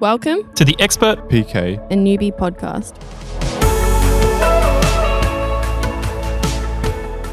Welcome 0.00 0.50
to 0.54 0.64
the 0.64 0.74
Expert 0.78 1.28
PK 1.28 1.76
a 1.92 1.94
newbie 1.94 2.34
podcast. 2.34 2.96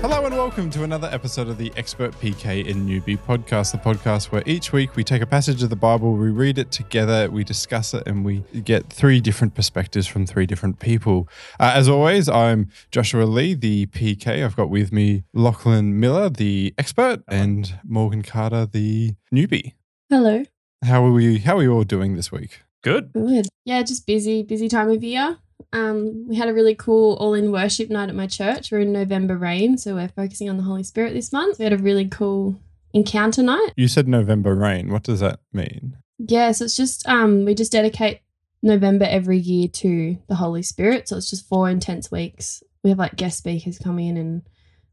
Hello 0.01 0.25
and 0.25 0.35
welcome 0.35 0.69
to 0.71 0.83
another 0.83 1.07
episode 1.09 1.47
of 1.47 1.57
the 1.57 1.71
Expert 1.77 2.11
PK 2.19 2.67
in 2.67 2.85
Newbie 2.85 3.17
podcast, 3.19 3.71
the 3.71 3.77
podcast 3.77 4.33
where 4.33 4.43
each 4.45 4.73
week 4.73 4.97
we 4.97 5.05
take 5.05 5.21
a 5.21 5.25
passage 5.25 5.63
of 5.63 5.69
the 5.69 5.77
Bible, 5.77 6.11
we 6.11 6.29
read 6.29 6.57
it 6.57 6.69
together, 6.69 7.31
we 7.31 7.45
discuss 7.45 7.93
it, 7.93 8.05
and 8.05 8.25
we 8.25 8.43
get 8.65 8.89
three 8.89 9.21
different 9.21 9.55
perspectives 9.55 10.05
from 10.05 10.25
three 10.25 10.45
different 10.45 10.79
people. 10.79 11.29
Uh, 11.61 11.71
as 11.73 11.87
always, 11.87 12.27
I'm 12.27 12.69
Joshua 12.91 13.23
Lee, 13.23 13.53
the 13.53 13.85
PK. 13.85 14.43
I've 14.43 14.57
got 14.57 14.69
with 14.69 14.91
me 14.91 15.23
Lachlan 15.33 16.01
Miller, 16.01 16.29
the 16.29 16.73
expert, 16.77 17.23
and 17.29 17.79
Morgan 17.85 18.23
Carter, 18.23 18.65
the 18.65 19.15
newbie. 19.33 19.75
Hello. 20.09 20.43
How 20.83 21.05
are 21.05 21.11
we? 21.11 21.39
How 21.39 21.57
are 21.57 21.63
you 21.63 21.73
all 21.73 21.83
doing 21.83 22.15
this 22.15 22.31
week? 22.31 22.61
Good. 22.83 23.11
Good. 23.13 23.47
Yeah, 23.65 23.83
just 23.83 24.05
busy, 24.05 24.43
busy 24.43 24.69
time 24.69 24.89
of 24.89 25.03
year. 25.03 25.37
Um, 25.73 26.27
we 26.27 26.35
had 26.35 26.47
a 26.47 26.53
really 26.53 26.75
cool 26.75 27.15
all-in 27.15 27.51
worship 27.51 27.89
night 27.89 28.09
at 28.09 28.15
my 28.15 28.27
church. 28.27 28.71
We're 28.71 28.81
in 28.81 28.93
November 28.93 29.35
rain, 29.35 29.77
so 29.77 29.95
we're 29.95 30.07
focusing 30.09 30.49
on 30.49 30.57
the 30.57 30.63
Holy 30.63 30.83
Spirit 30.83 31.13
this 31.13 31.33
month. 31.33 31.59
We 31.59 31.63
had 31.63 31.73
a 31.73 31.77
really 31.77 32.07
cool 32.07 32.59
encounter 32.93 33.43
night. 33.43 33.73
You 33.75 33.87
said 33.87 34.07
November 34.07 34.55
rain. 34.55 34.91
What 34.91 35.03
does 35.03 35.19
that 35.19 35.39
mean? 35.51 35.97
Yeah, 36.19 36.51
so 36.51 36.65
it's 36.65 36.75
just 36.75 37.07
um, 37.07 37.45
we 37.45 37.55
just 37.55 37.71
dedicate 37.71 38.21
November 38.61 39.05
every 39.05 39.37
year 39.37 39.67
to 39.67 40.17
the 40.27 40.35
Holy 40.35 40.61
Spirit. 40.61 41.07
So 41.07 41.17
it's 41.17 41.29
just 41.29 41.47
four 41.47 41.69
intense 41.69 42.11
weeks. 42.11 42.63
We 42.83 42.91
have 42.91 42.99
like 42.99 43.15
guest 43.15 43.39
speakers 43.39 43.79
come 43.79 43.99
in 43.99 44.15
and 44.17 44.43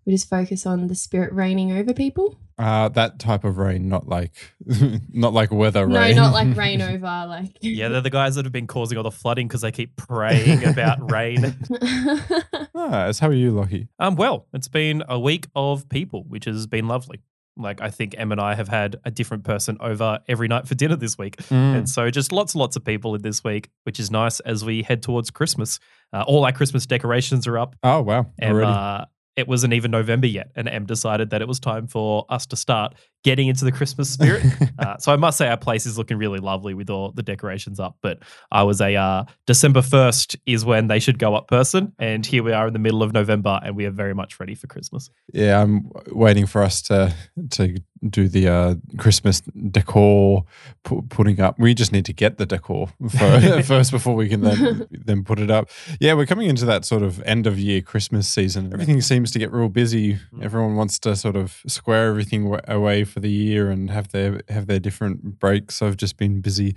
we 0.06 0.12
just 0.12 0.28
focus 0.28 0.66
on 0.66 0.86
the 0.88 0.94
Spirit 0.94 1.32
reigning 1.32 1.72
over 1.72 1.92
people. 1.94 2.38
Uh, 2.56 2.88
that 2.90 3.18
type 3.18 3.42
of 3.42 3.58
rain, 3.58 3.88
not 3.88 4.06
like, 4.06 4.30
not 5.12 5.32
like 5.32 5.50
weather 5.50 5.86
No, 5.88 5.98
rain. 6.00 6.14
not 6.14 6.32
like 6.32 6.56
rain 6.56 6.80
over, 6.80 7.00
like 7.28 7.56
Yeah, 7.60 7.88
they're 7.88 8.00
the 8.00 8.10
guys 8.10 8.36
that 8.36 8.44
have 8.44 8.52
been 8.52 8.68
causing 8.68 8.96
all 8.96 9.02
the 9.02 9.10
flooding 9.10 9.48
because 9.48 9.62
they 9.62 9.72
keep 9.72 9.96
praying 9.96 10.64
about 10.64 11.10
rain. 11.10 11.56
Nice. 12.74 13.18
How 13.18 13.28
are 13.28 13.32
you, 13.32 13.50
Lockie? 13.52 13.88
Um, 13.98 14.16
well, 14.16 14.46
it's 14.52 14.68
been 14.68 15.02
a 15.08 15.18
week 15.18 15.46
of 15.56 15.88
people, 15.88 16.24
which 16.28 16.44
has 16.44 16.66
been 16.66 16.86
lovely. 16.88 17.20
Like 17.56 17.80
I 17.80 17.90
think 17.90 18.16
Em 18.18 18.32
and 18.32 18.40
I 18.40 18.54
have 18.56 18.66
had 18.68 18.96
a 19.04 19.12
different 19.12 19.44
person 19.44 19.76
over 19.78 20.18
every 20.26 20.48
night 20.48 20.66
for 20.66 20.74
dinner 20.74 20.96
this 20.96 21.16
week, 21.16 21.36
Mm. 21.36 21.76
and 21.78 21.88
so 21.88 22.10
just 22.10 22.32
lots 22.32 22.54
and 22.54 22.60
lots 22.60 22.74
of 22.74 22.84
people 22.84 23.14
in 23.14 23.22
this 23.22 23.44
week, 23.44 23.70
which 23.84 24.00
is 24.00 24.10
nice 24.10 24.40
as 24.40 24.64
we 24.64 24.82
head 24.82 25.02
towards 25.04 25.30
Christmas. 25.30 25.78
Uh, 26.12 26.22
all 26.26 26.44
our 26.44 26.50
Christmas 26.50 26.84
decorations 26.84 27.46
are 27.46 27.56
up, 27.56 27.76
Oh 27.84 28.02
wow! 28.02 28.26
and 28.40 28.54
Already. 28.54 28.72
uh, 28.72 29.04
it 29.36 29.48
wasn't 29.48 29.72
even 29.72 29.90
November 29.90 30.26
yet, 30.26 30.50
and 30.54 30.68
Em 30.68 30.86
decided 30.86 31.30
that 31.30 31.42
it 31.42 31.48
was 31.48 31.60
time 31.60 31.86
for 31.86 32.24
us 32.28 32.46
to 32.46 32.56
start 32.56 32.94
getting 33.24 33.48
into 33.48 33.64
the 33.64 33.72
Christmas 33.72 34.08
spirit. 34.10 34.44
Uh, 34.76 34.96
so 34.98 35.12
I 35.12 35.16
must 35.16 35.38
say 35.38 35.46
our 35.48 35.56
place 35.56 35.86
is 35.86 35.96
looking 35.96 36.18
really 36.18 36.40
lovely 36.40 36.74
with 36.74 36.90
all 36.90 37.12
the 37.12 37.22
decorations 37.22 37.78
up. 37.78 37.96
But 38.02 38.18
I 38.50 38.64
was 38.64 38.80
a 38.80 38.96
uh, 38.96 39.24
December 39.46 39.82
first 39.82 40.36
is 40.46 40.64
when 40.64 40.88
they 40.88 40.98
should 40.98 41.18
go 41.18 41.34
up 41.36 41.46
person, 41.46 41.92
and 41.98 42.26
here 42.26 42.42
we 42.42 42.52
are 42.52 42.66
in 42.66 42.72
the 42.72 42.80
middle 42.80 43.02
of 43.02 43.12
November, 43.12 43.60
and 43.62 43.76
we 43.76 43.84
are 43.86 43.90
very 43.92 44.14
much 44.14 44.40
ready 44.40 44.54
for 44.56 44.66
Christmas. 44.66 45.10
yeah, 45.32 45.62
I'm 45.62 45.90
waiting 46.08 46.46
for 46.46 46.62
us 46.62 46.82
to 46.82 47.14
to 47.52 47.78
do 48.10 48.28
the 48.28 48.48
uh, 48.48 48.74
Christmas 48.98 49.40
decor 49.40 50.44
pu- 50.82 51.02
putting 51.02 51.40
up. 51.40 51.58
We 51.58 51.72
just 51.74 51.92
need 51.92 52.04
to 52.06 52.12
get 52.12 52.36
the 52.38 52.46
decor 52.46 52.88
for, 53.10 53.62
first 53.62 53.90
before 53.92 54.14
we 54.14 54.28
can 54.28 54.40
then 54.42 54.86
then 54.90 55.24
put 55.24 55.38
it 55.38 55.50
up. 55.50 55.70
Yeah, 56.00 56.14
we're 56.14 56.26
coming 56.26 56.48
into 56.48 56.64
that 56.66 56.84
sort 56.84 57.02
of 57.02 57.22
end 57.22 57.46
of 57.46 57.58
year 57.58 57.80
Christmas 57.80 58.28
season. 58.28 58.72
Everything 58.72 59.00
seems 59.00 59.30
to 59.32 59.38
get 59.38 59.52
real 59.52 59.68
busy. 59.68 60.18
Everyone 60.42 60.74
wants 60.76 60.98
to 61.00 61.14
sort 61.16 61.36
of 61.36 61.62
square 61.66 62.08
everything 62.08 62.48
wa- 62.48 62.60
away 62.66 63.04
for 63.14 63.20
the 63.20 63.30
year 63.30 63.70
and 63.70 63.90
have 63.90 64.08
their 64.08 64.40
have 64.48 64.66
their 64.66 64.80
different 64.80 65.38
breaks. 65.38 65.80
I've 65.80 65.96
just 65.96 66.16
been 66.16 66.40
busy 66.40 66.74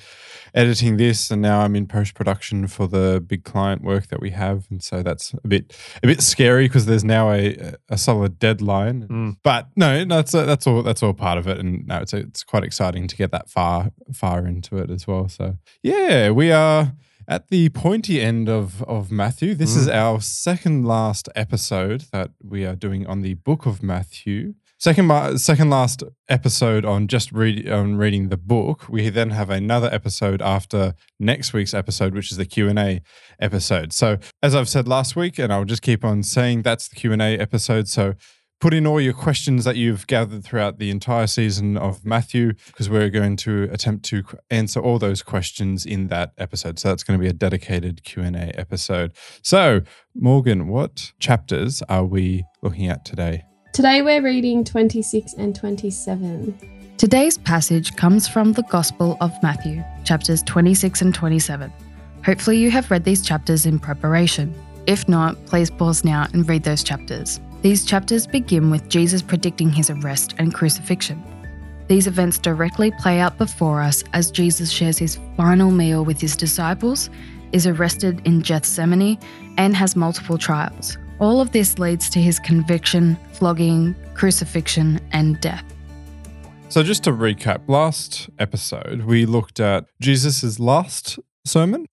editing 0.53 0.97
this, 0.97 1.31
and 1.31 1.41
now 1.41 1.61
I'm 1.61 1.75
in 1.75 1.87
post 1.87 2.13
production 2.13 2.67
for 2.67 2.87
the 2.87 3.19
big 3.25 3.43
client 3.43 3.83
work 3.83 4.07
that 4.07 4.21
we 4.21 4.29
have, 4.29 4.67
and 4.69 4.83
so 4.83 5.01
that's 5.01 5.33
a 5.43 5.47
bit 5.47 5.75
a 6.03 6.07
bit 6.07 6.21
scary 6.21 6.65
because 6.65 6.85
there's 6.85 7.03
now 7.03 7.31
a 7.31 7.73
a 7.89 7.97
solid 7.97 8.37
deadline. 8.37 9.07
Mm. 9.07 9.37
But 9.43 9.69
no, 9.75 10.05
that's 10.05 10.35
uh, 10.35 10.45
that's 10.45 10.67
all 10.67 10.83
that's 10.83 11.01
all 11.01 11.13
part 11.13 11.39
of 11.39 11.47
it, 11.47 11.57
and 11.57 11.87
no, 11.87 11.97
it's 11.97 12.13
it's 12.13 12.43
quite 12.43 12.63
exciting 12.63 13.07
to 13.07 13.15
get 13.15 13.31
that 13.31 13.49
far 13.49 13.91
far 14.13 14.45
into 14.45 14.77
it 14.77 14.91
as 14.91 15.07
well. 15.07 15.27
So 15.27 15.57
yeah, 15.81 16.29
we 16.29 16.51
are 16.51 16.93
at 17.27 17.49
the 17.49 17.69
pointy 17.69 18.21
end 18.21 18.47
of 18.47 18.83
of 18.83 19.11
Matthew. 19.11 19.55
This 19.55 19.75
is 19.75 19.89
our 19.89 20.21
second 20.21 20.85
last 20.85 21.29
episode 21.35 22.05
that 22.11 22.29
we 22.43 22.63
are 22.63 22.75
doing 22.75 23.07
on 23.07 23.21
the 23.21 23.33
book 23.33 23.65
of 23.65 23.81
Matthew. 23.81 24.53
Second, 24.79 25.39
second 25.39 25.71
last 25.71 26.03
episode 26.29 26.85
on 26.85 27.07
just 27.07 27.31
read 27.31 27.67
on 27.67 27.95
reading 27.95 28.29
the 28.29 28.37
book. 28.37 28.87
We 28.87 29.09
then 29.09 29.31
have 29.31 29.49
another 29.49 29.89
episode 29.91 30.39
after 30.39 30.93
next 31.19 31.51
week's 31.51 31.73
episode, 31.73 32.13
which 32.13 32.31
is 32.31 32.37
the 32.37 32.45
Q 32.45 32.69
and 32.69 32.77
A 32.77 33.01
episode. 33.39 33.91
So, 33.91 34.19
as 34.43 34.53
I've 34.53 34.69
said 34.69 34.87
last 34.87 35.15
week, 35.15 35.39
and 35.39 35.51
I'll 35.51 35.65
just 35.65 35.81
keep 35.81 36.05
on 36.05 36.21
saying, 36.21 36.61
that's 36.61 36.89
the 36.89 36.95
Q 36.95 37.11
and 37.11 37.23
A 37.23 37.39
episode. 37.39 37.87
So, 37.87 38.13
put 38.61 38.71
in 38.71 38.85
all 38.85 39.01
your 39.01 39.13
questions 39.13 39.65
that 39.65 39.77
you've 39.77 40.05
gathered 40.05 40.43
throughout 40.43 40.77
the 40.77 40.91
entire 40.91 41.25
season 41.25 41.75
of 41.75 42.05
Matthew, 42.05 42.53
because 42.67 42.87
we're 42.87 43.09
going 43.09 43.35
to 43.37 43.67
attempt 43.71 44.05
to 44.05 44.23
answer 44.51 44.79
all 44.79 44.99
those 44.99 45.23
questions 45.23 45.87
in 45.87 46.05
that 46.09 46.33
episode. 46.37 46.77
So 46.77 46.89
that's 46.89 47.03
going 47.03 47.17
to 47.19 47.23
be 47.23 47.29
a 47.29 47.33
dedicated 47.33 48.03
Q 48.03 48.21
and 48.21 48.35
A 48.35 48.57
episode. 48.59 49.13
So, 49.41 49.81
Morgan, 50.13 50.67
what 50.67 51.13
chapters 51.19 51.81
are 51.89 52.05
we 52.05 52.45
looking 52.61 52.87
at 52.87 53.05
today? 53.05 53.43
Today 53.77 54.01
we're 54.01 54.23
reading 54.23 54.63
26 54.63 55.33
and 55.33 55.55
27. 55.55 56.57
Today's 56.97 57.37
passage 57.37 57.95
comes 57.95 58.27
from 58.27 58.53
the 58.53 58.63
Gospel 58.63 59.17
of 59.21 59.31
Matthew, 59.43 59.83
chapters 60.03 60.41
26 60.41 61.03
and 61.03 61.13
27. 61.13 61.71
Hopefully, 62.25 62.57
you 62.57 62.71
have 62.71 62.89
read 62.89 63.03
these 63.03 63.21
chapters 63.21 63.67
in 63.67 63.77
preparation. 63.77 64.51
If 64.87 65.07
not, 65.07 65.45
please 65.45 65.69
pause 65.69 66.03
now 66.03 66.25
and 66.33 66.49
read 66.49 66.63
those 66.63 66.83
chapters. 66.83 67.39
These 67.61 67.85
chapters 67.85 68.25
begin 68.25 68.71
with 68.71 68.89
Jesus 68.89 69.21
predicting 69.21 69.71
his 69.71 69.91
arrest 69.91 70.33
and 70.39 70.55
crucifixion. 70.55 71.23
These 71.87 72.07
events 72.07 72.39
directly 72.39 72.91
play 72.99 73.19
out 73.19 73.37
before 73.37 73.83
us 73.83 74.03
as 74.13 74.31
Jesus 74.31 74.71
shares 74.71 74.97
his 74.97 75.19
final 75.35 75.69
meal 75.69 76.03
with 76.03 76.19
his 76.19 76.35
disciples, 76.35 77.11
is 77.51 77.67
arrested 77.67 78.23
in 78.25 78.39
Gethsemane, 78.39 79.19
and 79.59 79.75
has 79.75 79.95
multiple 79.95 80.39
trials. 80.39 80.97
All 81.19 81.41
of 81.41 81.51
this 81.51 81.79
leads 81.79 82.09
to 82.11 82.21
his 82.21 82.37
conviction, 82.37 83.17
flogging, 83.33 83.95
crucifixion, 84.13 84.99
and 85.11 85.41
death. 85.41 85.65
So, 86.69 86.83
just 86.83 87.03
to 87.05 87.11
recap, 87.11 87.61
last 87.67 88.29
episode 88.37 89.01
we 89.01 89.25
looked 89.25 89.59
at 89.59 89.85
Jesus' 89.99 90.59
last 90.59 91.17
sermon, 91.43 91.87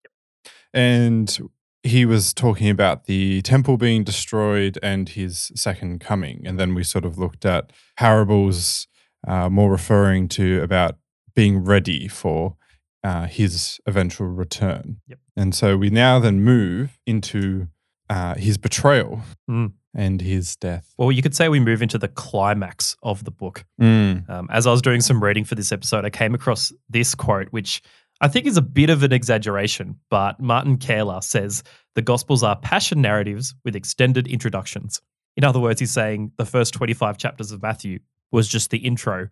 and 0.75 1.39
he 1.83 2.05
was 2.05 2.35
talking 2.35 2.69
about 2.69 3.05
the 3.05 3.41
temple 3.43 3.79
being 3.79 4.05
destroyed 4.05 4.79
and 4.83 5.09
his 5.09 5.51
second 5.55 6.01
coming. 6.01 6.43
And 6.47 6.59
then 6.59 6.75
we 6.75 6.83
sort 6.83 7.07
of 7.07 7.17
looked 7.17 7.47
at 7.47 7.73
parables, 7.97 8.87
uh, 9.27 9.49
more 9.49 9.71
referring 9.71 10.29
to 10.29 10.63
about 10.63 10.97
being 11.35 11.65
ready 11.65 12.09
for 12.09 12.57
uh, 13.03 13.27
his 13.27 13.81
eventual 13.87 14.27
return. 14.27 15.01
Yep. 15.07 15.19
And 15.37 15.55
so 15.55 15.77
we 15.77 15.89
now 15.89 16.19
then 16.19 16.43
move 16.43 16.99
into 17.07 17.69
uh, 18.11 18.35
his 18.35 18.59
betrayal 18.59 19.21
Mm. 19.49 19.73
and 19.95 20.21
his 20.21 20.57
death. 20.57 20.93
Well, 20.99 21.13
you 21.13 21.23
could 21.23 21.35
say 21.35 21.49
we 21.49 21.61
move 21.61 21.83
into 21.83 21.99
the 21.99 22.09
climax 22.09 22.97
of 23.03 23.25
the 23.25 23.31
book. 23.31 23.65
Mm. 23.81 24.29
Um, 24.29 24.49
as 24.53 24.67
I 24.67 24.71
was 24.71 24.83
doing 24.83 25.01
some 25.01 25.23
reading 25.23 25.45
for 25.45 25.55
this 25.55 25.73
episode, 25.73 26.05
I 26.05 26.11
came 26.11 26.35
across 26.35 26.73
this 26.89 27.15
quote, 27.15 27.49
which 27.51 27.83
I 28.21 28.29
think 28.29 28.47
is 28.47 28.57
a 28.57 28.63
bit 28.63 28.91
of 28.91 29.03
an 29.03 29.13
exaggeration, 29.13 29.99
but 30.11 30.39
Martin 30.41 30.79
Kähler 30.79 31.23
says 31.23 31.63
the 31.95 32.03
Gospels 32.03 32.43
are 32.43 32.57
passion 32.57 33.01
narratives 33.03 33.55
with 33.65 33.75
extended 33.77 34.27
introductions. 34.29 35.01
In 35.37 35.45
other 35.45 35.59
words, 35.61 35.81
he's 35.81 35.91
saying 35.91 36.33
the 36.37 36.47
first 36.47 36.75
25 36.75 37.19
chapters 37.19 37.51
of 37.53 37.61
Matthew 37.63 37.99
was 38.31 38.49
just 38.49 38.71
the 38.71 38.79
intro, 38.79 39.29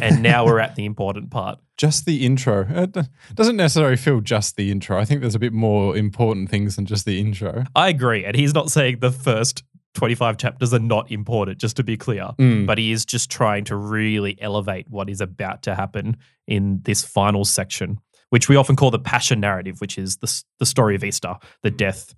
and 0.00 0.22
now 0.22 0.44
we're 0.44 0.58
at 0.58 0.74
the 0.76 0.84
important 0.84 1.30
part. 1.30 1.58
just 1.76 2.04
the 2.04 2.26
intro. 2.26 2.66
It 2.68 2.96
doesn't 3.34 3.56
necessarily 3.56 3.96
feel 3.96 4.20
just 4.20 4.56
the 4.56 4.70
intro. 4.70 4.98
I 4.98 5.04
think 5.04 5.20
there's 5.20 5.34
a 5.34 5.38
bit 5.38 5.52
more 5.52 5.96
important 5.96 6.50
things 6.50 6.76
than 6.76 6.86
just 6.86 7.06
the 7.06 7.20
intro. 7.20 7.64
I 7.74 7.88
agree. 7.88 8.24
And 8.24 8.36
he's 8.36 8.52
not 8.52 8.70
saying 8.70 8.98
the 8.98 9.12
first 9.12 9.62
25 9.94 10.36
chapters 10.36 10.74
are 10.74 10.78
not 10.78 11.10
important, 11.10 11.58
just 11.58 11.76
to 11.76 11.82
be 11.82 11.96
clear. 11.96 12.28
Mm. 12.38 12.66
But 12.66 12.78
he 12.78 12.92
is 12.92 13.04
just 13.04 13.30
trying 13.30 13.64
to 13.64 13.76
really 13.76 14.36
elevate 14.40 14.86
what 14.88 15.08
is 15.08 15.20
about 15.20 15.62
to 15.62 15.74
happen 15.74 16.16
in 16.46 16.80
this 16.82 17.04
final 17.04 17.44
section, 17.44 17.98
which 18.30 18.48
we 18.48 18.56
often 18.56 18.76
call 18.76 18.90
the 18.90 18.98
passion 18.98 19.40
narrative, 19.40 19.80
which 19.80 19.98
is 19.98 20.18
the, 20.18 20.42
the 20.58 20.66
story 20.66 20.94
of 20.94 21.04
Easter, 21.04 21.36
the 21.62 21.70
death 21.70 22.14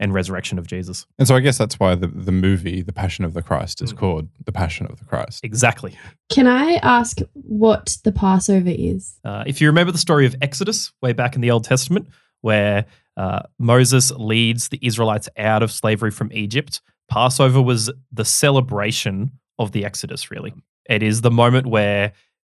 and 0.00 0.12
resurrection 0.12 0.58
of 0.58 0.66
Jesus. 0.66 1.06
And 1.18 1.28
so 1.28 1.36
I 1.36 1.40
guess 1.40 1.56
that's 1.56 1.78
why 1.78 1.94
the, 1.94 2.08
the 2.08 2.32
movie, 2.32 2.82
The 2.82 2.92
Passion 2.92 3.24
of 3.24 3.32
the 3.32 3.42
Christ, 3.42 3.80
is 3.80 3.92
Mm. 3.92 3.96
called 3.98 4.28
The 4.44 4.52
Passion 4.52 4.86
of 4.86 4.98
the 4.98 5.04
Christ. 5.04 5.44
Exactly. 5.44 5.96
Can 6.30 6.46
I 6.46 6.74
ask 6.82 7.18
what 7.32 7.96
the 8.04 8.10
Passover 8.12 8.72
is? 8.72 9.18
Uh, 9.24 9.44
if 9.46 9.60
you 9.60 9.68
remember 9.68 9.92
the 9.92 9.98
story 9.98 10.26
of 10.26 10.34
Exodus 10.42 10.92
way 11.00 11.12
back 11.12 11.34
in 11.36 11.40
the 11.42 11.50
Old 11.52 11.64
Testament, 11.64 12.08
where 12.40 12.86
uh, 13.16 13.42
Moses 13.58 14.10
leads 14.10 14.68
the 14.68 14.80
Israelites 14.82 15.28
out 15.38 15.62
of 15.62 15.70
slavery 15.70 16.10
from 16.10 16.32
Egypt, 16.32 16.80
Passover 17.08 17.62
was 17.62 17.90
the 18.12 18.24
celebration 18.24 19.30
of 19.58 19.72
the 19.72 19.84
Exodus, 19.84 20.30
really. 20.30 20.52
It 20.88 21.02
is 21.02 21.20
the 21.20 21.30
moment 21.30 21.66
where 21.66 22.12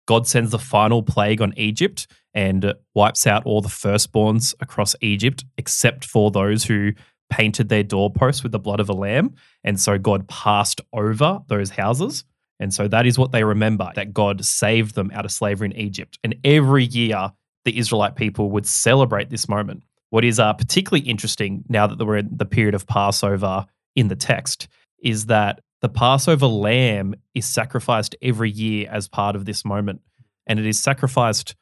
God 0.07 0.27
sends 0.27 0.51
the 0.51 0.59
final 0.59 1.03
plague 1.03 1.41
on 1.41 1.53
Egypt 1.57 2.07
and 2.33 2.73
wipes 2.93 3.25
out 3.27 3.45
all 3.45 3.61
the 3.61 3.69
firstborns 3.69 4.53
across 4.59 4.95
Egypt, 5.01 5.45
except 5.57 6.05
for 6.05 6.31
those 6.31 6.63
who 6.65 6.91
painted 7.29 7.69
their 7.69 7.83
doorposts 7.83 8.43
with 8.43 8.51
the 8.51 8.59
blood 8.59 8.79
of 8.79 8.89
a 8.89 8.93
lamb. 8.93 9.35
And 9.63 9.79
so 9.79 9.97
God 9.97 10.27
passed 10.27 10.81
over 10.93 11.39
those 11.47 11.71
houses. 11.71 12.23
And 12.59 12.73
so 12.73 12.87
that 12.87 13.05
is 13.05 13.17
what 13.17 13.31
they 13.31 13.43
remember 13.43 13.91
that 13.95 14.13
God 14.13 14.45
saved 14.45 14.95
them 14.95 15.11
out 15.13 15.25
of 15.25 15.31
slavery 15.31 15.67
in 15.67 15.77
Egypt. 15.77 16.17
And 16.23 16.35
every 16.43 16.85
year, 16.85 17.31
the 17.65 17.77
Israelite 17.77 18.15
people 18.15 18.51
would 18.51 18.65
celebrate 18.65 19.29
this 19.29 19.49
moment. 19.49 19.83
What 20.11 20.23
is 20.23 20.39
uh, 20.39 20.53
particularly 20.53 21.07
interesting 21.07 21.63
now 21.67 21.87
that 21.87 22.03
we're 22.03 22.17
in 22.17 22.29
the 22.31 22.45
period 22.45 22.75
of 22.75 22.87
Passover 22.87 23.65
in 23.95 24.07
the 24.07 24.15
text 24.15 24.67
is 25.03 25.25
that 25.25 25.61
the 25.81 25.89
Passover 25.89 26.47
lamb 26.47 27.15
is 27.33 27.45
sacrificed 27.45 28.15
every 28.21 28.49
year 28.49 28.87
as 28.89 29.07
part 29.07 29.35
of 29.35 29.45
this 29.45 29.65
moment. 29.65 30.01
And 30.47 30.59
it 30.59 30.65
is 30.65 30.79
sacrificed 30.79 31.55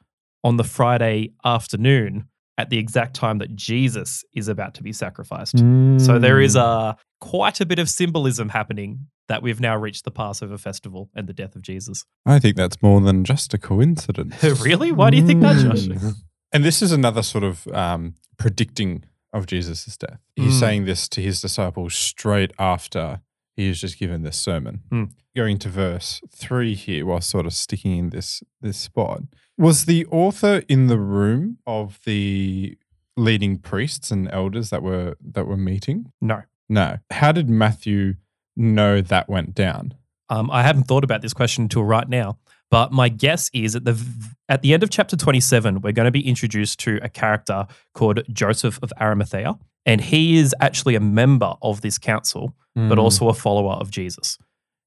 on 0.44 0.58
the 0.58 0.64
Friday 0.64 1.32
afternoon 1.44 2.28
at 2.58 2.70
the 2.70 2.78
exact 2.78 3.16
time 3.16 3.40
that 3.40 3.56
Jesus 3.56 4.24
is 4.34 4.48
about 4.48 4.74
to 4.76 4.84
be 4.84 4.94
sacrificed. 4.94 5.58
So 5.58 6.20
there 6.20 6.40
is 6.40 6.56
Mm. 6.56 6.62
a 6.62 6.98
quite 7.20 7.60
a 7.62 7.66
bit 7.66 7.80
of 7.80 7.90
symbolism 7.90 8.50
happening 8.50 9.08
that 9.28 9.42
we've 9.42 9.60
now 9.62 9.76
reached 9.78 10.04
the 10.06 10.12
Passover 10.12 10.58
festival 10.58 11.10
and 11.16 11.28
the 11.28 11.34
death 11.34 11.56
of 11.56 11.62
Jesus. 11.62 12.04
I 12.26 12.40
think 12.40 12.56
that's 12.58 12.82
more 12.84 13.00
than 13.02 13.24
just 13.24 13.54
a 13.54 13.58
coincidence. 13.58 14.44
really? 14.62 14.92
Why 14.92 15.10
do 15.10 15.18
you 15.18 15.26
think 15.26 15.42
that, 15.42 15.56
Josh? 15.64 15.86
Mm. 15.88 16.14
And 16.52 16.64
this 16.64 16.82
is 16.82 16.92
another 16.92 17.24
sort 17.24 17.44
of 17.44 17.66
um, 17.70 18.16
predicting 18.38 19.06
of 19.32 19.48
Jesus' 19.48 19.98
death. 19.98 20.20
He's 20.36 20.56
Mm. 20.56 20.60
saying 20.60 20.86
this 20.86 21.08
to 21.10 21.22
his 21.22 21.42
disciples 21.42 21.96
straight 21.96 22.52
after 22.60 23.22
he 23.56 23.68
has 23.68 23.80
just 23.80 24.00
given 24.00 24.24
this 24.24 24.38
sermon. 24.38 24.82
Mm. 24.92 25.12
Going 25.36 25.58
to 25.60 25.70
verse 25.70 26.22
three 26.30 26.76
here, 26.76 27.06
while 27.06 27.22
sort 27.22 27.46
of 27.46 27.54
sticking 27.54 27.98
in 27.98 28.10
this 28.10 28.44
this 28.62 28.78
spot, 28.78 29.24
was 29.58 29.86
the 29.86 30.06
author 30.08 30.64
in 30.68 30.88
the 30.88 31.00
room 31.00 31.58
of 31.66 32.00
the 32.06 32.78
leading 33.16 33.58
priests 33.58 34.12
and 34.12 34.30
elders 34.32 34.70
that 34.70 34.84
were 34.84 35.16
that 35.22 35.48
were 35.48 35.58
meeting? 35.58 36.12
No. 36.22 36.44
No. 36.70 36.98
How 37.12 37.32
did 37.32 37.50
Matthew 37.50 38.16
know 38.56 39.02
that 39.02 39.30
went 39.30 39.54
down? 39.54 39.96
Um, 40.30 40.50
I 40.52 40.64
haven't 40.64 40.84
thought 40.84 41.04
about 41.04 41.22
this 41.22 41.34
question 41.34 41.64
until 41.64 41.84
right 41.84 42.08
now, 42.08 42.38
but 42.72 42.92
my 42.92 43.10
guess 43.10 43.50
is 43.54 43.76
at 43.76 43.86
the 43.86 44.04
at 44.50 44.62
the 44.62 44.74
end 44.74 44.84
of 44.84 44.90
chapter 44.90 45.16
27, 45.16 45.82
we're 45.82 45.92
going 45.92 46.06
to 46.06 46.12
be 46.12 46.28
introduced 46.28 46.80
to 46.82 47.00
a 47.02 47.10
character 47.10 47.68
called 47.94 48.22
Joseph 48.32 48.80
of 48.82 48.92
Arimathea, 49.00 49.58
and 49.86 50.02
he 50.02 50.38
is 50.38 50.54
actually 50.60 50.96
a 50.96 51.00
member 51.00 51.54
of 51.62 51.82
this 51.82 51.98
council, 51.98 52.56
but 52.76 52.98
Mm. 52.98 53.02
also 53.02 53.28
a 53.30 53.34
follower 53.34 53.74
of 53.74 53.92
Jesus. 53.92 54.38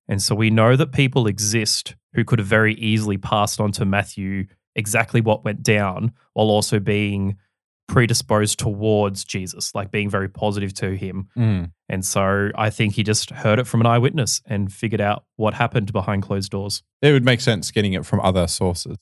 And 0.08 0.22
so 0.22 0.34
we 0.34 0.50
know 0.50 0.76
that 0.76 0.92
people 0.92 1.26
exist 1.26 1.96
who 2.14 2.24
could 2.24 2.38
have 2.38 2.48
very 2.48 2.74
easily 2.74 3.16
passed 3.18 3.60
on 3.60 3.72
to 3.72 3.84
Matthew 3.84 4.46
exactly 4.74 5.20
what 5.20 5.44
went 5.44 5.62
down 5.62 6.12
while 6.34 6.48
also 6.50 6.78
being 6.78 7.36
predisposed 7.88 8.58
towards 8.58 9.24
Jesus, 9.24 9.72
like 9.74 9.90
being 9.92 10.10
very 10.10 10.28
positive 10.28 10.74
to 10.74 10.96
him. 10.96 11.28
Mm. 11.36 11.70
And 11.88 12.04
so 12.04 12.50
I 12.56 12.70
think 12.70 12.94
he 12.94 13.02
just 13.04 13.30
heard 13.30 13.58
it 13.60 13.66
from 13.66 13.80
an 13.80 13.86
eyewitness 13.86 14.42
and 14.46 14.72
figured 14.72 15.00
out 15.00 15.24
what 15.36 15.54
happened 15.54 15.92
behind 15.92 16.22
closed 16.24 16.50
doors. 16.50 16.82
It 17.00 17.12
would 17.12 17.24
make 17.24 17.40
sense 17.40 17.70
getting 17.70 17.92
it 17.92 18.04
from 18.04 18.20
other 18.20 18.48
sources. 18.48 18.96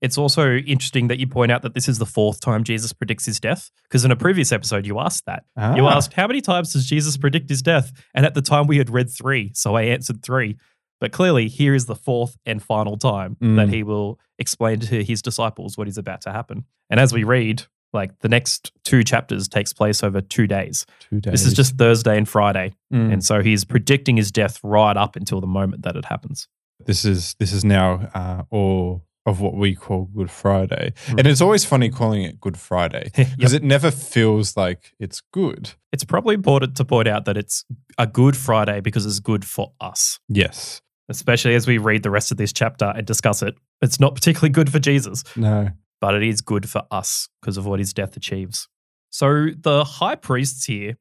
It's 0.00 0.16
also 0.16 0.56
interesting 0.56 1.08
that 1.08 1.18
you 1.18 1.26
point 1.26 1.52
out 1.52 1.62
that 1.62 1.74
this 1.74 1.88
is 1.88 1.98
the 1.98 2.06
fourth 2.06 2.40
time 2.40 2.64
Jesus 2.64 2.92
predicts 2.92 3.26
his 3.26 3.38
death, 3.38 3.70
because 3.84 4.04
in 4.04 4.10
a 4.10 4.16
previous 4.16 4.50
episode 4.52 4.86
you 4.86 4.98
asked 4.98 5.26
that. 5.26 5.44
You 5.76 5.86
Ah. 5.86 5.96
asked, 5.96 6.14
How 6.14 6.26
many 6.26 6.40
times 6.40 6.72
does 6.72 6.86
Jesus 6.86 7.16
predict 7.16 7.50
his 7.50 7.60
death? 7.62 7.92
And 8.14 8.24
at 8.24 8.34
the 8.34 8.42
time 8.42 8.66
we 8.66 8.78
had 8.78 8.88
read 8.90 9.10
three. 9.10 9.52
So 9.54 9.74
I 9.76 9.82
answered 9.82 10.22
three. 10.22 10.56
But 11.00 11.12
clearly, 11.12 11.48
here 11.48 11.74
is 11.74 11.86
the 11.86 11.94
fourth 11.94 12.36
and 12.44 12.62
final 12.62 12.96
time 12.98 13.36
Mm. 13.42 13.56
that 13.56 13.68
he 13.70 13.82
will 13.82 14.18
explain 14.38 14.80
to 14.80 15.02
his 15.02 15.22
disciples 15.22 15.78
what 15.78 15.88
is 15.88 15.96
about 15.98 16.20
to 16.22 16.32
happen. 16.32 16.64
And 16.90 17.00
as 17.00 17.12
we 17.12 17.24
read, 17.24 17.62
like 17.92 18.18
the 18.20 18.28
next 18.28 18.72
two 18.84 19.02
chapters 19.02 19.48
takes 19.48 19.72
place 19.72 20.02
over 20.04 20.20
two 20.20 20.46
days. 20.46 20.84
Two 21.08 21.20
days. 21.20 21.32
This 21.32 21.46
is 21.46 21.54
just 21.54 21.76
Thursday 21.76 22.16
and 22.16 22.28
Friday. 22.28 22.74
Mm. 22.92 23.12
And 23.14 23.24
so 23.24 23.42
he's 23.42 23.64
predicting 23.64 24.16
his 24.16 24.30
death 24.30 24.60
right 24.62 24.96
up 24.96 25.16
until 25.16 25.40
the 25.40 25.46
moment 25.46 25.82
that 25.82 25.96
it 25.96 26.04
happens. 26.06 26.48
this 26.86 27.04
is 27.04 27.34
this 27.38 27.52
is 27.52 27.64
now 27.64 28.08
uh, 28.14 28.42
all 28.50 29.02
of 29.30 29.40
what 29.40 29.54
we 29.54 29.74
call 29.74 30.04
Good 30.14 30.30
Friday, 30.30 30.92
Mm. 31.06 31.18
and 31.18 31.26
it's 31.26 31.40
always 31.40 31.64
funny 31.64 31.88
calling 31.88 32.22
it 32.22 32.40
Good 32.40 32.58
Friday 32.58 33.10
because 33.16 33.52
Yep. 33.54 33.62
it 33.62 33.64
never 33.64 33.90
feels 33.90 34.56
like 34.56 34.92
it's 34.98 35.22
good. 35.32 35.70
It's 35.92 36.04
probably 36.04 36.34
important 36.34 36.76
to 36.76 36.84
point 36.84 37.08
out 37.08 37.24
that 37.24 37.36
it's 37.36 37.64
a 37.98 38.06
good 38.06 38.36
Friday 38.36 38.80
because 38.80 39.06
it's 39.06 39.20
good 39.20 39.44
for 39.44 39.72
us, 39.80 40.18
Yes. 40.28 40.82
especially 41.08 41.54
as 41.54 41.66
we 41.66 41.78
read 41.78 42.02
the 42.02 42.10
rest 42.10 42.30
of 42.30 42.36
this 42.36 42.52
chapter 42.52 42.92
and 42.96 43.06
discuss 43.06 43.42
it. 43.42 43.54
It's 43.80 43.98
not 43.98 44.14
particularly 44.14 44.50
good 44.50 44.70
for 44.70 44.78
Jesus, 44.78 45.24
No. 45.36 45.70
but 46.00 46.14
it 46.14 46.22
is 46.22 46.40
good 46.42 46.68
for 46.68 46.82
us 46.90 47.28
because 47.40 47.56
of 47.56 47.64
what 47.66 47.78
his 47.78 47.92
death 47.94 48.16
achieves. 48.16 48.68
So 49.10 49.48
the 49.58 49.84
high 49.84 50.14
priests 50.16 50.64
here 50.66 50.96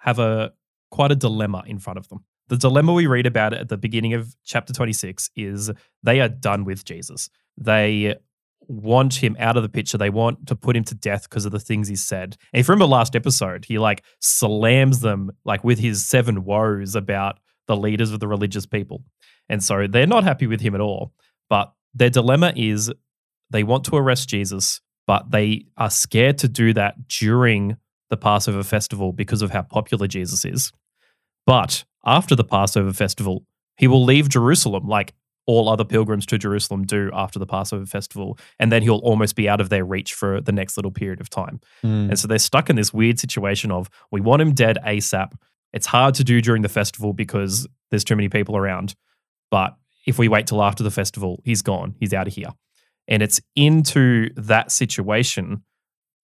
have 0.00 0.18
a 0.18 0.52
quite 0.90 1.10
a 1.12 1.16
dilemma 1.16 1.62
in 1.66 1.78
front 1.78 1.98
of 1.98 2.08
them. 2.08 2.24
The 2.48 2.56
dilemma 2.56 2.92
we 2.92 3.06
read 3.06 3.26
about 3.26 3.54
at 3.54 3.68
the 3.68 3.78
beginning 3.78 4.14
of 4.14 4.34
chapter 4.44 4.72
26 4.72 5.30
is 5.36 5.70
they 6.02 6.20
are 6.20 6.28
done 6.28 6.64
with 6.64 6.84
Jesus. 6.84 7.30
They 7.56 8.16
want 8.68 9.22
him 9.22 9.36
out 9.38 9.56
of 9.56 9.62
the 9.62 9.68
picture. 9.68 9.98
They 9.98 10.10
want 10.10 10.46
to 10.48 10.56
put 10.56 10.76
him 10.76 10.84
to 10.84 10.94
death 10.94 11.28
because 11.28 11.44
of 11.44 11.52
the 11.52 11.60
things 11.60 11.88
he 11.88 11.96
said. 11.96 12.36
And 12.52 12.60
if 12.60 12.68
you 12.68 12.72
remember 12.72 12.90
last 12.90 13.16
episode, 13.16 13.64
he 13.64 13.78
like 13.78 14.04
slams 14.20 15.00
them 15.00 15.30
like 15.44 15.64
with 15.64 15.78
his 15.78 16.04
seven 16.06 16.44
woes 16.44 16.94
about 16.94 17.38
the 17.66 17.76
leaders 17.76 18.12
of 18.12 18.20
the 18.20 18.28
religious 18.28 18.66
people. 18.66 19.02
And 19.48 19.62
so 19.62 19.86
they're 19.86 20.06
not 20.06 20.24
happy 20.24 20.46
with 20.46 20.60
him 20.60 20.74
at 20.74 20.80
all. 20.80 21.12
But 21.48 21.72
their 21.94 22.10
dilemma 22.10 22.52
is 22.56 22.92
they 23.50 23.62
want 23.64 23.84
to 23.84 23.96
arrest 23.96 24.28
Jesus, 24.28 24.80
but 25.06 25.30
they 25.30 25.66
are 25.76 25.90
scared 25.90 26.38
to 26.38 26.48
do 26.48 26.72
that 26.74 27.08
during 27.08 27.76
the 28.10 28.16
Passover 28.16 28.62
festival 28.62 29.12
because 29.12 29.42
of 29.42 29.50
how 29.50 29.62
popular 29.62 30.06
Jesus 30.06 30.44
is. 30.44 30.72
But 31.46 31.84
after 32.04 32.34
the 32.34 32.44
Passover 32.44 32.92
festival, 32.92 33.44
he 33.76 33.86
will 33.86 34.04
leave 34.04 34.28
Jerusalem 34.28 34.86
like 34.86 35.14
all 35.46 35.68
other 35.68 35.84
pilgrims 35.84 36.24
to 36.26 36.38
Jerusalem 36.38 36.84
do 36.84 37.10
after 37.12 37.38
the 37.38 37.46
Passover 37.46 37.84
festival. 37.84 38.38
And 38.58 38.72
then 38.72 38.82
he'll 38.82 38.98
almost 38.98 39.36
be 39.36 39.48
out 39.48 39.60
of 39.60 39.68
their 39.68 39.84
reach 39.84 40.14
for 40.14 40.40
the 40.40 40.52
next 40.52 40.76
little 40.76 40.90
period 40.90 41.20
of 41.20 41.28
time. 41.28 41.60
Mm. 41.84 42.10
And 42.10 42.18
so 42.18 42.26
they're 42.26 42.38
stuck 42.38 42.70
in 42.70 42.76
this 42.76 42.94
weird 42.94 43.18
situation 43.18 43.70
of 43.70 43.90
we 44.10 44.20
want 44.20 44.42
him 44.42 44.54
dead 44.54 44.78
ASAP. 44.86 45.32
It's 45.72 45.86
hard 45.86 46.14
to 46.14 46.24
do 46.24 46.40
during 46.40 46.62
the 46.62 46.68
festival 46.68 47.12
because 47.12 47.66
there's 47.90 48.04
too 48.04 48.16
many 48.16 48.28
people 48.28 48.56
around. 48.56 48.94
But 49.50 49.74
if 50.06 50.18
we 50.18 50.28
wait 50.28 50.46
till 50.46 50.62
after 50.62 50.82
the 50.82 50.90
festival, 50.90 51.42
he's 51.44 51.62
gone. 51.62 51.94
He's 51.98 52.14
out 52.14 52.26
of 52.26 52.34
here. 52.34 52.50
And 53.06 53.22
it's 53.22 53.40
into 53.54 54.30
that 54.34 54.72
situation 54.72 55.62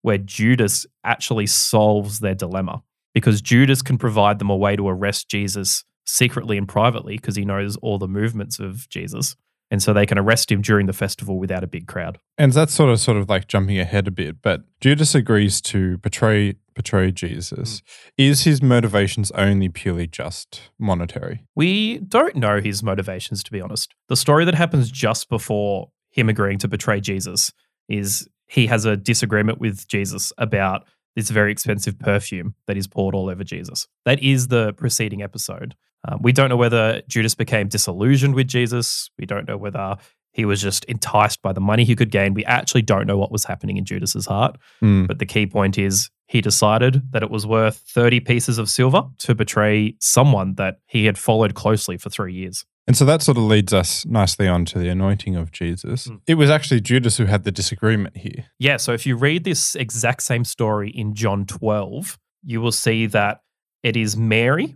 where 0.03 0.19
Judas 0.19 0.87
actually 1.05 1.47
solves 1.47 2.21
their 2.21 2.35
dilemma 2.35 2.83
because 3.15 3.41
Judas 3.41 3.83
can 3.83 3.99
provide 3.99 4.39
them 4.39 4.51
a 4.51 4.57
way 4.57 4.77
to 4.77 4.89
arrest 4.89 5.29
Jesus 5.29 5.85
secretly 6.07 6.59
and 6.59 6.69
privately 6.69 7.17
because 7.17 7.37
he 7.37 7.45
knows 7.45 7.77
all 7.77 7.99
the 7.99 8.09
movements 8.09 8.59
of 8.59 8.89
Jesus. 8.89 9.37
And 9.73 9.81
so 9.81 9.93
they 9.93 10.07
can 10.07 10.19
arrest 10.19 10.51
him 10.51 10.63
during 10.63 10.87
the 10.87 10.93
festival 10.93 11.39
without 11.39 11.63
a 11.63 11.69
big 11.69 11.87
crowd. 11.87 12.19
And 12.37 12.53
that's 12.53 12.75
sort 12.75 12.91
of 12.91 12.99
sort 12.99 13.17
of 13.17 13.29
like 13.29 13.47
jumping 13.47 13.79
ahead 13.79 14.09
a 14.09 14.11
bit, 14.11 14.43
but 14.43 14.63
Judas 14.81 15.15
agrees 15.15 15.61
to 15.63 15.99
betray 15.99 16.57
betray 16.75 17.13
Jesus. 17.13 17.81
Mm. 17.81 17.83
Is 18.17 18.45
his 18.45 18.63
motivations 18.63 19.31
only 19.33 19.69
purely 19.69 20.07
just 20.07 20.71
monetary? 20.79 21.45
We 21.55 21.99
don't 21.99 22.37
know 22.37 22.61
his 22.61 22.83
motivations, 22.83 23.43
to 23.45 23.53
be 23.53 23.61
honest. 23.61 23.95
The 24.09 24.17
story 24.17 24.45
that 24.47 24.55
happens 24.55 24.91
just 24.91 25.29
before 25.29 25.91
him 26.11 26.29
agreeing 26.29 26.59
to 26.59 26.69
betray 26.69 27.01
Jesus 27.01 27.53
is 27.89 28.29
he 28.49 28.67
has 28.67 28.85
a 28.85 28.97
disagreement 28.97 29.61
with 29.61 29.87
Jesus 29.87 30.33
about 30.39 30.85
this 31.17 31.31
very 31.31 31.53
expensive 31.53 31.99
perfume 31.99 32.55
that 32.67 32.77
is 32.77 32.87
poured 32.87 33.15
all 33.15 33.29
over 33.29 33.45
Jesus. 33.45 33.87
That 34.05 34.23
is 34.23 34.49
the 34.49 34.73
preceding 34.75 35.23
episode. 35.23 35.75
Um, 36.09 36.21
we 36.23 36.33
don't 36.33 36.49
know 36.49 36.57
whether 36.57 37.03
Judas 37.09 37.35
became 37.35 37.69
disillusioned 37.69 38.35
with 38.35 38.49
Jesus. 38.49 39.11
We 39.19 39.27
don't 39.27 39.47
know 39.47 39.57
whether 39.57 39.97
he 40.33 40.45
was 40.45 40.63
just 40.63 40.85
enticed 40.85 41.43
by 41.43 41.53
the 41.53 41.61
money 41.61 41.85
he 41.85 41.97
could 41.97 42.11
gain. 42.11 42.35
We 42.35 42.45
actually 42.45 42.83
don't 42.83 43.07
know 43.07 43.19
what 43.19 43.33
was 43.33 43.45
happening 43.45 43.77
in 43.77 43.85
Judas's 43.85 44.27
heart. 44.27 44.57
Mm. 44.83 45.07
But 45.07 45.19
the 45.19 45.27
key 45.27 45.47
point 45.47 45.77
is 45.77 46.11
he 46.27 46.41
decided 46.41 47.03
that 47.13 47.23
it 47.23 47.31
was 47.31 47.47
worth 47.47 47.79
30 47.89 48.21
pieces 48.21 48.59
of 48.59 48.71
silver 48.71 49.03
to 49.19 49.35
betray 49.35 49.97
someone 49.99 50.55
that 50.55 50.79
he 50.87 51.07
had 51.07 51.19
followed 51.19 51.55
closely 51.55 51.99
for 51.99 52.11
three 52.11 52.33
years. 52.33 52.65
And 52.91 52.97
so 52.97 53.05
that 53.05 53.23
sort 53.23 53.39
of 53.39 53.45
leads 53.45 53.73
us 53.73 54.05
nicely 54.05 54.49
on 54.49 54.65
to 54.65 54.79
the 54.81 54.89
anointing 54.89 55.37
of 55.37 55.53
Jesus. 55.53 56.09
Mm. 56.09 56.23
It 56.27 56.35
was 56.35 56.51
actually 56.51 56.81
Judas 56.81 57.19
who 57.19 57.27
had 57.27 57.45
the 57.45 57.53
disagreement 57.53 58.17
here. 58.17 58.47
Yeah, 58.59 58.79
so 58.79 58.93
if 58.93 59.07
you 59.07 59.15
read 59.15 59.45
this 59.45 59.77
exact 59.77 60.25
same 60.25 60.43
story 60.43 60.91
in 60.91 61.15
John 61.15 61.47
12, 61.47 62.19
you 62.43 62.61
will 62.61 62.73
see 62.73 63.07
that 63.07 63.43
it 63.85 63.97
is 63.97 64.17
Mary, 64.17 64.75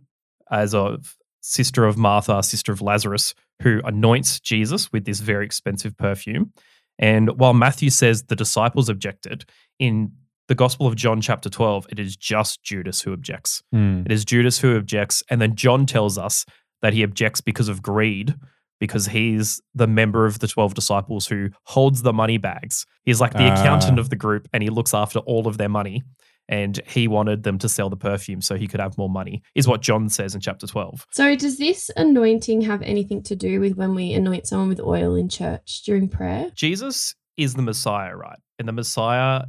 as 0.48 0.74
a 0.74 0.98
sister 1.40 1.86
of 1.86 1.98
Martha, 1.98 2.40
sister 2.44 2.70
of 2.70 2.80
Lazarus, 2.80 3.34
who 3.62 3.80
anoints 3.84 4.38
Jesus 4.38 4.92
with 4.92 5.06
this 5.06 5.18
very 5.18 5.44
expensive 5.44 5.96
perfume. 5.96 6.52
And 7.00 7.36
while 7.36 7.52
Matthew 7.52 7.90
says 7.90 8.22
the 8.22 8.36
disciples 8.36 8.88
objected, 8.88 9.44
in 9.80 10.12
the 10.46 10.54
Gospel 10.54 10.86
of 10.86 10.94
John, 10.94 11.20
chapter 11.20 11.50
12, 11.50 11.88
it 11.90 11.98
is 11.98 12.16
just 12.16 12.62
Judas 12.62 13.00
who 13.00 13.12
objects. 13.12 13.60
Mm. 13.74 14.06
It 14.06 14.12
is 14.12 14.24
Judas 14.24 14.60
who 14.60 14.76
objects. 14.76 15.24
And 15.28 15.42
then 15.42 15.56
John 15.56 15.84
tells 15.84 16.16
us 16.16 16.46
that 16.84 16.92
he 16.92 17.02
objects 17.02 17.40
because 17.40 17.68
of 17.68 17.80
greed, 17.80 18.34
because 18.78 19.06
he's 19.06 19.62
the 19.74 19.86
member 19.86 20.26
of 20.26 20.40
the 20.40 20.46
12 20.46 20.74
disciples 20.74 21.26
who 21.26 21.48
holds 21.64 22.02
the 22.02 22.12
money 22.12 22.36
bags. 22.36 22.84
He's 23.04 23.22
like 23.22 23.32
the 23.32 23.50
accountant 23.50 23.96
Ah. 23.98 24.00
of 24.02 24.10
the 24.10 24.16
group 24.16 24.46
and 24.52 24.62
he 24.62 24.68
looks 24.68 24.92
after 24.92 25.20
all 25.20 25.48
of 25.48 25.56
their 25.56 25.70
money. 25.70 26.02
And 26.46 26.78
he 26.86 27.08
wanted 27.08 27.42
them 27.42 27.56
to 27.60 27.70
sell 27.70 27.88
the 27.88 27.96
perfume 27.96 28.42
so 28.42 28.54
he 28.56 28.66
could 28.66 28.78
have 28.80 28.98
more 28.98 29.08
money, 29.08 29.40
is 29.54 29.66
what 29.66 29.80
John 29.80 30.10
says 30.10 30.34
in 30.34 30.42
chapter 30.42 30.66
12. 30.66 31.06
So, 31.10 31.34
does 31.34 31.56
this 31.56 31.90
anointing 31.96 32.60
have 32.60 32.82
anything 32.82 33.22
to 33.22 33.34
do 33.34 33.60
with 33.60 33.76
when 33.78 33.94
we 33.94 34.12
anoint 34.12 34.46
someone 34.46 34.68
with 34.68 34.78
oil 34.80 35.14
in 35.14 35.30
church 35.30 35.80
during 35.86 36.06
prayer? 36.06 36.50
Jesus 36.54 37.14
is 37.38 37.54
the 37.54 37.62
Messiah, 37.62 38.14
right? 38.14 38.38
And 38.58 38.68
the 38.68 38.72
Messiah 38.74 39.44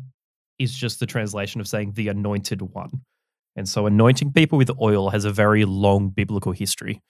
is 0.58 0.74
just 0.74 1.02
the 1.02 1.06
translation 1.06 1.60
of 1.60 1.68
saying 1.68 1.92
the 1.96 2.08
anointed 2.08 2.62
one. 2.62 3.02
And 3.58 3.68
so 3.68 3.86
anointing 3.88 4.32
people 4.32 4.58
with 4.58 4.72
oil 4.82 5.10
has 5.10 5.26
a 5.26 5.32
very 5.32 5.66
long 5.66 6.08
biblical 6.10 6.54
history. 6.54 7.02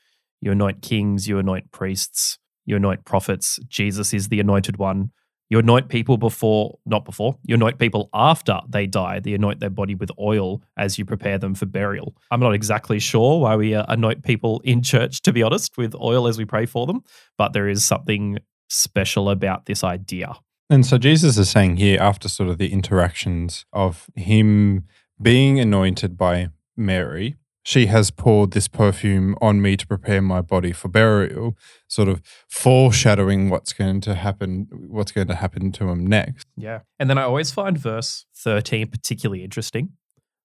You 0.41 0.51
anoint 0.51 0.81
kings, 0.81 1.27
you 1.27 1.39
anoint 1.39 1.71
priests, 1.71 2.37
you 2.65 2.75
anoint 2.75 3.05
prophets. 3.05 3.59
Jesus 3.67 4.13
is 4.13 4.27
the 4.27 4.39
anointed 4.39 4.77
one. 4.77 5.11
You 5.49 5.59
anoint 5.59 5.89
people 5.89 6.17
before, 6.17 6.79
not 6.87 7.05
before, 7.05 7.37
you 7.43 7.53
anoint 7.53 7.77
people 7.77 8.09
after 8.13 8.61
they 8.67 8.87
die. 8.87 9.19
They 9.19 9.33
anoint 9.33 9.59
their 9.59 9.69
body 9.69 9.93
with 9.93 10.09
oil 10.19 10.63
as 10.75 10.97
you 10.97 11.05
prepare 11.05 11.37
them 11.37 11.53
for 11.53 11.67
burial. 11.67 12.15
I'm 12.31 12.39
not 12.39 12.55
exactly 12.55 12.97
sure 12.97 13.41
why 13.41 13.55
we 13.55 13.75
uh, 13.75 13.85
anoint 13.87 14.23
people 14.23 14.59
in 14.63 14.81
church, 14.81 15.21
to 15.21 15.31
be 15.31 15.43
honest, 15.43 15.77
with 15.77 15.93
oil 15.95 16.27
as 16.27 16.39
we 16.39 16.45
pray 16.45 16.65
for 16.65 16.87
them, 16.87 17.03
but 17.37 17.53
there 17.53 17.67
is 17.67 17.85
something 17.85 18.39
special 18.69 19.29
about 19.29 19.67
this 19.67 19.83
idea. 19.83 20.33
And 20.67 20.83
so 20.83 20.97
Jesus 20.97 21.37
is 21.37 21.49
saying 21.51 21.77
here, 21.77 21.99
after 22.01 22.27
sort 22.27 22.49
of 22.49 22.57
the 22.57 22.73
interactions 22.73 23.65
of 23.71 24.09
him 24.15 24.85
being 25.21 25.59
anointed 25.59 26.17
by 26.17 26.49
Mary, 26.75 27.35
she 27.65 27.87
has 27.87 28.11
poured 28.11 28.51
this 28.51 28.67
perfume 28.67 29.35
on 29.41 29.59
me 29.59 29.75
to 29.75 29.87
prepare 29.87 30.21
my 30.21 30.39
body 30.39 30.71
for 30.71 30.87
burial, 30.87 31.57
sort 31.87 32.07
of 32.07 32.21
foreshadowing 32.47 33.49
what's 33.49 33.73
going 33.73 34.01
to 34.01 34.13
happen, 34.13 34.67
what's 34.87 35.11
going 35.11 35.25
to 35.27 35.33
happen 35.35 35.71
to 35.71 35.89
him 35.89 36.05
next. 36.05 36.45
Yeah. 36.55 36.81
And 36.99 37.09
then 37.09 37.17
I 37.17 37.23
always 37.23 37.51
find 37.51 37.75
verse 37.75 38.25
13 38.35 38.87
particularly 38.87 39.43
interesting, 39.43 39.89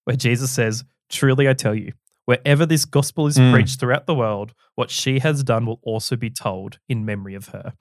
where 0.04 0.16
Jesus 0.16 0.50
says, 0.50 0.82
Truly 1.10 1.46
I 1.46 1.52
tell 1.52 1.74
you, 1.74 1.92
wherever 2.24 2.64
this 2.64 2.86
gospel 2.86 3.26
is 3.26 3.36
Mm. 3.36 3.52
preached 3.52 3.78
throughout 3.78 4.06
the 4.06 4.14
world, 4.14 4.54
what 4.76 4.90
she 4.90 5.18
has 5.18 5.44
done 5.44 5.66
will 5.66 5.80
also 5.82 6.16
be 6.16 6.30
told 6.30 6.78
in 6.88 7.04
memory 7.04 7.34
of 7.34 7.48
her. 7.48 7.74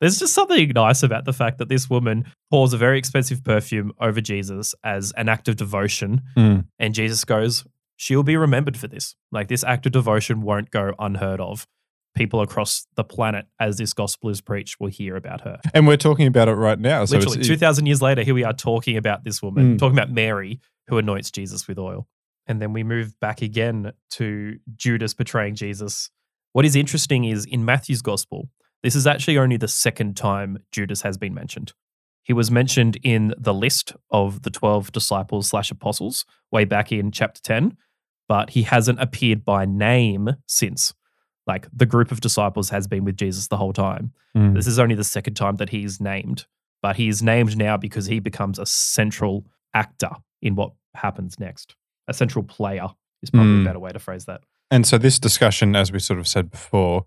There's 0.00 0.18
just 0.18 0.32
something 0.32 0.70
nice 0.74 1.02
about 1.02 1.26
the 1.26 1.32
fact 1.34 1.58
that 1.58 1.68
this 1.68 1.90
woman 1.90 2.24
pours 2.50 2.72
a 2.72 2.78
very 2.78 2.98
expensive 2.98 3.44
perfume 3.44 3.92
over 4.00 4.22
Jesus 4.22 4.74
as 4.84 5.12
an 5.18 5.28
act 5.28 5.48
of 5.48 5.56
devotion. 5.56 6.22
Mm. 6.36 6.64
And 6.78 6.94
Jesus 6.94 7.24
goes, 7.24 7.64
She'll 7.96 8.22
be 8.22 8.36
remembered 8.36 8.76
for 8.76 8.88
this. 8.88 9.16
Like 9.32 9.48
this 9.48 9.64
act 9.64 9.86
of 9.86 9.92
devotion 9.92 10.42
won't 10.42 10.70
go 10.70 10.94
unheard 10.98 11.40
of. 11.40 11.66
People 12.14 12.40
across 12.40 12.86
the 12.94 13.04
planet, 13.04 13.46
as 13.60 13.76
this 13.76 13.92
gospel 13.92 14.30
is 14.30 14.40
preached, 14.40 14.80
will 14.80 14.88
hear 14.88 15.16
about 15.16 15.42
her. 15.42 15.60
And 15.74 15.86
we're 15.86 15.98
talking 15.98 16.26
about 16.26 16.48
it 16.48 16.54
right 16.54 16.78
now. 16.78 17.04
So 17.04 17.18
Literally, 17.18 17.42
2,000 17.44 17.84
years 17.86 18.00
later, 18.00 18.22
here 18.22 18.32
we 18.34 18.42
are 18.44 18.54
talking 18.54 18.96
about 18.96 19.24
this 19.24 19.42
woman, 19.42 19.74
Mm. 19.74 19.78
talking 19.78 19.98
about 19.98 20.10
Mary, 20.10 20.60
who 20.88 20.96
anoints 20.96 21.30
Jesus 21.30 21.68
with 21.68 21.78
oil. 21.78 22.08
And 22.46 22.62
then 22.62 22.72
we 22.72 22.82
move 22.84 23.18
back 23.20 23.42
again 23.42 23.92
to 24.12 24.58
Judas 24.76 25.12
betraying 25.12 25.56
Jesus. 25.56 26.10
What 26.52 26.64
is 26.64 26.74
interesting 26.74 27.24
is 27.24 27.44
in 27.44 27.66
Matthew's 27.66 28.00
gospel, 28.02 28.48
this 28.82 28.94
is 28.94 29.06
actually 29.06 29.36
only 29.36 29.56
the 29.58 29.68
second 29.68 30.16
time 30.16 30.58
Judas 30.72 31.02
has 31.02 31.18
been 31.18 31.34
mentioned. 31.34 31.74
He 32.22 32.32
was 32.32 32.50
mentioned 32.50 32.96
in 33.02 33.34
the 33.36 33.52
list 33.54 33.92
of 34.10 34.42
the 34.42 34.50
12 34.50 34.90
disciples 34.90 35.48
slash 35.48 35.70
apostles 35.70 36.24
way 36.50 36.64
back 36.64 36.90
in 36.92 37.10
chapter 37.10 37.40
10, 37.42 37.76
but 38.28 38.50
he 38.50 38.62
hasn't 38.62 39.00
appeared 39.00 39.44
by 39.44 39.64
name 39.64 40.30
since. 40.46 40.92
Like 41.46 41.68
the 41.72 41.86
group 41.86 42.10
of 42.10 42.20
disciples 42.20 42.70
has 42.70 42.86
been 42.86 43.04
with 43.04 43.16
Jesus 43.16 43.46
the 43.48 43.56
whole 43.56 43.72
time. 43.72 44.12
Mm. 44.36 44.54
This 44.54 44.66
is 44.66 44.78
only 44.78 44.94
the 44.96 45.04
second 45.04 45.34
time 45.34 45.56
that 45.56 45.68
he's 45.70 46.00
named, 46.00 46.46
but 46.82 46.96
he 46.96 47.08
is 47.08 47.22
named 47.22 47.56
now 47.56 47.76
because 47.76 48.06
he 48.06 48.18
becomes 48.18 48.58
a 48.58 48.66
central 48.66 49.44
actor 49.72 50.10
in 50.42 50.56
what 50.56 50.72
happens 50.94 51.38
next. 51.38 51.76
A 52.08 52.14
central 52.14 52.42
player 52.42 52.88
is 53.22 53.30
probably 53.30 53.52
Mm. 53.58 53.62
a 53.62 53.64
better 53.64 53.78
way 53.78 53.90
to 53.92 53.98
phrase 53.98 54.24
that. 54.24 54.42
And 54.70 54.84
so 54.86 54.98
this 54.98 55.18
discussion, 55.20 55.76
as 55.76 55.92
we 55.92 56.00
sort 56.00 56.18
of 56.18 56.26
said 56.26 56.50
before, 56.50 57.06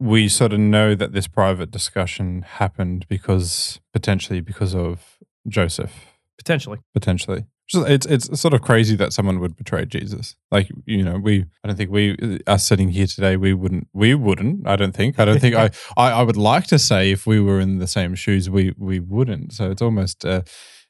we 0.00 0.28
sort 0.28 0.52
of 0.52 0.58
know 0.60 0.94
that 0.96 1.12
this 1.12 1.28
private 1.28 1.70
discussion 1.70 2.42
happened 2.42 3.06
because 3.08 3.80
potentially 3.92 4.40
because 4.40 4.74
of 4.74 5.18
Joseph, 5.46 6.16
Potentially. 6.36 6.78
potentially. 6.94 7.44
It's 7.74 8.06
it's 8.06 8.40
sort 8.40 8.54
of 8.54 8.62
crazy 8.62 8.96
that 8.96 9.12
someone 9.12 9.40
would 9.40 9.56
betray 9.56 9.84
Jesus. 9.84 10.36
Like 10.50 10.70
you 10.86 11.02
know, 11.02 11.18
we 11.18 11.44
I 11.62 11.68
don't 11.68 11.76
think 11.76 11.90
we 11.90 12.40
us 12.46 12.66
sitting 12.66 12.88
here 12.90 13.06
today 13.06 13.36
we 13.36 13.52
wouldn't 13.52 13.88
we 13.92 14.14
wouldn't. 14.14 14.66
I 14.66 14.76
don't 14.76 14.92
think 14.92 15.18
I 15.18 15.24
don't 15.24 15.40
think 15.40 15.54
I, 15.54 15.70
I 15.96 16.10
I 16.12 16.22
would 16.22 16.36
like 16.36 16.66
to 16.68 16.78
say 16.78 17.10
if 17.10 17.26
we 17.26 17.40
were 17.40 17.60
in 17.60 17.78
the 17.78 17.86
same 17.86 18.14
shoes 18.14 18.48
we 18.48 18.74
we 18.78 19.00
wouldn't. 19.00 19.52
So 19.52 19.70
it's 19.70 19.82
almost. 19.82 20.24
Uh, 20.24 20.42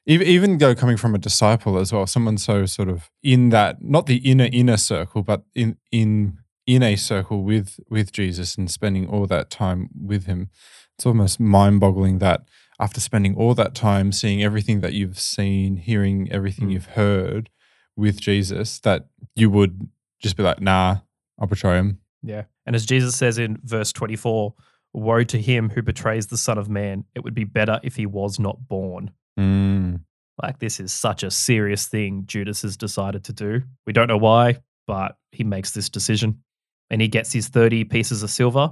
even 0.07 0.27
even 0.27 0.59
though 0.59 0.75
coming 0.75 0.97
from 0.97 1.15
a 1.15 1.19
disciple 1.19 1.79
as 1.79 1.93
well, 1.93 2.07
someone 2.07 2.39
so 2.39 2.65
sort 2.65 2.89
of 2.89 3.11
in 3.23 3.51
that 3.51 3.83
not 3.83 4.07
the 4.07 4.17
inner 4.17 4.49
inner 4.51 4.79
circle, 4.79 5.23
but 5.23 5.43
in 5.55 5.77
in 5.93 6.39
in 6.67 6.83
a 6.83 6.97
circle 6.97 7.43
with 7.43 7.79
with 7.91 8.13
Jesus 8.13 8.57
and 8.57 8.71
spending 8.71 9.07
all 9.07 9.27
that 9.27 9.51
time 9.51 9.91
with 9.95 10.25
him, 10.25 10.49
it's 10.97 11.05
almost 11.05 11.39
mind 11.39 11.81
boggling 11.81 12.19
that 12.19 12.43
after 12.81 13.01
spending 13.01 13.35
all 13.35 13.55
that 13.55 13.75
time 13.75 14.13
seeing 14.13 14.43
everything 14.43 14.81
that 14.81 14.93
you've 14.93 15.19
seen, 15.19 15.77
hearing 15.77 16.31
everything 16.31 16.69
Mm. 16.69 16.73
you've 16.73 16.87
heard 16.87 17.51
with 17.97 18.21
Jesus, 18.21 18.79
that 18.81 19.09
you 19.35 19.51
would 19.51 19.89
just 20.21 20.37
be 20.37 20.43
like, 20.43 20.61
nah, 20.61 20.99
I'll 21.39 21.47
betray 21.49 21.79
him. 21.79 21.99
Yeah. 22.23 22.45
And 22.67 22.77
as 22.77 22.87
Jesus 22.87 23.17
says 23.17 23.39
in 23.39 23.59
verse 23.65 23.93
24, 23.93 24.55
woe 24.95 25.25
to 25.25 25.41
him 25.41 25.71
who 25.71 25.83
betrays 25.83 26.29
the 26.29 26.37
Son 26.39 26.59
of 26.59 26.69
Man. 26.69 27.05
It 27.15 27.23
would 27.25 27.35
be 27.35 27.45
better 27.45 27.81
if 27.83 27.97
he 27.97 28.07
was 28.07 28.39
not 28.39 28.69
born. 28.69 29.11
Mm. 29.39 30.01
Like, 30.43 30.59
this 30.61 30.79
is 30.81 30.93
such 30.93 31.23
a 31.23 31.31
serious 31.31 31.87
thing 31.87 32.25
Judas 32.27 32.63
has 32.63 32.77
decided 32.77 33.25
to 33.25 33.33
do. 33.33 33.63
We 33.87 33.93
don't 33.93 34.07
know 34.09 34.17
why, 34.17 34.59
but 34.87 35.17
he 35.33 35.45
makes 35.45 35.73
this 35.73 35.89
decision 35.89 36.43
and 36.91 37.01
he 37.03 37.09
gets 37.09 37.33
his 37.33 37.49
30 37.49 37.85
pieces 37.85 38.23
of 38.23 38.31
silver, 38.31 38.71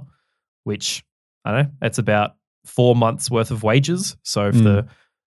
which 0.63 1.03
I 1.45 1.51
don't 1.51 1.63
know, 1.63 1.71
it's 1.81 1.97
about 1.97 2.35
four 2.67 2.95
months 2.95 3.29
worth 3.31 3.51
of 3.51 3.63
wages. 3.63 4.15
So 4.23 4.47
if 4.49 4.55
Mm. 4.55 4.63
the 4.63 4.87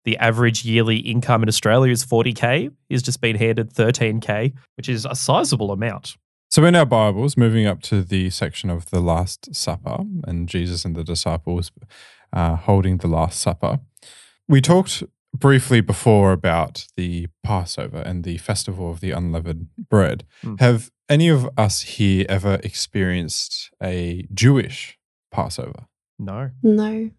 the 0.04 0.18
average 0.18 0.64
yearly 0.64 0.96
income 0.96 1.44
in 1.44 1.48
Australia 1.48 1.92
is 1.92 2.04
40k, 2.04 2.70
he's 2.88 3.02
just 3.04 3.20
been 3.20 3.36
handed 3.36 3.72
13k, 3.72 4.52
which 4.76 4.88
is 4.88 5.04
a 5.04 5.14
sizable 5.14 5.70
amount. 5.70 6.16
So 6.50 6.64
in 6.64 6.74
our 6.74 6.84
Bibles, 6.84 7.36
moving 7.36 7.66
up 7.66 7.80
to 7.82 8.02
the 8.02 8.28
section 8.30 8.68
of 8.68 8.90
the 8.90 8.98
Last 9.00 9.54
Supper 9.54 9.98
and 10.26 10.48
Jesus 10.48 10.84
and 10.84 10.96
the 10.96 11.04
disciples 11.04 11.70
uh, 12.32 12.56
holding 12.56 12.96
the 12.96 13.06
Last 13.06 13.40
Supper, 13.40 13.78
we 14.48 14.60
talked 14.60 15.04
briefly 15.32 15.80
before 15.80 16.32
about 16.32 16.86
the 16.96 17.28
Passover 17.44 17.98
and 17.98 18.24
the 18.24 18.38
festival 18.38 18.90
of 18.90 18.98
the 19.00 19.12
unleavened 19.12 19.68
bread. 19.88 20.24
Mm. 20.44 20.58
Have 20.60 20.90
any 21.08 21.28
of 21.28 21.48
us 21.56 21.82
here 21.82 22.26
ever 22.28 22.58
experienced 22.64 23.70
a 23.82 24.26
Jewish 24.34 24.98
Passover? 25.30 25.86
No. 26.18 26.50
No. 26.62 27.10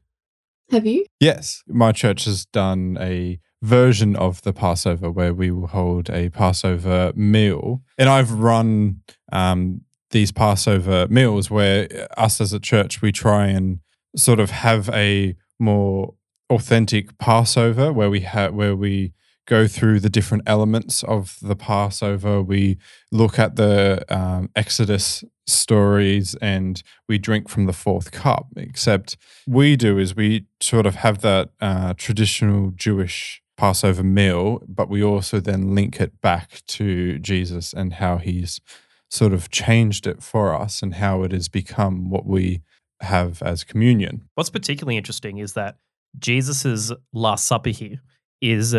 Have 0.74 0.88
you? 0.88 1.06
Yes, 1.20 1.62
my 1.68 1.92
church 1.92 2.26
has 2.26 2.48
done 2.48 2.98
a 3.00 3.40
version 3.62 4.16
of 4.16 4.42
the 4.42 4.54
Passover 4.54 5.12
where 5.12 5.32
we 5.32 5.52
will 5.52 5.68
hold 5.68 6.10
a 6.10 6.30
Passover 6.30 7.14
meal, 7.16 7.84
and 7.96 8.10
I've 8.10 8.32
run 8.32 9.02
um, 9.32 9.82
these 10.10 10.32
Passover 10.32 11.08
meals 11.10 11.52
where 11.52 12.08
us 12.18 12.42
as 12.42 12.54
a 12.54 12.60
church 12.60 13.04
we 13.04 13.12
try 13.12 13.46
and 13.46 13.82
sort 14.18 14.40
of 14.40 14.50
have 14.50 14.90
a 14.90 15.36
more 15.60 16.16
authentic 16.50 17.20
Passover 17.20 17.94
where 17.94 18.10
we 18.10 18.22
have 18.22 18.56
where 18.56 18.76
we 18.76 19.14
go 19.46 19.68
through 19.68 20.00
the 20.00 20.10
different 20.10 20.44
elements 20.48 21.04
of 21.04 21.38
the 21.42 21.56
Passover. 21.56 22.42
We 22.42 22.78
look 23.12 23.38
at 23.38 23.56
the 23.56 24.06
um, 24.10 24.50
Exodus 24.56 25.24
stories 25.46 26.36
and 26.36 26.82
we 27.08 27.18
drink 27.18 27.50
from 27.50 27.66
the 27.66 27.74
fourth 27.74 28.12
cup. 28.12 28.48
Except 28.56 29.18
we 29.48 29.76
do 29.76 29.98
is 29.98 30.16
we 30.16 30.46
sort 30.62 30.86
of 30.86 30.96
have 30.96 31.22
that 31.22 31.50
uh, 31.60 31.94
traditional 31.98 32.72
Jewish 32.72 33.42
Passover 33.58 34.04
meal, 34.04 34.64
but 34.68 34.90
we 34.90 35.04
also 35.04 35.40
then 35.40 35.76
link 35.76 36.00
it 36.00 36.20
back 36.22 36.62
to 36.68 37.20
Jesus 37.20 37.74
and 37.74 37.94
how 37.94 38.18
he's 38.18 38.62
sort 39.10 39.34
of 39.34 39.52
changed 39.52 40.08
it 40.08 40.24
for 40.24 40.56
us 40.56 40.82
and 40.82 40.96
how 40.96 41.22
it 41.24 41.32
has 41.32 41.48
become 41.48 42.10
what 42.10 42.26
we 42.26 42.62
have 43.02 43.42
as 43.44 43.64
communion. 43.64 44.28
What's 44.36 44.50
particularly 44.50 44.98
interesting 44.98 45.38
is 45.38 45.54
that 45.54 45.78
Jesus's 46.18 46.92
Last 47.12 47.46
Supper 47.46 47.70
here 47.70 48.02
is 48.42 48.76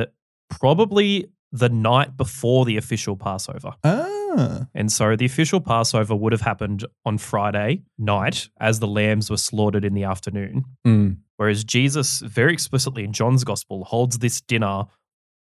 probably 0.59 1.27
the 1.53 1.69
night 1.69 2.17
before 2.17 2.65
the 2.65 2.77
official 2.77 3.17
Passover. 3.17 3.75
Ah. 3.85 4.67
And 4.75 4.91
so 4.91 5.15
the 5.15 5.25
official 5.25 5.61
Passover 5.61 6.15
would 6.15 6.33
have 6.33 6.41
happened 6.41 6.85
on 7.05 7.19
Friday 7.19 7.83
night 7.97 8.49
as 8.61 8.81
the 8.81 8.89
lambs 8.89 9.31
were 9.31 9.37
slaughtered 9.37 9.85
in 9.85 9.95
the 9.95 10.03
afternoon. 10.05 10.65
Mm. 10.85 11.19
Whereas 11.37 11.63
Jesus, 11.63 12.21
very 12.21 12.53
explicitly 12.53 13.05
in 13.05 13.13
John's 13.13 13.45
gospel, 13.45 13.85
holds 13.85 14.19
this 14.19 14.41
dinner 14.41 14.85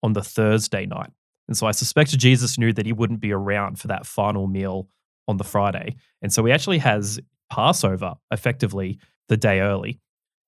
on 0.02 0.12
the 0.14 0.22
Thursday 0.22 0.86
night. 0.86 1.10
And 1.46 1.56
so 1.56 1.66
I 1.66 1.72
suspect 1.72 2.16
Jesus 2.18 2.58
knew 2.58 2.72
that 2.72 2.86
he 2.86 2.92
wouldn't 2.92 3.20
be 3.20 3.32
around 3.32 3.78
for 3.78 3.88
that 3.88 4.06
final 4.06 4.46
meal 4.46 4.88
on 5.28 5.36
the 5.36 5.44
Friday. 5.44 5.96
And 6.22 6.32
so 6.32 6.44
he 6.44 6.52
actually 6.52 6.78
has 6.78 7.20
Passover 7.50 8.14
effectively 8.30 8.98
the 9.28 9.36
day 9.36 9.60
early, 9.60 10.00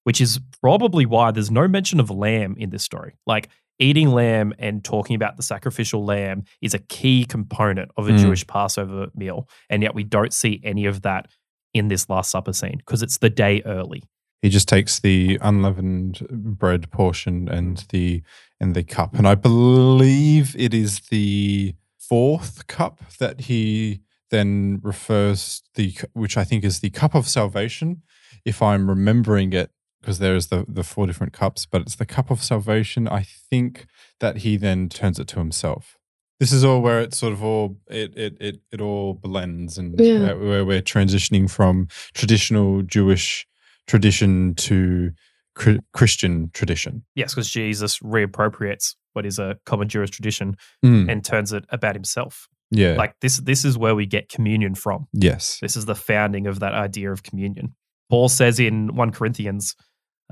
which 0.04 0.21
is 0.21 0.40
probably 0.61 1.07
why 1.07 1.31
there's 1.31 1.50
no 1.50 1.69
mention 1.69 2.00
of 2.00 2.11
lamb 2.11 2.57
in 2.59 2.71
this 2.71 2.83
story. 2.83 3.14
Like 3.26 3.49
eating 3.79 4.11
lamb 4.11 4.52
and 4.59 4.85
talking 4.85 5.17
about 5.17 5.37
the 5.37 5.43
sacrificial 5.43 6.05
lamb 6.05 6.45
is 6.61 6.75
a 6.75 6.79
key 6.79 7.25
component 7.25 7.91
of 7.97 8.09
a 8.09 8.12
Mm. 8.12 8.19
Jewish 8.19 8.47
Passover 8.47 9.09
meal. 9.14 9.49
And 9.69 9.83
yet 9.83 9.95
we 9.95 10.05
don't 10.05 10.33
see 10.33 10.61
any 10.62 10.87
of 10.87 11.02
that 11.02 11.29
in 11.75 11.88
this 11.88 12.09
Last 12.09 12.31
Supper 12.31 12.52
scene 12.52 12.79
because 12.79 13.02
it's 13.02 13.19
the 13.19 13.31
day 13.31 13.62
early. 13.64 14.02
He 14.43 14.49
just 14.49 14.69
takes 14.69 14.99
the 15.00 15.38
unleavened 15.41 16.26
bread 16.31 16.91
portion 16.91 17.49
and 17.49 17.85
the 17.91 18.23
and 18.61 18.75
the 18.75 18.83
cup, 18.83 19.14
and 19.14 19.26
I 19.26 19.35
believe 19.37 20.55
it 20.59 20.75
is 20.75 21.00
the 21.11 21.75
fourth 21.99 22.67
cup 22.67 23.00
that 23.19 23.43
he 23.43 24.00
then 24.31 24.81
refers 24.83 25.62
the 25.75 25.95
which 26.12 26.37
I 26.37 26.45
think 26.45 26.64
is 26.64 26.81
the 26.81 26.91
cup 26.91 27.14
of 27.14 27.29
salvation, 27.29 28.02
if 28.45 28.61
I'm 28.62 28.88
remembering 28.88 29.52
it, 29.52 29.71
because 30.02 30.18
there's 30.18 30.49
the 30.49 30.64
the 30.68 30.82
four 30.85 31.06
different 31.06 31.32
cups, 31.32 31.64
but 31.64 31.80
it's 31.80 31.97
the 31.97 32.04
cup 32.06 32.30
of 32.30 32.42
salvation. 32.42 33.09
I 33.09 33.23
think 33.23 33.87
that 34.21 34.38
he 34.38 34.56
then 34.59 34.88
turns 34.90 35.18
it 35.18 35.28
to 35.28 35.38
himself. 35.38 35.97
This 36.40 36.52
is 36.52 36.64
all 36.64 36.82
where 36.82 37.00
it's 37.00 37.16
sort 37.18 37.32
of 37.32 37.42
all 37.44 37.78
it 37.88 38.12
it 38.16 38.37
it, 38.40 38.61
it 38.73 38.80
all 38.80 39.14
blends 39.14 39.78
and 39.78 39.99
Yeah. 39.99 40.32
where 40.35 40.64
we're 40.64 40.82
transitioning 40.82 41.49
from 41.50 41.87
traditional 42.14 42.82
Jewish 42.82 43.47
tradition 43.87 44.54
to 44.56 45.12
Christian 45.92 46.50
tradition. 46.54 47.04
Yes, 47.14 47.35
because 47.35 47.50
Jesus 47.50 47.99
reappropriates 47.99 48.94
what 49.12 49.26
is 49.26 49.38
a 49.38 49.59
common 49.66 49.88
Jewish 49.88 50.11
tradition 50.11 50.56
Mm, 50.85 51.11
and 51.11 51.25
turns 51.25 51.52
it 51.52 51.64
about 51.68 51.94
himself. 51.94 52.49
yeah. 52.71 52.94
Like 52.94 53.14
this 53.21 53.38
this 53.38 53.64
is 53.64 53.76
where 53.78 53.94
we 53.94 54.06
get 54.06 54.28
communion 54.28 54.75
from. 54.75 55.06
yes. 55.12 55.59
This 55.61 55.76
is 55.76 55.85
the 55.85 55.94
founding 55.94 56.47
of 56.47 56.59
that 56.61 56.75
idea 56.75 57.12
of 57.12 57.23
communion. 57.23 57.75
Paul 58.11 58.28
says 58.28 58.59
in 58.59 58.94
1 58.97 59.11
Corinthians, 59.12 59.75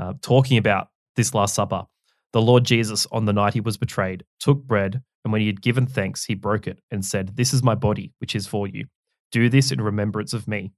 uh, 0.01 0.15
talking 0.23 0.57
about 0.57 0.89
this 1.17 1.35
Last 1.35 1.55
Supper, 1.55 1.85
the 2.33 2.41
Lord 2.41 2.65
Jesus, 2.65 3.07
on 3.13 3.27
the 3.27 3.33
night 3.33 3.55
he 3.55 3.61
was 3.61 3.77
betrayed, 3.77 4.25
took 4.39 4.63
bread, 4.65 5.03
and 5.25 5.33
when 5.33 5.43
he 5.43 5.47
had 5.47 5.61
given 5.61 5.87
thanks, 5.87 6.25
he 6.25 6.35
broke 6.35 6.67
it 6.67 6.81
and 6.91 7.05
said, 7.05 7.37
This 7.37 7.53
is 7.53 7.63
my 7.63 7.75
body, 7.75 8.13
which 8.19 8.35
is 8.35 8.47
for 8.47 8.67
you. 8.67 8.87
Do 9.31 9.49
this 9.49 9.71
in 9.71 9.81
remembrance 9.81 10.33
of 10.33 10.49
me. 10.49 10.73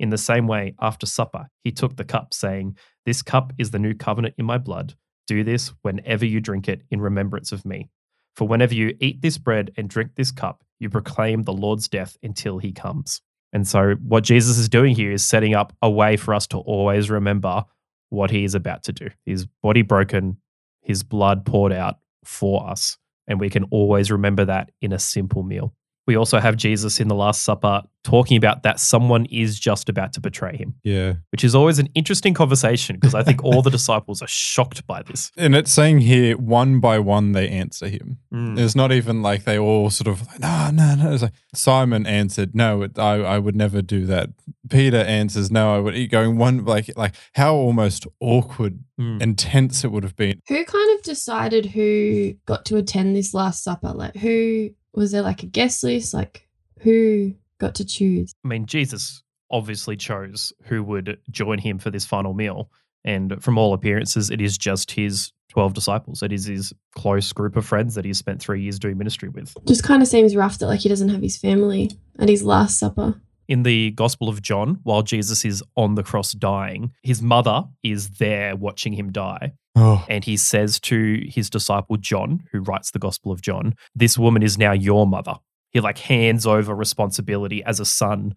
In 0.00 0.08
the 0.08 0.18
same 0.18 0.46
way, 0.46 0.74
after 0.80 1.06
supper, 1.06 1.48
he 1.62 1.70
took 1.70 1.96
the 1.96 2.04
cup, 2.04 2.32
saying, 2.32 2.76
This 3.04 3.20
cup 3.20 3.52
is 3.58 3.70
the 3.70 3.78
new 3.78 3.94
covenant 3.94 4.34
in 4.38 4.46
my 4.46 4.58
blood. 4.58 4.94
Do 5.26 5.44
this 5.44 5.72
whenever 5.82 6.24
you 6.24 6.40
drink 6.40 6.68
it 6.68 6.82
in 6.90 7.00
remembrance 7.00 7.52
of 7.52 7.66
me. 7.66 7.90
For 8.36 8.48
whenever 8.48 8.74
you 8.74 8.96
eat 9.00 9.20
this 9.20 9.36
bread 9.36 9.72
and 9.76 9.90
drink 9.90 10.12
this 10.16 10.30
cup, 10.30 10.64
you 10.78 10.88
proclaim 10.88 11.42
the 11.42 11.52
Lord's 11.52 11.88
death 11.88 12.16
until 12.22 12.58
he 12.58 12.72
comes. 12.72 13.20
And 13.52 13.68
so, 13.68 13.96
what 14.02 14.24
Jesus 14.24 14.56
is 14.56 14.70
doing 14.70 14.94
here 14.94 15.12
is 15.12 15.24
setting 15.24 15.54
up 15.54 15.74
a 15.82 15.90
way 15.90 16.16
for 16.16 16.32
us 16.32 16.46
to 16.48 16.58
always 16.58 17.10
remember 17.10 17.64
what 18.12 18.30
he 18.30 18.44
is 18.44 18.54
about 18.54 18.82
to 18.84 18.92
do. 18.92 19.08
His 19.24 19.46
body 19.62 19.82
broken, 19.82 20.36
his 20.82 21.02
blood 21.02 21.46
poured 21.46 21.72
out 21.72 21.96
for 22.24 22.68
us. 22.68 22.98
And 23.26 23.40
we 23.40 23.48
can 23.48 23.64
always 23.70 24.10
remember 24.10 24.44
that 24.44 24.70
in 24.80 24.92
a 24.92 24.98
simple 24.98 25.42
meal. 25.42 25.74
We 26.06 26.16
also 26.16 26.38
have 26.40 26.56
Jesus 26.56 26.98
in 27.00 27.08
the 27.08 27.14
Last 27.14 27.42
Supper 27.42 27.82
talking 28.04 28.36
about 28.36 28.64
that 28.64 28.80
someone 28.80 29.24
is 29.26 29.60
just 29.60 29.88
about 29.88 30.12
to 30.12 30.20
betray 30.20 30.56
him, 30.56 30.74
Yeah. 30.82 31.14
which 31.30 31.44
is 31.44 31.54
always 31.54 31.78
an 31.78 31.88
interesting 31.94 32.34
conversation 32.34 32.96
because 32.96 33.14
I 33.14 33.22
think 33.22 33.44
all 33.44 33.62
the 33.62 33.70
disciples 33.78 34.20
are 34.20 34.26
shocked 34.26 34.84
by 34.88 35.02
this. 35.02 35.30
And 35.36 35.54
it's 35.54 35.72
saying 35.72 35.98
here, 36.00 36.36
one 36.36 36.80
by 36.80 36.98
one, 36.98 37.30
they 37.30 37.48
answer 37.48 37.86
him. 37.86 38.18
Mm. 38.34 38.58
It's 38.58 38.74
not 38.74 38.90
even 38.90 39.22
like 39.22 39.44
they 39.44 39.56
all 39.56 39.88
sort 39.90 40.08
of, 40.08 40.26
like, 40.26 40.40
no, 40.40 40.70
no, 40.72 40.96
no. 40.96 41.12
It's 41.12 41.22
like 41.22 41.34
Simon 41.54 42.04
answered, 42.04 42.52
no, 42.56 42.82
it, 42.82 42.98
I, 42.98 43.20
I 43.20 43.38
would 43.38 43.54
never 43.54 43.80
do 43.80 44.04
that. 44.06 44.30
Peter 44.68 44.96
answers, 44.98 45.52
no, 45.52 45.76
I 45.76 45.78
would. 45.78 45.94
He 45.94 46.08
Going 46.08 46.36
one, 46.38 46.64
like, 46.64 46.90
like 46.96 47.14
how 47.34 47.54
almost 47.54 48.06
awkward 48.20 48.80
Mm. 49.00 49.22
and 49.22 49.38
tense 49.38 49.84
it 49.84 49.90
would 49.90 50.04
have 50.04 50.16
been. 50.16 50.42
Who 50.48 50.64
kind 50.64 50.98
of 50.98 51.02
decided 51.02 51.64
who 51.66 52.34
got 52.46 52.66
to 52.66 52.76
attend 52.76 53.16
this 53.16 53.32
Last 53.32 53.64
Supper? 53.64 53.90
Like, 53.94 54.14
who 54.16 54.68
was 54.94 55.12
there 55.12 55.22
like 55.22 55.42
a 55.42 55.46
guest 55.46 55.82
list? 55.82 56.14
Like, 56.14 56.48
who 56.80 57.34
got 57.58 57.74
to 57.76 57.84
choose? 57.84 58.32
I 58.44 58.48
mean, 58.48 58.66
Jesus 58.66 59.22
obviously 59.50 59.96
chose 59.96 60.52
who 60.64 60.82
would 60.82 61.18
join 61.30 61.58
him 61.58 61.78
for 61.78 61.90
this 61.90 62.04
final 62.04 62.34
meal. 62.34 62.70
And 63.04 63.42
from 63.42 63.58
all 63.58 63.74
appearances, 63.74 64.30
it 64.30 64.40
is 64.40 64.56
just 64.56 64.92
his 64.92 65.32
12 65.50 65.74
disciples. 65.74 66.22
It 66.22 66.32
is 66.32 66.46
his 66.46 66.72
close 66.94 67.32
group 67.32 67.56
of 67.56 67.66
friends 67.66 67.94
that 67.94 68.04
he's 68.04 68.18
spent 68.18 68.40
three 68.40 68.62
years 68.62 68.78
doing 68.78 68.96
ministry 68.96 69.28
with. 69.28 69.54
Just 69.66 69.82
kind 69.82 70.02
of 70.02 70.08
seems 70.08 70.36
rough 70.36 70.58
that 70.58 70.66
like 70.66 70.80
he 70.80 70.88
doesn't 70.88 71.10
have 71.10 71.20
his 71.20 71.36
family 71.36 71.90
at 72.18 72.28
his 72.28 72.42
Last 72.42 72.78
Supper. 72.78 73.20
In 73.52 73.64
the 73.64 73.90
Gospel 73.90 74.28
of 74.30 74.40
John, 74.40 74.78
while 74.82 75.02
Jesus 75.02 75.44
is 75.44 75.62
on 75.76 75.94
the 75.94 76.02
cross 76.02 76.32
dying, 76.32 76.92
his 77.02 77.20
mother 77.20 77.64
is 77.82 78.10
there 78.12 78.56
watching 78.56 78.94
him 78.94 79.12
die. 79.12 79.52
Oh, 79.76 80.04
And 80.08 80.24
he 80.24 80.36
says 80.36 80.80
to 80.80 81.22
his 81.28 81.50
disciple 81.50 81.96
John, 81.98 82.44
who 82.50 82.60
writes 82.60 82.90
the 82.90 82.98
Gospel 82.98 83.30
of 83.30 83.42
John, 83.42 83.74
This 83.94 84.16
woman 84.16 84.42
is 84.42 84.56
now 84.56 84.72
your 84.72 85.06
mother. 85.06 85.34
He 85.70 85.80
like 85.80 85.98
hands 85.98 86.46
over 86.46 86.74
responsibility 86.74 87.62
as 87.64 87.78
a 87.80 87.84
son 87.84 88.34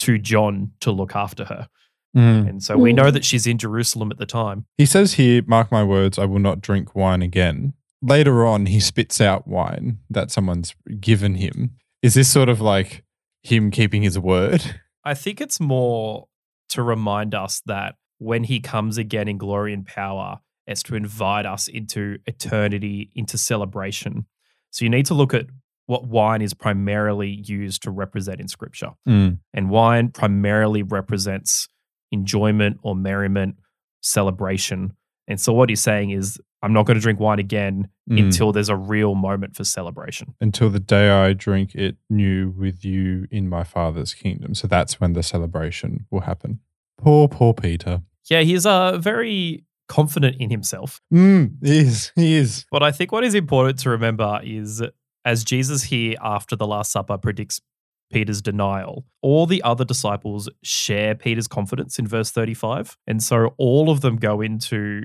to 0.00 0.18
John 0.18 0.72
to 0.80 0.90
look 0.90 1.14
after 1.14 1.44
her. 1.44 1.68
Mm. 2.16 2.48
And 2.48 2.62
so 2.62 2.76
we 2.76 2.92
Mm. 2.92 2.96
know 2.96 3.10
that 3.12 3.24
she's 3.24 3.46
in 3.46 3.58
Jerusalem 3.58 4.10
at 4.10 4.18
the 4.18 4.26
time. 4.26 4.66
He 4.78 4.86
says 4.86 5.14
here, 5.14 5.42
mark 5.46 5.70
my 5.70 5.84
words, 5.84 6.18
I 6.18 6.24
will 6.24 6.38
not 6.40 6.60
drink 6.60 6.94
wine 6.94 7.22
again. 7.22 7.74
Later 8.02 8.44
on, 8.44 8.66
he 8.66 8.80
spits 8.80 9.20
out 9.20 9.46
wine 9.46 9.98
that 10.10 10.30
someone's 10.30 10.74
given 11.00 11.34
him. 11.36 11.70
Is 12.02 12.14
this 12.14 12.30
sort 12.30 12.48
of 12.48 12.60
like 12.60 13.02
him 13.46 13.70
keeping 13.70 14.02
his 14.02 14.18
word? 14.18 14.80
I 15.04 15.14
think 15.14 15.40
it's 15.40 15.60
more 15.60 16.26
to 16.70 16.82
remind 16.82 17.34
us 17.34 17.62
that 17.66 17.94
when 18.18 18.44
he 18.44 18.60
comes 18.60 18.98
again 18.98 19.28
in 19.28 19.38
glory 19.38 19.72
and 19.72 19.86
power, 19.86 20.40
it's 20.66 20.82
to 20.84 20.96
invite 20.96 21.46
us 21.46 21.68
into 21.68 22.18
eternity, 22.26 23.10
into 23.14 23.38
celebration. 23.38 24.26
So 24.70 24.84
you 24.84 24.90
need 24.90 25.06
to 25.06 25.14
look 25.14 25.32
at 25.32 25.46
what 25.86 26.08
wine 26.08 26.42
is 26.42 26.54
primarily 26.54 27.30
used 27.30 27.84
to 27.84 27.92
represent 27.92 28.40
in 28.40 28.48
scripture. 28.48 28.90
Mm. 29.08 29.38
And 29.54 29.70
wine 29.70 30.08
primarily 30.08 30.82
represents 30.82 31.68
enjoyment 32.10 32.78
or 32.82 32.96
merriment, 32.96 33.56
celebration. 34.00 34.96
And 35.28 35.40
so 35.40 35.52
what 35.52 35.68
he's 35.68 35.80
saying 35.80 36.10
is, 36.10 36.40
I'm 36.66 36.72
not 36.72 36.84
going 36.84 36.96
to 36.96 37.00
drink 37.00 37.20
wine 37.20 37.38
again 37.38 37.88
Mm. 38.10 38.22
until 38.26 38.52
there's 38.52 38.68
a 38.68 38.76
real 38.76 39.16
moment 39.16 39.56
for 39.56 39.64
celebration. 39.64 40.34
Until 40.40 40.70
the 40.70 40.78
day 40.78 41.10
I 41.10 41.32
drink 41.32 41.74
it 41.74 41.96
new 42.08 42.50
with 42.50 42.84
you 42.84 43.26
in 43.32 43.48
my 43.48 43.64
Father's 43.64 44.14
kingdom. 44.14 44.54
So 44.54 44.68
that's 44.68 45.00
when 45.00 45.12
the 45.14 45.24
celebration 45.24 46.06
will 46.10 46.20
happen. 46.20 46.60
Poor, 46.98 47.26
poor 47.28 47.52
Peter. 47.52 48.02
Yeah, 48.30 48.42
he's 48.42 48.64
uh, 48.64 48.98
very 48.98 49.64
confident 49.88 50.36
in 50.38 50.50
himself. 50.50 51.00
Mm, 51.12 51.56
he 51.64 51.78
is. 51.80 52.12
He 52.14 52.34
is. 52.34 52.64
But 52.70 52.84
I 52.84 52.92
think 52.92 53.10
what 53.10 53.24
is 53.24 53.34
important 53.34 53.80
to 53.80 53.90
remember 53.90 54.40
is 54.44 54.82
as 55.24 55.42
Jesus 55.42 55.82
here 55.84 56.14
after 56.22 56.54
the 56.54 56.66
Last 56.66 56.92
Supper 56.92 57.18
predicts 57.18 57.60
Peter's 58.12 58.40
denial, 58.40 59.04
all 59.20 59.46
the 59.46 59.60
other 59.64 59.84
disciples 59.84 60.48
share 60.62 61.16
Peter's 61.16 61.48
confidence 61.48 61.98
in 61.98 62.06
verse 62.06 62.30
35. 62.30 62.96
And 63.08 63.20
so 63.20 63.54
all 63.58 63.90
of 63.90 64.00
them 64.00 64.14
go 64.16 64.40
into 64.40 65.02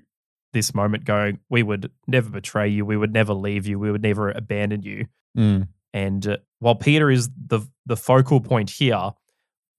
this 0.53 0.73
moment 0.73 1.05
going, 1.05 1.39
We 1.49 1.63
would 1.63 1.91
never 2.07 2.29
betray 2.29 2.67
you. 2.67 2.85
We 2.85 2.97
would 2.97 3.13
never 3.13 3.33
leave 3.33 3.67
you. 3.67 3.79
We 3.79 3.91
would 3.91 4.01
never 4.01 4.31
abandon 4.31 4.83
you. 4.83 5.07
Mm. 5.37 5.67
And 5.93 6.27
uh, 6.27 6.37
while 6.59 6.75
Peter 6.75 7.09
is 7.11 7.29
the, 7.47 7.61
the 7.85 7.97
focal 7.97 8.41
point 8.41 8.69
here, 8.69 9.11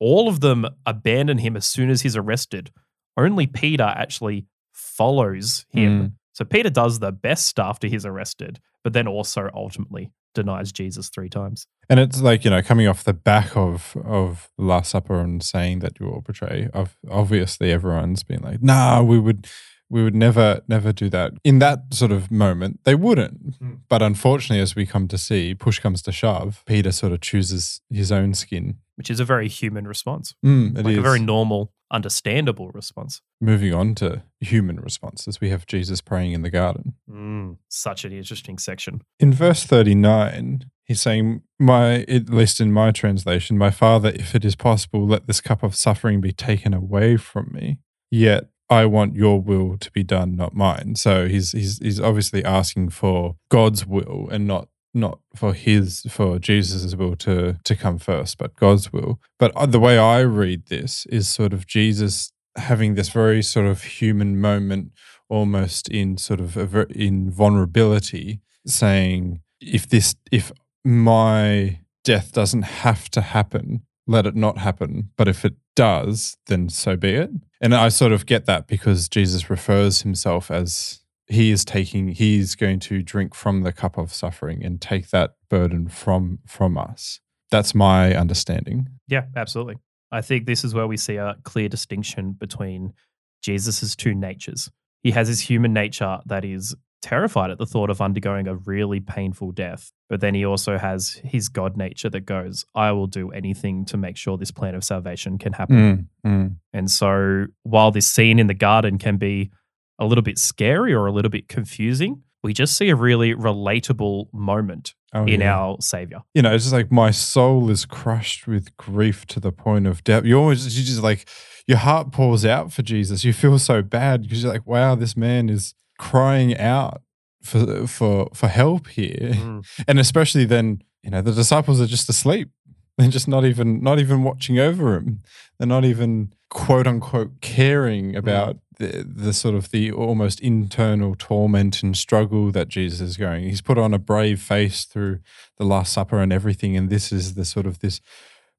all 0.00 0.28
of 0.28 0.40
them 0.40 0.66
abandon 0.84 1.38
him 1.38 1.56
as 1.56 1.66
soon 1.66 1.90
as 1.90 2.02
he's 2.02 2.16
arrested. 2.16 2.70
Only 3.16 3.46
Peter 3.46 3.84
actually 3.84 4.46
follows 4.72 5.64
him. 5.70 6.02
Mm. 6.02 6.12
So 6.32 6.44
Peter 6.44 6.70
does 6.70 6.98
the 6.98 7.12
best 7.12 7.58
after 7.58 7.86
he's 7.86 8.06
arrested, 8.06 8.58
but 8.82 8.94
then 8.94 9.06
also 9.06 9.50
ultimately 9.54 10.10
denies 10.34 10.72
Jesus 10.72 11.08
three 11.08 11.28
times. 11.28 11.66
And 11.88 12.00
it's 12.00 12.20
like, 12.20 12.44
you 12.44 12.50
know, 12.50 12.62
coming 12.62 12.88
off 12.88 13.04
the 13.04 13.12
back 13.12 13.56
of 13.56 13.96
of 14.04 14.50
Last 14.56 14.90
Supper 14.90 15.20
and 15.20 15.42
saying 15.42 15.80
that 15.80 16.00
you 16.00 16.06
will 16.06 16.22
betray, 16.22 16.68
of 16.72 16.96
obviously 17.10 17.70
everyone's 17.70 18.22
been 18.22 18.42
like, 18.42 18.62
nah, 18.62 19.02
we 19.02 19.18
would 19.18 19.46
we 19.92 20.02
would 20.02 20.14
never, 20.14 20.62
never 20.68 20.90
do 20.92 21.08
that. 21.10 21.32
In 21.44 21.58
that 21.58 21.92
sort 21.92 22.10
of 22.12 22.30
moment, 22.30 22.80
they 22.84 22.94
wouldn't. 22.94 23.60
Mm. 23.60 23.80
But 23.90 24.00
unfortunately, 24.00 24.62
as 24.62 24.74
we 24.74 24.86
come 24.86 25.06
to 25.08 25.18
see, 25.18 25.54
push 25.54 25.78
comes 25.78 26.00
to 26.02 26.12
shove, 26.12 26.62
Peter 26.66 26.90
sort 26.92 27.12
of 27.12 27.20
chooses 27.20 27.82
his 27.90 28.10
own 28.10 28.32
skin. 28.32 28.78
Which 28.96 29.10
is 29.10 29.20
a 29.20 29.24
very 29.24 29.48
human 29.48 29.86
response, 29.86 30.34
Mm, 30.44 30.78
it 30.78 30.84
like 30.84 30.92
is. 30.92 30.98
a 30.98 31.02
very 31.02 31.20
normal, 31.20 31.72
understandable 31.90 32.70
response. 32.70 33.20
Moving 33.40 33.74
on 33.74 33.94
to 33.96 34.22
human 34.40 34.80
responses, 34.80 35.40
we 35.42 35.50
have 35.50 35.66
Jesus 35.66 36.00
praying 36.00 36.32
in 36.32 36.40
the 36.42 36.50
garden. 36.50 36.94
Mm, 37.10 37.58
such 37.68 38.04
an 38.06 38.12
interesting 38.12 38.58
section. 38.58 39.02
In 39.20 39.32
verse 39.32 39.64
39, 39.64 40.70
he's 40.84 41.00
saying, 41.02 41.42
My 41.58 42.02
at 42.08 42.30
least 42.30 42.60
in 42.60 42.72
my 42.72 42.92
translation, 42.92 43.58
my 43.58 43.70
father, 43.70 44.10
if 44.14 44.34
it 44.34 44.44
is 44.44 44.56
possible, 44.56 45.06
let 45.06 45.26
this 45.26 45.40
cup 45.42 45.62
of 45.62 45.74
suffering 45.74 46.20
be 46.22 46.32
taken 46.32 46.72
away 46.72 47.16
from 47.18 47.50
me. 47.52 47.78
Yet 48.10 48.50
I 48.72 48.86
want 48.86 49.14
your 49.14 49.38
will 49.40 49.76
to 49.78 49.90
be 49.90 50.02
done, 50.02 50.34
not 50.34 50.54
mine. 50.54 50.94
So 50.96 51.28
he's 51.28 51.52
he's 51.52 51.78
he's 51.78 52.00
obviously 52.00 52.42
asking 52.44 52.90
for 52.90 53.36
God's 53.50 53.86
will 53.86 54.28
and 54.32 54.46
not 54.46 54.68
not 54.94 55.18
for 55.34 55.52
his 55.52 56.06
for 56.08 56.38
Jesus' 56.38 56.94
will 56.94 57.16
to 57.16 57.58
to 57.64 57.76
come 57.76 57.98
first, 57.98 58.38
but 58.38 58.56
God's 58.56 58.92
will. 58.92 59.20
But 59.38 59.52
uh, 59.54 59.66
the 59.66 59.80
way 59.80 59.98
I 59.98 60.20
read 60.20 60.66
this 60.66 61.06
is 61.06 61.28
sort 61.28 61.52
of 61.52 61.66
Jesus 61.66 62.32
having 62.56 62.94
this 62.94 63.10
very 63.10 63.42
sort 63.42 63.66
of 63.66 63.82
human 63.82 64.40
moment, 64.40 64.92
almost 65.28 65.88
in 65.88 66.16
sort 66.16 66.40
of 66.40 66.50
ver- 66.50 66.94
in 67.08 67.30
vulnerability, 67.30 68.40
saying, 68.66 69.42
"If 69.60 69.86
this, 69.86 70.14
if 70.30 70.50
my 70.82 71.80
death 72.04 72.32
doesn't 72.32 72.62
have 72.62 73.10
to 73.10 73.20
happen, 73.20 73.82
let 74.06 74.26
it 74.26 74.36
not 74.36 74.58
happen. 74.58 75.10
But 75.16 75.28
if 75.28 75.44
it 75.44 75.54
does, 75.74 76.36
then 76.46 76.68
so 76.68 76.96
be 76.96 77.10
it." 77.10 77.30
And 77.60 77.74
I 77.74 77.88
sort 77.88 78.12
of 78.12 78.26
get 78.26 78.46
that 78.46 78.66
because 78.66 79.08
Jesus 79.08 79.48
refers 79.48 80.02
himself 80.02 80.50
as 80.50 81.00
he 81.28 81.50
is 81.50 81.64
taking 81.64 82.08
he's 82.08 82.54
going 82.54 82.80
to 82.80 83.02
drink 83.02 83.34
from 83.34 83.62
the 83.62 83.72
cup 83.72 83.96
of 83.96 84.12
suffering 84.12 84.64
and 84.64 84.80
take 84.80 85.10
that 85.10 85.34
burden 85.48 85.88
from 85.88 86.40
from 86.46 86.76
us 86.76 87.20
that's 87.50 87.74
my 87.74 88.14
understanding 88.14 88.88
Yeah, 89.08 89.26
absolutely. 89.36 89.76
I 90.10 90.22
think 90.22 90.46
this 90.46 90.64
is 90.64 90.74
where 90.74 90.86
we 90.86 90.96
see 90.96 91.16
a 91.16 91.36
clear 91.42 91.68
distinction 91.68 92.32
between 92.32 92.94
Jesus' 93.42 93.94
two 93.94 94.14
natures. 94.14 94.70
He 95.02 95.10
has 95.10 95.28
his 95.28 95.40
human 95.40 95.72
nature 95.72 96.18
that 96.26 96.44
is 96.44 96.74
terrified 97.02 97.50
at 97.50 97.58
the 97.58 97.66
thought 97.66 97.90
of 97.90 98.00
undergoing 98.00 98.48
a 98.48 98.54
really 98.54 99.00
painful 99.00 99.52
death, 99.52 99.92
but 100.08 100.20
then 100.20 100.34
he 100.34 100.44
also 100.46 100.78
has 100.78 101.20
his 101.24 101.48
God 101.48 101.76
nature 101.76 102.08
that 102.08 102.20
goes, 102.20 102.64
I 102.74 102.92
will 102.92 103.08
do 103.08 103.30
anything 103.32 103.84
to 103.86 103.96
make 103.96 104.16
sure 104.16 104.38
this 104.38 104.52
plan 104.52 104.74
of 104.74 104.84
salvation 104.84 105.36
can 105.36 105.52
happen. 105.52 106.08
Mm, 106.24 106.30
mm, 106.30 106.56
And 106.72 106.90
so 106.90 107.46
while 107.64 107.90
this 107.90 108.06
scene 108.06 108.38
in 108.38 108.46
the 108.46 108.54
garden 108.54 108.98
can 108.98 109.16
be 109.16 109.50
a 109.98 110.06
little 110.06 110.22
bit 110.22 110.38
scary 110.38 110.94
or 110.94 111.06
a 111.06 111.12
little 111.12 111.30
bit 111.30 111.48
confusing, 111.48 112.22
we 112.42 112.52
just 112.52 112.76
see 112.76 112.88
a 112.88 112.96
really 112.96 113.34
relatable 113.34 114.32
moment 114.32 114.94
oh, 115.12 115.24
in 115.26 115.40
yeah. 115.40 115.56
our 115.56 115.76
Savior. 115.80 116.22
you 116.34 116.42
know, 116.42 116.54
it's 116.54 116.64
just 116.64 116.72
like 116.72 116.90
my 116.90 117.10
soul 117.10 117.70
is 117.70 117.84
crushed 117.84 118.46
with 118.46 118.76
grief 118.76 119.26
to 119.26 119.40
the 119.40 119.52
point 119.52 119.86
of 119.86 120.02
death. 120.02 120.24
You 120.24 120.38
always, 120.38 120.78
you 120.78 120.84
just 120.84 121.02
like, 121.02 121.28
your 121.66 121.78
heart 121.78 122.10
pours 122.10 122.44
out 122.44 122.72
for 122.72 122.82
Jesus. 122.82 123.24
You 123.24 123.32
feel 123.32 123.58
so 123.58 123.82
bad 123.82 124.22
because 124.22 124.42
you're 124.42 124.52
like, 124.52 124.66
wow, 124.66 124.94
this 124.96 125.16
man 125.16 125.48
is 125.48 125.74
crying 126.10 126.56
out 126.58 127.00
for 127.42 127.86
for 127.86 128.28
for 128.34 128.48
help 128.48 128.88
here, 128.88 129.32
Mm. 129.34 129.64
and 129.88 129.98
especially 130.00 130.44
then, 130.44 130.82
you 131.04 131.10
know, 131.10 131.22
the 131.22 131.32
disciples 131.32 131.80
are 131.80 131.86
just 131.86 132.08
asleep. 132.08 132.48
They're 132.98 133.08
just 133.18 133.28
not 133.28 133.44
even 133.44 133.82
not 133.82 133.98
even 133.98 134.24
watching 134.24 134.58
over 134.58 134.94
him. 134.96 135.22
They're 135.58 135.74
not 135.76 135.84
even 135.84 136.32
quote 136.50 136.86
unquote 136.86 137.40
caring 137.40 138.16
about 138.16 138.58
the, 138.78 139.04
the 139.08 139.32
sort 139.32 139.54
of 139.54 139.70
the 139.70 139.92
almost 139.92 140.40
internal 140.40 141.14
torment 141.16 141.82
and 141.82 141.96
struggle 141.96 142.50
that 142.52 142.68
Jesus 142.68 143.00
is 143.00 143.16
going. 143.16 143.44
He's 143.44 143.62
put 143.62 143.78
on 143.78 143.94
a 143.94 143.98
brave 143.98 144.40
face 144.40 144.84
through 144.84 145.20
the 145.56 145.64
Last 145.64 145.92
Supper 145.92 146.20
and 146.20 146.32
everything, 146.32 146.76
and 146.76 146.90
this 146.90 147.12
is 147.12 147.34
the 147.34 147.44
sort 147.44 147.66
of 147.66 147.78
this 147.78 148.00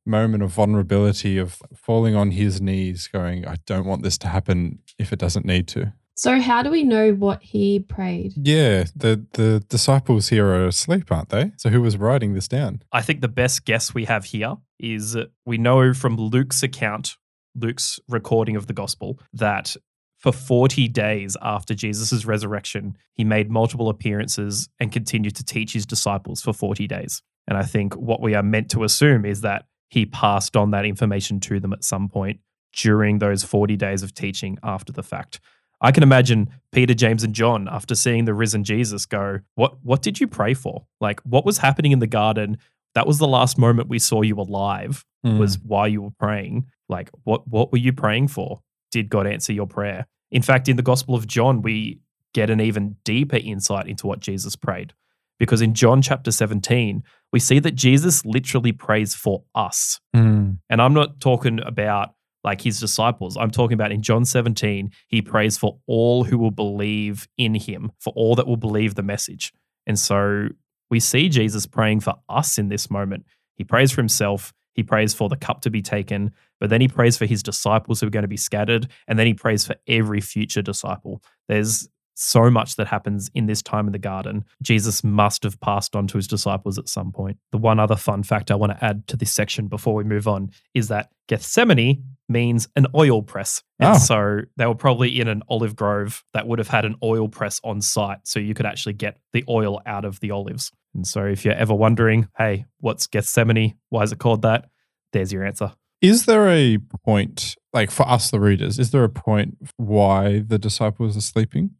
moment 0.05 0.43
of 0.43 0.51
vulnerability 0.51 1.37
of 1.37 1.61
falling 1.75 2.15
on 2.15 2.31
his 2.31 2.59
knees, 2.61 3.07
going, 3.07 3.45
"I 3.45 3.57
don't 3.65 3.85
want 3.85 4.03
this 4.03 4.17
to 4.19 4.27
happen 4.27 4.79
if 4.97 5.11
it 5.13 5.19
doesn't 5.19 5.45
need 5.45 5.67
to." 5.75 5.93
So 6.23 6.39
how 6.39 6.63
do 6.63 6.69
we 6.69 6.85
know 6.85 7.11
what 7.11 7.43
he 7.43 7.81
prayed? 7.81 8.31
Yeah, 8.37 8.85
the 8.95 9.25
the 9.33 9.61
disciples 9.67 10.29
here 10.29 10.47
are 10.47 10.67
asleep, 10.67 11.11
aren't 11.11 11.27
they? 11.27 11.51
So 11.57 11.69
who 11.69 11.81
was 11.81 11.97
writing 11.97 12.33
this 12.33 12.47
down? 12.47 12.81
I 12.93 13.01
think 13.01 13.19
the 13.19 13.27
best 13.27 13.65
guess 13.65 13.93
we 13.93 14.05
have 14.05 14.23
here 14.23 14.55
is 14.79 15.17
uh, 15.17 15.25
we 15.45 15.57
know 15.57 15.93
from 15.93 16.15
Luke's 16.15 16.63
account, 16.63 17.17
Luke's 17.55 17.99
recording 18.07 18.55
of 18.55 18.67
the 18.67 18.73
gospel, 18.73 19.19
that 19.33 19.75
for 20.17 20.31
40 20.31 20.87
days 20.87 21.35
after 21.41 21.73
Jesus' 21.73 22.23
resurrection, 22.23 22.97
he 23.15 23.25
made 23.25 23.51
multiple 23.51 23.89
appearances 23.89 24.69
and 24.79 24.93
continued 24.93 25.35
to 25.35 25.43
teach 25.43 25.73
his 25.73 25.85
disciples 25.85 26.41
for 26.41 26.53
40 26.53 26.87
days. 26.87 27.21
And 27.49 27.57
I 27.57 27.63
think 27.63 27.95
what 27.95 28.21
we 28.21 28.33
are 28.33 28.43
meant 28.43 28.71
to 28.71 28.85
assume 28.85 29.25
is 29.25 29.41
that 29.41 29.65
he 29.89 30.05
passed 30.05 30.55
on 30.55 30.71
that 30.71 30.85
information 30.85 31.41
to 31.41 31.59
them 31.59 31.73
at 31.73 31.83
some 31.83 32.07
point 32.07 32.39
during 32.73 33.19
those 33.19 33.43
40 33.43 33.75
days 33.75 34.03
of 34.03 34.13
teaching 34.13 34.57
after 34.63 34.93
the 34.93 35.03
fact. 35.03 35.41
I 35.81 35.91
can 35.91 36.03
imagine 36.03 36.49
Peter, 36.71 36.93
James, 36.93 37.23
and 37.23 37.33
John, 37.33 37.67
after 37.69 37.93
seeing 37.95 38.25
the 38.25 38.33
risen 38.33 38.63
Jesus, 38.63 39.05
go, 39.05 39.39
What 39.55 39.83
what 39.83 40.01
did 40.01 40.19
you 40.19 40.27
pray 40.27 40.53
for? 40.53 40.85
Like 41.01 41.19
what 41.21 41.45
was 41.45 41.57
happening 41.59 41.91
in 41.91 41.99
the 41.99 42.07
garden? 42.07 42.57
That 42.95 43.07
was 43.07 43.17
the 43.17 43.27
last 43.27 43.57
moment 43.57 43.89
we 43.89 43.99
saw 43.99 44.21
you 44.21 44.39
alive, 44.39 45.03
was 45.23 45.57
while 45.59 45.87
you 45.87 46.01
were 46.01 46.11
praying. 46.19 46.67
Like, 46.89 47.09
what 47.23 47.47
what 47.47 47.71
were 47.71 47.79
you 47.79 47.93
praying 47.93 48.27
for? 48.29 48.61
Did 48.91 49.09
God 49.09 49.25
answer 49.25 49.51
your 49.53 49.67
prayer? 49.67 50.07
In 50.31 50.41
fact, 50.41 50.67
in 50.67 50.77
the 50.77 50.83
Gospel 50.83 51.15
of 51.15 51.27
John, 51.27 51.61
we 51.61 51.99
get 52.33 52.49
an 52.49 52.59
even 52.59 52.97
deeper 53.03 53.37
insight 53.37 53.87
into 53.87 54.07
what 54.07 54.19
Jesus 54.19 54.55
prayed. 54.55 54.93
Because 55.39 55.61
in 55.61 55.73
John 55.73 56.01
chapter 56.01 56.31
17, 56.31 57.03
we 57.31 57.39
see 57.39 57.59
that 57.59 57.75
Jesus 57.75 58.25
literally 58.25 58.71
prays 58.71 59.13
for 59.13 59.43
us. 59.55 59.99
Mm. 60.15 60.59
And 60.69 60.81
I'm 60.81 60.93
not 60.93 61.19
talking 61.19 61.59
about 61.63 62.13
like 62.43 62.61
his 62.61 62.79
disciples. 62.79 63.37
I'm 63.37 63.51
talking 63.51 63.75
about 63.75 63.91
in 63.91 64.01
John 64.01 64.25
17, 64.25 64.91
he 65.07 65.21
prays 65.21 65.57
for 65.57 65.79
all 65.87 66.23
who 66.25 66.37
will 66.37 66.51
believe 66.51 67.27
in 67.37 67.55
him, 67.55 67.91
for 67.99 68.11
all 68.15 68.35
that 68.35 68.47
will 68.47 68.57
believe 68.57 68.95
the 68.95 69.03
message. 69.03 69.53
And 69.87 69.97
so 69.97 70.49
we 70.89 70.99
see 70.99 71.29
Jesus 71.29 71.65
praying 71.65 72.01
for 72.01 72.15
us 72.29 72.57
in 72.57 72.69
this 72.69 72.89
moment. 72.89 73.25
He 73.55 73.63
prays 73.63 73.91
for 73.91 74.01
himself, 74.01 74.53
he 74.73 74.83
prays 74.83 75.13
for 75.13 75.29
the 75.29 75.37
cup 75.37 75.61
to 75.61 75.69
be 75.69 75.81
taken, 75.81 76.31
but 76.59 76.69
then 76.69 76.81
he 76.81 76.87
prays 76.87 77.17
for 77.17 77.25
his 77.25 77.43
disciples 77.43 78.01
who 78.01 78.07
are 78.07 78.11
going 78.11 78.23
to 78.23 78.27
be 78.27 78.37
scattered, 78.37 78.89
and 79.07 79.17
then 79.19 79.27
he 79.27 79.33
prays 79.33 79.65
for 79.65 79.75
every 79.87 80.21
future 80.21 80.61
disciple. 80.61 81.21
There's 81.47 81.87
so 82.15 82.49
much 82.49 82.75
that 82.75 82.87
happens 82.87 83.29
in 83.33 83.45
this 83.47 83.61
time 83.61 83.87
in 83.87 83.91
the 83.91 83.99
garden. 83.99 84.45
Jesus 84.61 85.03
must 85.03 85.43
have 85.43 85.59
passed 85.59 85.95
on 85.95 86.07
to 86.07 86.17
his 86.17 86.27
disciples 86.27 86.77
at 86.77 86.87
some 86.89 87.11
point. 87.11 87.37
The 87.51 87.57
one 87.57 87.79
other 87.79 87.95
fun 87.95 88.23
fact 88.23 88.51
I 88.51 88.55
want 88.55 88.71
to 88.77 88.83
add 88.85 89.07
to 89.07 89.17
this 89.17 89.31
section 89.31 89.67
before 89.67 89.95
we 89.95 90.03
move 90.03 90.27
on 90.27 90.51
is 90.73 90.89
that 90.89 91.09
Gethsemane 91.27 92.03
means 92.29 92.67
an 92.75 92.85
oil 92.95 93.21
press. 93.21 93.63
And 93.79 93.95
Oh. 93.95 93.97
so 93.97 94.41
they 94.57 94.65
were 94.65 94.75
probably 94.75 95.19
in 95.19 95.27
an 95.27 95.41
olive 95.49 95.75
grove 95.75 96.23
that 96.33 96.47
would 96.47 96.59
have 96.59 96.67
had 96.69 96.85
an 96.85 96.95
oil 97.03 97.27
press 97.27 97.59
on 97.63 97.81
site. 97.81 98.19
So 98.23 98.39
you 98.39 98.53
could 98.53 98.65
actually 98.65 98.93
get 98.93 99.17
the 99.33 99.43
oil 99.49 99.81
out 99.85 100.05
of 100.05 100.19
the 100.19 100.31
olives. 100.31 100.71
And 100.95 101.07
so 101.07 101.25
if 101.25 101.43
you're 101.43 101.53
ever 101.55 101.73
wondering, 101.73 102.27
hey, 102.37 102.65
what's 102.79 103.07
Gethsemane? 103.07 103.75
Why 103.89 104.03
is 104.03 104.11
it 104.11 104.19
called 104.19 104.43
that? 104.43 104.69
There's 105.11 105.33
your 105.33 105.43
answer. 105.43 105.73
Is 106.01 106.25
there 106.25 106.49
a 106.49 106.77
point, 107.05 107.55
like 107.71 107.89
for 107.89 108.07
us, 108.07 108.29
the 108.29 108.39
readers, 108.39 108.77
is 108.77 108.91
there 108.91 109.03
a 109.03 109.09
point 109.09 109.57
why 109.77 110.39
the 110.39 110.59
disciples 110.59 111.15
are 111.15 111.21
sleeping? 111.21 111.71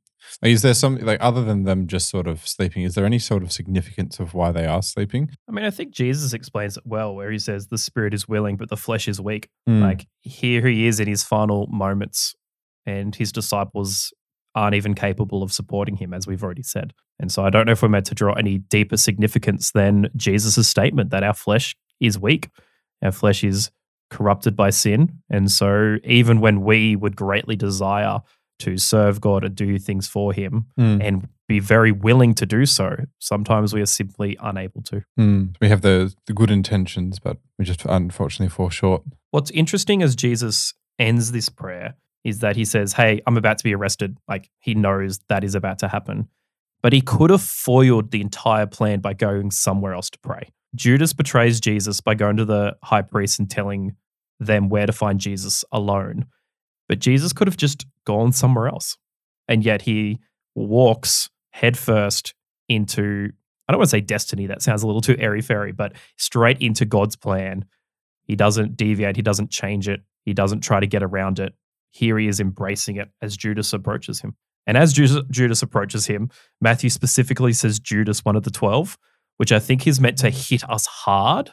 Is 0.42 0.62
there 0.62 0.74
something 0.74 1.06
like 1.06 1.20
other 1.22 1.44
than 1.44 1.64
them 1.64 1.88
just 1.88 2.10
sort 2.10 2.28
of 2.28 2.48
sleeping? 2.48 2.84
Is 2.84 2.96
there 2.96 3.06
any 3.06 3.20
sort 3.20 3.44
of 3.44 3.52
significance 3.52 4.20
of 4.20 4.34
why 4.34 4.52
they 4.52 4.66
are 4.66 4.82
sleeping? 4.82 5.30
I 5.48 5.52
mean, 5.52 5.66
I 5.66 5.70
think 5.70 5.94
Jesus 5.94 6.34
explains 6.34 6.78
it 6.78 6.84
well, 6.86 7.16
where 7.16 7.32
he 7.32 7.40
says 7.40 7.68
the 7.68 7.78
spirit 7.78 8.14
is 8.14 8.28
willing, 8.28 8.58
but 8.58 8.70
the 8.70 8.78
flesh 8.78 9.08
is 9.08 9.22
weak. 9.22 9.50
Mm. 9.68 9.82
Like 9.82 10.08
here 10.22 10.68
he 10.68 10.88
is 10.88 11.00
in 11.00 11.08
his 11.08 11.24
final 11.24 11.68
moments, 11.68 12.36
and 12.86 13.16
his 13.16 13.32
disciples 13.32 14.14
aren't 14.56 14.76
even 14.76 14.94
capable 14.94 15.44
of 15.44 15.52
supporting 15.52 15.98
him, 15.98 16.14
as 16.14 16.28
we've 16.28 16.44
already 16.44 16.64
said. 16.64 16.94
And 17.20 17.32
so 17.32 17.44
I 17.46 17.50
don't 17.50 17.66
know 17.66 17.72
if 17.72 17.82
we're 17.82 17.90
meant 17.90 18.06
to 18.08 18.16
draw 18.16 18.34
any 18.34 18.58
deeper 18.58 18.98
significance 18.98 19.72
than 19.72 20.10
Jesus' 20.16 20.68
statement 20.68 21.10
that 21.12 21.24
our 21.24 21.34
flesh 21.34 21.76
is 22.00 22.20
weak, 22.20 22.50
our 23.02 23.12
flesh 23.12 23.44
is 23.44 23.72
corrupted 24.10 24.56
by 24.56 24.70
sin. 24.70 25.20
And 25.30 25.52
so 25.52 25.98
even 26.04 26.40
when 26.40 26.62
we 26.62 26.96
would 26.96 27.16
greatly 27.16 27.56
desire 27.56 28.20
to 28.66 28.78
serve 28.78 29.22
God 29.22 29.44
and 29.44 29.56
do 29.56 29.78
things 29.80 30.08
for 30.08 30.34
him 30.34 30.66
Mm. 30.80 31.02
and 31.04 31.28
be 31.48 31.60
very 31.60 31.92
willing 31.92 32.34
to 32.36 32.46
do 32.46 32.66
so, 32.66 32.96
sometimes 33.20 33.74
we 33.74 33.82
are 33.82 33.86
simply 33.86 34.38
unable 34.42 34.82
to. 34.84 35.04
Mm. 35.20 35.56
We 35.62 35.70
have 35.70 35.82
the 35.82 36.14
the 36.26 36.34
good 36.34 36.50
intentions, 36.52 37.20
but 37.20 37.38
we 37.58 37.66
just 37.66 37.86
unfortunately 37.86 38.50
fall 38.50 38.70
short. 38.70 39.04
What's 39.32 39.52
interesting 39.52 40.02
as 40.04 40.16
Jesus 40.16 40.74
ends 41.00 41.32
this 41.32 41.50
prayer 41.50 41.96
is 42.24 42.40
that 42.40 42.56
he 42.56 42.66
says, 42.66 42.94
Hey, 42.94 43.22
I'm 43.28 43.38
about 43.38 43.58
to 43.58 43.64
be 43.64 43.76
arrested. 43.76 44.18
Like 44.28 44.50
he 44.60 44.74
knows 44.74 45.20
that 45.28 45.44
is 45.44 45.56
about 45.56 45.80
to 45.80 45.88
happen. 45.90 46.28
But 46.82 46.94
he 46.94 47.02
could 47.02 47.30
have 47.30 47.42
foiled 47.42 48.12
the 48.12 48.22
entire 48.22 48.66
plan 48.68 49.00
by 49.00 49.14
going 49.14 49.52
somewhere 49.52 49.94
else 49.94 50.10
to 50.12 50.20
pray. 50.20 50.50
Judas 50.76 51.14
betrays 51.14 51.60
Jesus 51.62 52.02
by 52.02 52.16
going 52.16 52.38
to 52.38 52.46
the 52.46 52.76
high 52.84 53.02
priest 53.04 53.40
and 53.40 53.50
telling 53.50 53.96
them 54.40 54.70
where 54.70 54.86
to 54.86 54.92
find 54.94 55.20
Jesus 55.20 55.64
alone. 55.72 56.26
But 56.88 57.00
Jesus 57.00 57.34
could 57.34 57.48
have 57.48 57.58
just 57.58 57.86
gone 58.06 58.32
somewhere 58.32 58.68
else. 58.68 58.98
And 59.48 59.64
yet 59.64 59.84
he 59.84 60.20
walks 60.56 61.30
headfirst 61.52 62.34
into, 62.70 63.32
I 63.68 63.72
don't 63.72 63.80
want 63.80 63.90
to 63.90 63.98
say 63.98 64.02
destiny, 64.02 64.48
that 64.48 64.62
sounds 64.62 64.84
a 64.84 64.88
little 64.88 65.02
too 65.02 65.16
airy 65.20 65.42
fairy, 65.42 65.72
but 65.72 65.94
straight 66.18 66.62
into 66.62 66.86
God's 66.86 67.16
plan. 67.16 67.66
He 68.26 68.36
doesn't 68.36 68.78
deviate, 68.78 69.16
he 69.16 69.22
doesn't 69.22 69.52
change 69.52 69.88
it, 69.88 70.02
he 70.26 70.34
doesn't 70.34 70.62
try 70.62 70.80
to 70.80 70.88
get 70.88 71.04
around 71.04 71.40
it. 71.40 71.54
Here 71.92 72.18
he 72.18 72.28
is 72.28 72.40
embracing 72.40 72.96
it 72.96 73.10
as 73.22 73.38
Judas 73.38 73.72
approaches 73.74 74.22
him. 74.22 74.36
And 74.66 74.78
as 74.78 74.94
Judas, 74.94 75.24
Judas 75.30 75.62
approaches 75.62 76.06
him, 76.06 76.30
Matthew 76.62 76.90
specifically 76.90 77.54
says 77.54 77.80
Judas, 77.80 78.24
one 78.24 78.36
of 78.36 78.44
the 78.44 78.52
12, 78.52 78.98
which 79.38 79.52
I 79.52 79.60
think 79.60 79.86
is 79.86 80.00
meant 80.00 80.18
to 80.20 80.30
hit 80.30 80.68
us 80.70 80.86
hard 80.86 81.52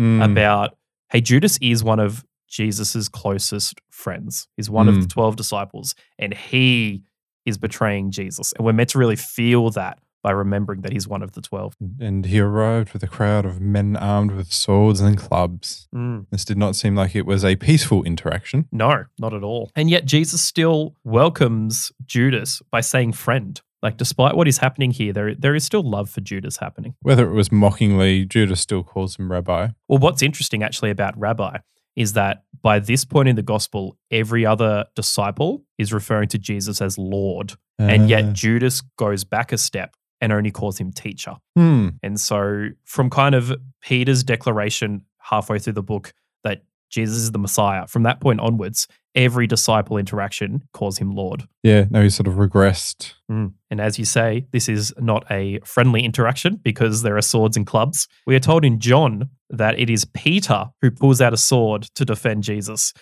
Mm. 0.00 0.24
about 0.24 0.78
hey, 1.10 1.20
Judas 1.20 1.58
is 1.60 1.84
one 1.84 2.00
of 2.00 2.24
Jesus's 2.52 3.08
closest 3.08 3.80
friends. 3.90 4.46
He's 4.56 4.68
one 4.70 4.86
of 4.88 4.94
the 4.96 5.06
Mm. 5.06 5.10
12 5.10 5.36
disciples, 5.36 5.94
and 6.18 6.34
he 6.34 7.02
is 7.46 7.56
betraying 7.58 8.10
Jesus. 8.12 8.52
And 8.52 8.64
we're 8.64 8.74
meant 8.74 8.90
to 8.90 8.98
really 8.98 9.16
feel 9.16 9.70
that 9.70 9.98
by 10.22 10.30
remembering 10.30 10.82
that 10.82 10.92
he's 10.92 11.08
one 11.08 11.22
of 11.22 11.32
the 11.32 11.40
12. 11.40 11.74
And 11.98 12.24
he 12.26 12.38
arrived 12.38 12.92
with 12.92 13.02
a 13.02 13.08
crowd 13.08 13.44
of 13.44 13.60
men 13.60 13.96
armed 13.96 14.30
with 14.30 14.52
swords 14.52 15.00
and 15.00 15.18
clubs. 15.18 15.88
This 16.30 16.44
did 16.44 16.56
not 16.58 16.76
seem 16.76 16.94
like 16.94 17.16
it 17.16 17.26
was 17.26 17.44
a 17.44 17.56
peaceful 17.56 18.04
interaction. 18.04 18.68
No, 18.70 19.06
not 19.18 19.34
at 19.34 19.42
all. 19.42 19.72
And 19.74 19.90
yet 19.90 20.04
Jesus 20.04 20.40
still 20.40 20.94
welcomes 21.02 21.90
Judas 22.06 22.62
by 22.70 22.82
saying 22.82 23.14
friend. 23.14 23.60
Like 23.82 23.96
despite 23.96 24.36
what 24.36 24.46
is 24.46 24.58
happening 24.58 24.92
here, 24.92 25.12
there 25.12 25.34
there 25.34 25.56
is 25.56 25.64
still 25.64 25.82
love 25.82 26.08
for 26.08 26.20
Judas 26.20 26.58
happening. 26.58 26.94
Whether 27.00 27.28
it 27.28 27.32
was 27.34 27.50
mockingly, 27.50 28.24
Judas 28.24 28.60
still 28.60 28.84
calls 28.84 29.16
him 29.16 29.32
rabbi. 29.32 29.70
Well, 29.88 29.98
what's 29.98 30.22
interesting 30.22 30.62
actually 30.62 30.90
about 30.90 31.18
Rabbi 31.18 31.56
is 31.96 32.14
that 32.14 32.44
by 32.62 32.78
this 32.78 33.04
point 33.04 33.28
in 33.28 33.36
the 33.36 33.42
gospel, 33.42 33.98
every 34.10 34.46
other 34.46 34.84
disciple 34.94 35.64
is 35.78 35.92
referring 35.92 36.28
to 36.28 36.38
Jesus 36.38 36.80
as 36.80 36.96
Lord. 36.98 37.54
And 37.78 38.04
Uh, 38.04 38.06
yet 38.06 38.32
Judas 38.32 38.82
goes 38.96 39.24
back 39.24 39.52
a 39.52 39.58
step 39.58 39.96
and 40.20 40.32
only 40.32 40.50
calls 40.50 40.78
him 40.78 40.92
teacher. 40.92 41.34
hmm. 41.56 41.88
And 42.02 42.20
so, 42.20 42.68
from 42.84 43.10
kind 43.10 43.34
of 43.34 43.52
Peter's 43.80 44.22
declaration 44.22 45.04
halfway 45.18 45.58
through 45.58 45.72
the 45.72 45.82
book 45.82 46.12
that 46.44 46.62
Jesus 46.90 47.16
is 47.16 47.32
the 47.32 47.38
Messiah, 47.38 47.86
from 47.86 48.04
that 48.04 48.20
point 48.20 48.40
onwards, 48.40 48.86
every 49.14 49.46
disciple 49.46 49.96
interaction 49.96 50.62
calls 50.72 50.98
him 50.98 51.10
Lord. 51.10 51.44
Yeah, 51.62 51.86
no, 51.90 52.02
he's 52.02 52.14
sort 52.14 52.26
of 52.26 52.34
regressed. 52.34 53.12
Mm. 53.30 53.52
And 53.70 53.80
as 53.80 53.98
you 53.98 54.04
say, 54.04 54.46
this 54.52 54.68
is 54.68 54.92
not 54.98 55.24
a 55.30 55.60
friendly 55.64 56.04
interaction 56.04 56.56
because 56.56 57.02
there 57.02 57.16
are 57.16 57.22
swords 57.22 57.56
and 57.56 57.66
clubs. 57.66 58.08
We 58.26 58.34
are 58.34 58.40
told 58.40 58.64
in 58.64 58.78
John 58.78 59.30
that 59.50 59.78
it 59.78 59.90
is 59.90 60.04
Peter 60.04 60.70
who 60.80 60.90
pulls 60.90 61.20
out 61.20 61.34
a 61.34 61.38
sword 61.38 61.82
to 61.94 62.04
defend 62.04 62.42
Jesus. 62.44 62.92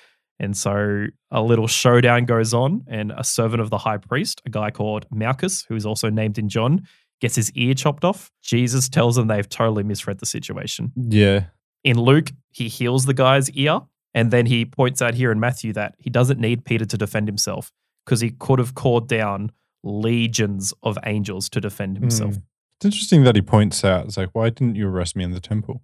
And 0.40 0.56
so 0.56 1.06
a 1.30 1.42
little 1.42 1.66
showdown 1.66 2.24
goes 2.24 2.54
on, 2.54 2.82
and 2.88 3.12
a 3.14 3.22
servant 3.22 3.60
of 3.60 3.68
the 3.68 3.76
high 3.76 3.98
priest, 3.98 4.40
a 4.46 4.50
guy 4.50 4.70
called 4.70 5.04
Malchus, 5.10 5.64
who 5.68 5.76
is 5.76 5.84
also 5.84 6.08
named 6.08 6.38
in 6.38 6.48
John, 6.48 6.86
gets 7.20 7.36
his 7.36 7.52
ear 7.52 7.74
chopped 7.74 8.06
off. 8.06 8.32
Jesus 8.42 8.88
tells 8.88 9.16
them 9.16 9.26
they've 9.26 9.48
totally 9.48 9.82
misread 9.82 10.18
the 10.18 10.24
situation. 10.24 10.92
Yeah. 10.96 11.44
In 11.84 12.00
Luke, 12.00 12.32
he 12.50 12.68
heals 12.68 13.04
the 13.04 13.12
guy's 13.12 13.50
ear. 13.50 13.80
And 14.14 14.30
then 14.30 14.46
he 14.46 14.64
points 14.64 15.00
out 15.00 15.14
here 15.14 15.30
in 15.30 15.38
Matthew 15.38 15.72
that 15.74 15.94
he 15.98 16.10
doesn't 16.10 16.40
need 16.40 16.64
Peter 16.64 16.84
to 16.84 16.96
defend 16.98 17.28
himself 17.28 17.72
because 18.04 18.20
he 18.20 18.30
could 18.30 18.58
have 18.58 18.74
called 18.74 19.08
down 19.08 19.52
legions 19.84 20.74
of 20.82 20.98
angels 21.04 21.48
to 21.50 21.60
defend 21.60 21.98
himself. 21.98 22.34
Mm. 22.34 22.42
It's 22.78 22.84
interesting 22.86 23.24
that 23.24 23.36
he 23.36 23.42
points 23.42 23.84
out, 23.84 24.06
it's 24.06 24.16
like, 24.16 24.30
why 24.32 24.50
didn't 24.50 24.74
you 24.74 24.88
arrest 24.88 25.14
me 25.14 25.22
in 25.24 25.32
the 25.32 25.40
temple? 25.40 25.82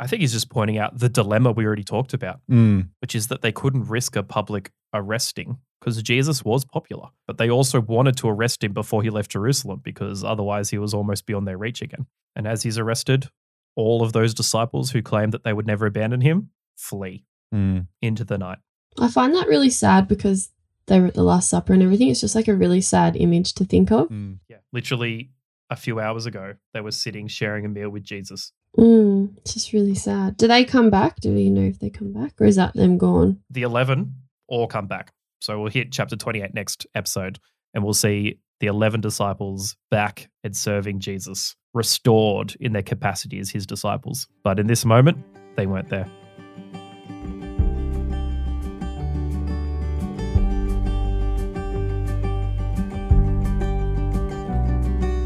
I 0.00 0.06
think 0.06 0.20
he's 0.20 0.32
just 0.32 0.50
pointing 0.50 0.78
out 0.78 0.98
the 0.98 1.08
dilemma 1.08 1.52
we 1.52 1.64
already 1.64 1.84
talked 1.84 2.12
about, 2.12 2.40
Mm. 2.50 2.88
which 3.00 3.14
is 3.14 3.28
that 3.28 3.42
they 3.42 3.52
couldn't 3.52 3.88
risk 3.88 4.16
a 4.16 4.22
public 4.22 4.70
arresting 4.92 5.58
because 5.80 6.02
Jesus 6.02 6.44
was 6.44 6.64
popular, 6.64 7.08
but 7.26 7.38
they 7.38 7.48
also 7.50 7.80
wanted 7.80 8.16
to 8.18 8.28
arrest 8.28 8.64
him 8.64 8.72
before 8.72 9.02
he 9.02 9.10
left 9.10 9.30
Jerusalem 9.30 9.80
because 9.84 10.24
otherwise 10.24 10.70
he 10.70 10.78
was 10.78 10.92
almost 10.94 11.26
beyond 11.26 11.46
their 11.46 11.58
reach 11.58 11.80
again. 11.82 12.06
And 12.34 12.46
as 12.48 12.62
he's 12.62 12.78
arrested, 12.78 13.28
all 13.76 14.02
of 14.02 14.12
those 14.12 14.34
disciples 14.34 14.90
who 14.90 15.02
claimed 15.02 15.32
that 15.32 15.44
they 15.44 15.52
would 15.52 15.66
never 15.66 15.86
abandon 15.86 16.20
him 16.20 16.50
flee 16.76 17.24
Mm. 17.54 17.86
into 18.02 18.24
the 18.24 18.36
night. 18.36 18.58
I 18.98 19.08
find 19.08 19.34
that 19.34 19.48
really 19.48 19.70
sad 19.70 20.08
because 20.08 20.50
they 20.86 21.00
were 21.00 21.06
at 21.06 21.14
the 21.14 21.22
Last 21.22 21.48
Supper 21.48 21.72
and 21.72 21.82
everything. 21.82 22.08
It's 22.08 22.20
just 22.20 22.34
like 22.34 22.48
a 22.48 22.54
really 22.54 22.80
sad 22.80 23.16
image 23.16 23.54
to 23.54 23.64
think 23.64 23.90
of. 23.90 24.08
Mm. 24.08 24.38
Yeah. 24.48 24.58
Literally 24.72 25.30
a 25.70 25.76
few 25.76 26.00
hours 26.00 26.26
ago, 26.26 26.54
they 26.72 26.80
were 26.80 26.90
sitting 26.90 27.28
sharing 27.28 27.64
a 27.64 27.68
meal 27.68 27.90
with 27.90 28.02
Jesus. 28.02 28.52
Mm, 28.76 29.36
it's 29.38 29.54
just 29.54 29.72
really 29.72 29.94
sad. 29.94 30.36
Do 30.36 30.48
they 30.48 30.64
come 30.64 30.90
back? 30.90 31.20
Do 31.20 31.32
we 31.32 31.48
know 31.48 31.62
if 31.62 31.78
they 31.78 31.90
come 31.90 32.12
back, 32.12 32.40
or 32.40 32.44
is 32.44 32.56
that 32.56 32.74
them 32.74 32.98
gone? 32.98 33.40
The 33.50 33.62
11 33.62 34.14
all 34.48 34.66
come 34.66 34.86
back. 34.86 35.12
So 35.40 35.60
we'll 35.60 35.70
hit 35.70 35.92
chapter 35.92 36.16
28 36.16 36.54
next 36.54 36.86
episode 36.94 37.38
and 37.72 37.84
we'll 37.84 37.94
see 37.94 38.38
the 38.60 38.66
11 38.66 39.00
disciples 39.00 39.76
back 39.90 40.28
and 40.42 40.56
serving 40.56 41.00
Jesus, 41.00 41.54
restored 41.72 42.56
in 42.60 42.72
their 42.72 42.82
capacity 42.82 43.38
as 43.38 43.50
his 43.50 43.66
disciples. 43.66 44.26
But 44.42 44.58
in 44.58 44.66
this 44.66 44.84
moment, 44.84 45.18
they 45.56 45.66
weren't 45.66 45.88
there. 45.88 46.08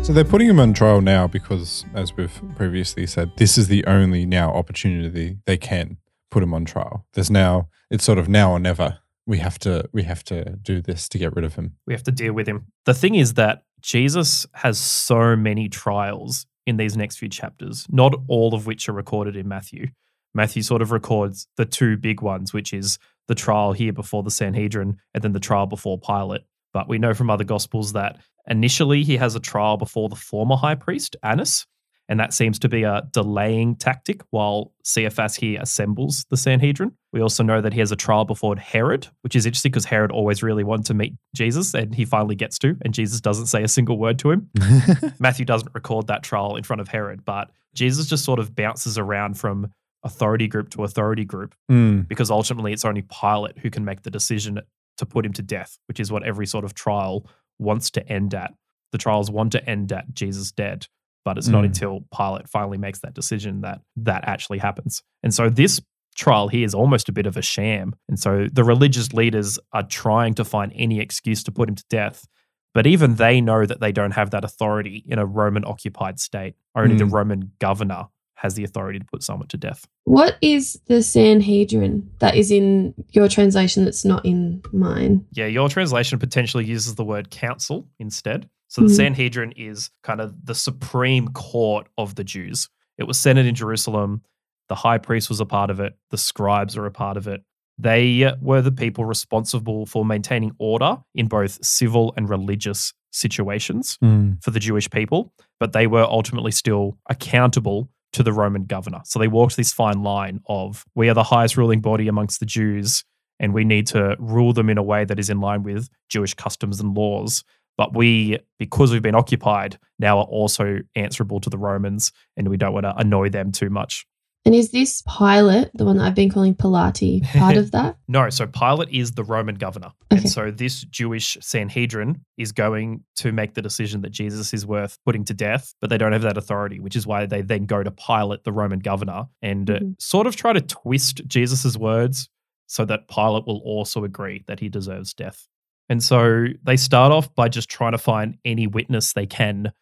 So 0.09 0.15
they're 0.15 0.25
putting 0.25 0.49
him 0.49 0.59
on 0.59 0.73
trial 0.73 1.03
now 1.03 1.27
because, 1.27 1.85
as 1.93 2.17
we've 2.17 2.41
previously 2.57 3.07
said, 3.07 3.31
this 3.37 3.59
is 3.59 3.69
the 3.69 3.85
only 3.85 4.25
now 4.25 4.51
opportunity 4.55 5.37
they 5.45 5.59
can 5.59 5.99
put 6.31 6.43
him 6.43 6.55
on 6.55 6.65
trial. 6.65 7.05
There's 7.13 7.31
now 7.31 7.69
it's 7.91 8.05
sort 8.05 8.17
of 8.17 8.27
now 8.27 8.53
or 8.53 8.59
never. 8.59 9.01
We 9.27 9.37
have 9.37 9.59
to 9.59 9.87
we 9.93 10.05
have 10.05 10.25
to 10.25 10.57
do 10.63 10.81
this 10.81 11.11
to 11.11 11.19
get 11.19 11.37
rid 11.37 11.45
of 11.45 11.57
him. 11.57 11.75
We 11.87 11.93
have 11.93 12.05
to 12.05 12.11
deal 12.11 12.33
with 12.33 12.49
him. 12.49 12.69
The 12.87 12.95
thing 12.95 13.17
is 13.17 13.35
that 13.35 13.65
Jesus 13.83 14.47
has 14.55 14.79
so 14.79 15.37
many 15.37 15.69
trials 15.69 16.47
in 16.67 16.79
these 16.79 16.97
next 16.97 17.19
few 17.19 17.29
chapters, 17.29 17.87
not 17.91 18.15
all 18.29 18.55
of 18.55 18.67
which 18.67 18.89
are 18.89 18.95
recorded 18.95 19.37
in 19.37 19.47
Matthew. 19.47 19.89
Matthew 20.33 20.63
sort 20.63 20.81
of 20.81 20.91
records 20.91 21.49
the 21.59 21.67
two 21.67 21.99
big 21.99 22.23
ones, 22.23 22.55
which 22.55 22.73
is 22.73 22.99
the 23.27 23.35
trial 23.35 23.75
here 23.75 23.93
before 23.93 24.23
the 24.23 24.31
Sanhedrin 24.31 24.97
and 25.13 25.23
then 25.23 25.33
the 25.35 25.39
trial 25.39 25.67
before 25.67 26.01
Pilate. 26.01 26.45
But 26.79 26.89
we 26.89 26.99
know 26.99 27.13
from 27.13 27.29
other 27.29 27.43
gospels 27.43 27.95
that 27.95 28.19
initially 28.49 29.03
he 29.03 29.17
has 29.17 29.35
a 29.35 29.41
trial 29.41 29.77
before 29.77 30.09
the 30.09 30.15
former 30.15 30.55
high 30.55 30.77
priest, 30.77 31.17
Annas, 31.25 31.67
and 32.09 32.21
that 32.21 32.33
seems 32.33 32.57
to 32.61 32.69
be 32.69 32.85
a 32.85 33.03
delaying 33.13 33.75
tactic 33.75 34.21
while 34.31 34.73
Caiaphas 34.85 35.35
here 35.35 35.59
assembles 35.61 36.25
the 36.31 36.37
Sanhedrin. 36.37 36.93
We 37.13 37.21
also 37.21 37.43
know 37.43 37.61
that 37.61 37.73
he 37.73 37.81
has 37.81 37.91
a 37.91 37.97
trial 37.97 38.25
before 38.25 38.55
Herod, 38.55 39.09
which 39.23 39.35
is 39.35 39.45
interesting 39.45 39.73
because 39.73 39.87
Herod 39.87 40.13
always 40.13 40.41
really 40.41 40.63
wanted 40.63 40.87
to 40.87 40.95
meet 40.95 41.15
Jesus 41.35 41.75
and 41.75 41.93
he 41.93 42.05
finally 42.05 42.37
gets 42.37 42.61
to, 42.61 42.77
and 42.85 42.95
Jesus 42.95 43.21
doesn't 43.21 43.47
say 43.47 43.65
a 43.65 43.69
single 43.69 43.99
word 43.99 44.21
to 44.21 44.31
him. 44.31 44.49
Matthew 45.19 45.45
doesn't 45.45 45.75
record 45.75 46.07
that 46.07 46.23
trial 46.23 46.55
in 46.55 46.63
front 46.63 46.81
of 46.81 46.87
Herod, 46.87 47.25
but 47.25 47.51
Jesus 47.75 48.07
just 48.07 48.25
sort 48.25 48.39
of 48.39 48.55
bounces 48.55 48.97
around 48.99 49.35
from 49.37 49.73
authority 50.05 50.47
group 50.47 50.71
to 50.71 50.85
authority 50.85 51.25
group 51.25 51.57
Mm. 51.69 52.07
because 52.07 52.31
ultimately 52.31 52.73
it's 52.73 52.85
only 52.85 53.03
Pilate 53.03 53.59
who 53.59 53.69
can 53.69 53.85
make 53.85 54.03
the 54.05 54.13
decision 54.13 54.61
to 54.99 55.07
put 55.07 55.25
him 55.25 55.33
to 55.35 55.43
death, 55.43 55.79
which 55.89 55.99
is 56.01 56.13
what 56.13 56.23
every 56.23 56.47
sort 56.47 56.65
of 56.65 56.75
trial 56.75 57.29
wants 57.59 57.91
to 57.93 58.07
end 58.09 58.35
at. 58.35 58.53
The 58.93 58.99
trials 58.99 59.31
want 59.31 59.53
to 59.53 59.69
end 59.69 59.91
at 59.93 60.13
Jesus 60.15 60.53
dead, 60.53 60.87
but 61.25 61.39
it's 61.39 61.49
not 61.49 61.63
Mm. 61.65 61.67
until 61.67 62.05
Pilate 62.17 62.49
finally 62.49 62.79
makes 62.79 63.01
that 63.01 63.15
decision 63.15 63.63
that 63.63 63.81
that 63.97 64.27
actually 64.27 64.59
happens. 64.59 65.03
And 65.23 65.33
so 65.35 65.49
this 65.51 65.81
trial 66.17 66.49
here 66.49 66.65
is 66.65 66.75
almost 66.75 67.09
a 67.09 67.13
bit 67.13 67.27
of 67.27 67.37
a 67.37 67.43
sham. 67.43 67.95
And 68.09 68.19
so 68.19 68.47
the 68.53 68.65
religious 68.65 69.13
leaders 69.13 69.59
are 69.73 69.85
trying 69.85 70.35
to 70.35 70.45
find 70.45 70.73
any 70.75 71.01
excuse 71.01 71.43
to 71.45 71.53
put 71.53 71.69
him 71.69 71.75
to 71.77 71.85
death. 71.91 72.27
But 72.75 72.87
even 72.87 73.15
they 73.17 73.41
know 73.41 73.67
that 73.67 73.81
they 73.81 73.93
don't 73.93 74.13
have 74.13 74.31
that 74.31 74.45
authority 74.45 75.05
in 75.07 75.19
a 75.19 75.27
Roman 75.27 75.65
occupied 75.65 76.19
state. 76.21 76.55
Only 76.75 76.97
the 76.97 77.05
Mm. 77.05 77.13
Roman 77.13 77.53
governor 77.61 78.07
has 78.39 78.55
the 78.55 78.63
authority 78.65 78.99
to 79.01 79.05
put 79.05 79.23
someone 79.23 79.49
to 79.49 79.57
death. 79.57 79.85
What 80.05 80.37
is 80.41 80.81
the 80.87 81.03
Sanhedrin 81.03 82.09
that 82.21 82.37
is 82.37 82.51
in 82.51 82.95
your 83.11 83.29
translation 83.29 83.85
that's 83.85 84.05
not 84.05 84.25
in 84.25 84.63
mine? 84.73 85.27
Yeah, 85.33 85.47
your 85.47 85.69
translation 85.69 86.19
potentially 86.19 86.65
uses 86.65 86.95
the 86.95 87.05
word 87.05 87.31
council 87.31 87.89
instead. 87.99 88.49
So 88.69 88.83
the 88.83 88.89
Mhm. 88.89 88.97
Sanhedrin 88.97 89.53
is 89.57 89.91
kind 90.03 90.21
of 90.21 90.35
the 90.45 90.55
supreme 90.55 91.29
court 91.29 91.89
of 91.99 92.15
the 92.15 92.25
Jews. 92.25 92.69
It 92.97 93.05
was 93.09 93.19
centered 93.19 93.47
in 93.47 93.55
Jerusalem. 93.55 94.23
The 94.69 94.75
high 94.77 94.99
priest 94.99 95.29
was 95.29 95.41
a 95.41 95.47
part 95.47 95.71
of 95.71 95.81
it. 95.81 95.95
The 96.11 96.19
scribes 96.19 96.77
are 96.77 96.87
a 96.87 96.91
part 96.93 97.17
of 97.17 97.27
it. 97.27 97.43
They 97.79 98.33
were 98.41 98.61
the 98.63 98.73
people 98.73 99.05
responsible 99.05 99.87
for 99.87 100.05
maintaining 100.05 100.53
order 100.59 100.99
in 101.15 101.27
both 101.27 101.65
civil 101.65 102.13
and 102.17 102.29
religious 102.29 102.93
situations 103.11 103.99
Mm. 104.03 104.43
for 104.45 104.51
the 104.51 104.61
Jewish 104.61 104.91
people, 104.91 105.33
but 105.59 105.73
they 105.73 105.87
were 105.87 106.05
ultimately 106.05 106.51
still 106.53 106.99
accountable 107.09 107.89
to 108.19 108.25
the 108.25 108.33
Roman 108.33 108.65
governor. 108.65 109.01
So 109.05 109.21
they 109.21 109.29
walked 109.29 109.57
this 109.57 109.73
fine 109.73 110.03
line 110.03 110.41
of 110.49 110.85
we 110.97 111.09
are 111.09 111.15
the 111.15 111.23
highest 111.23 111.57
ruling 111.57 111.81
body 111.81 112.09
amongst 112.09 112.41
the 112.41 112.47
Jews, 112.47 113.05
and 113.39 113.55
we 113.55 113.63
need 113.65 113.87
to 113.89 114.17
rule 114.19 114.53
them 114.53 114.69
in 114.69 114.77
a 114.77 114.83
way 114.83 115.05
that 115.05 115.21
is 115.21 115.31
in 115.31 115.41
line 115.41 115.63
with 115.63 115.89
Jewish 116.09 116.35
customs 116.35 116.81
and 116.81 116.97
laws. 116.97 117.45
But 117.77 117.95
we, 117.97 118.41
because 118.59 118.91
we've 118.91 119.01
been 119.01 119.15
occupied, 119.15 119.79
now 120.01 120.19
are 120.19 120.25
also 120.25 120.81
answerable 120.97 121.39
to 121.39 121.49
the 121.49 121.59
Romans, 121.59 122.11
and 122.37 122.49
we 122.49 122.57
don't 122.57 122.73
want 122.73 122.87
to 122.87 122.97
annoy 122.97 123.29
them 123.29 123.53
too 123.53 123.71
much. 123.71 124.05
And 124.45 124.55
is 124.55 124.71
this 124.71 125.03
Pilate, 125.03 125.71
the 125.75 125.85
one 125.85 125.99
that 125.99 126.05
I've 126.07 126.15
been 126.15 126.31
calling 126.31 126.55
Pilate, 126.55 127.23
part 127.35 127.57
of 127.57 127.71
that? 127.73 127.97
No, 128.09 128.31
so 128.31 128.47
Pilate 128.47 128.89
is 128.91 129.13
the 129.13 129.25
Roman 129.25 129.57
governor. 129.57 129.89
Okay. 130.11 130.23
And 130.23 130.31
so 130.31 130.51
this 130.51 130.83
Jewish 130.83 131.37
Sanhedrin 131.41 132.25
is 132.39 132.53
going 132.53 133.05
to 133.17 133.33
make 133.33 133.55
the 133.55 133.61
decision 133.63 134.01
that 134.03 134.11
Jesus 134.11 134.55
is 134.55 134.65
worth 134.65 134.97
putting 135.05 135.25
to 135.25 135.35
death, 135.35 135.75
but 135.81 135.91
they 135.91 135.99
don't 135.99 136.13
have 136.13 136.23
that 136.23 136.39
authority, 136.39 136.81
which 136.81 136.97
is 136.97 137.07
why 137.07 137.27
they 137.27 137.43
then 137.43 137.67
go 137.67 137.83
to 137.83 137.91
Pilate, 137.91 138.45
the 138.45 138.53
Roman 138.53 138.79
governor, 138.79 139.27
and 139.43 139.69
uh, 139.71 139.81
Mhm. 139.81 140.01
sort 140.01 140.27
of 140.27 140.35
try 140.37 140.53
to 140.55 140.61
twist 140.63 141.21
Jesus's 141.27 141.77
words 141.77 142.31
so 142.69 142.85
that 142.87 143.09
Pilate 143.09 143.47
will 143.47 143.61
also 143.65 144.05
agree 144.05 144.45
that 144.47 144.61
he 144.61 144.69
deserves 144.69 145.13
death. 145.13 145.47
And 145.91 146.03
so 146.03 146.47
they 146.63 146.77
start 146.77 147.13
off 147.13 147.35
by 147.35 147.49
just 147.49 147.69
trying 147.71 147.93
to 147.93 147.99
find 147.99 148.37
any 148.45 148.67
witness 148.67 149.13
they 149.15 149.27
can 149.27 149.73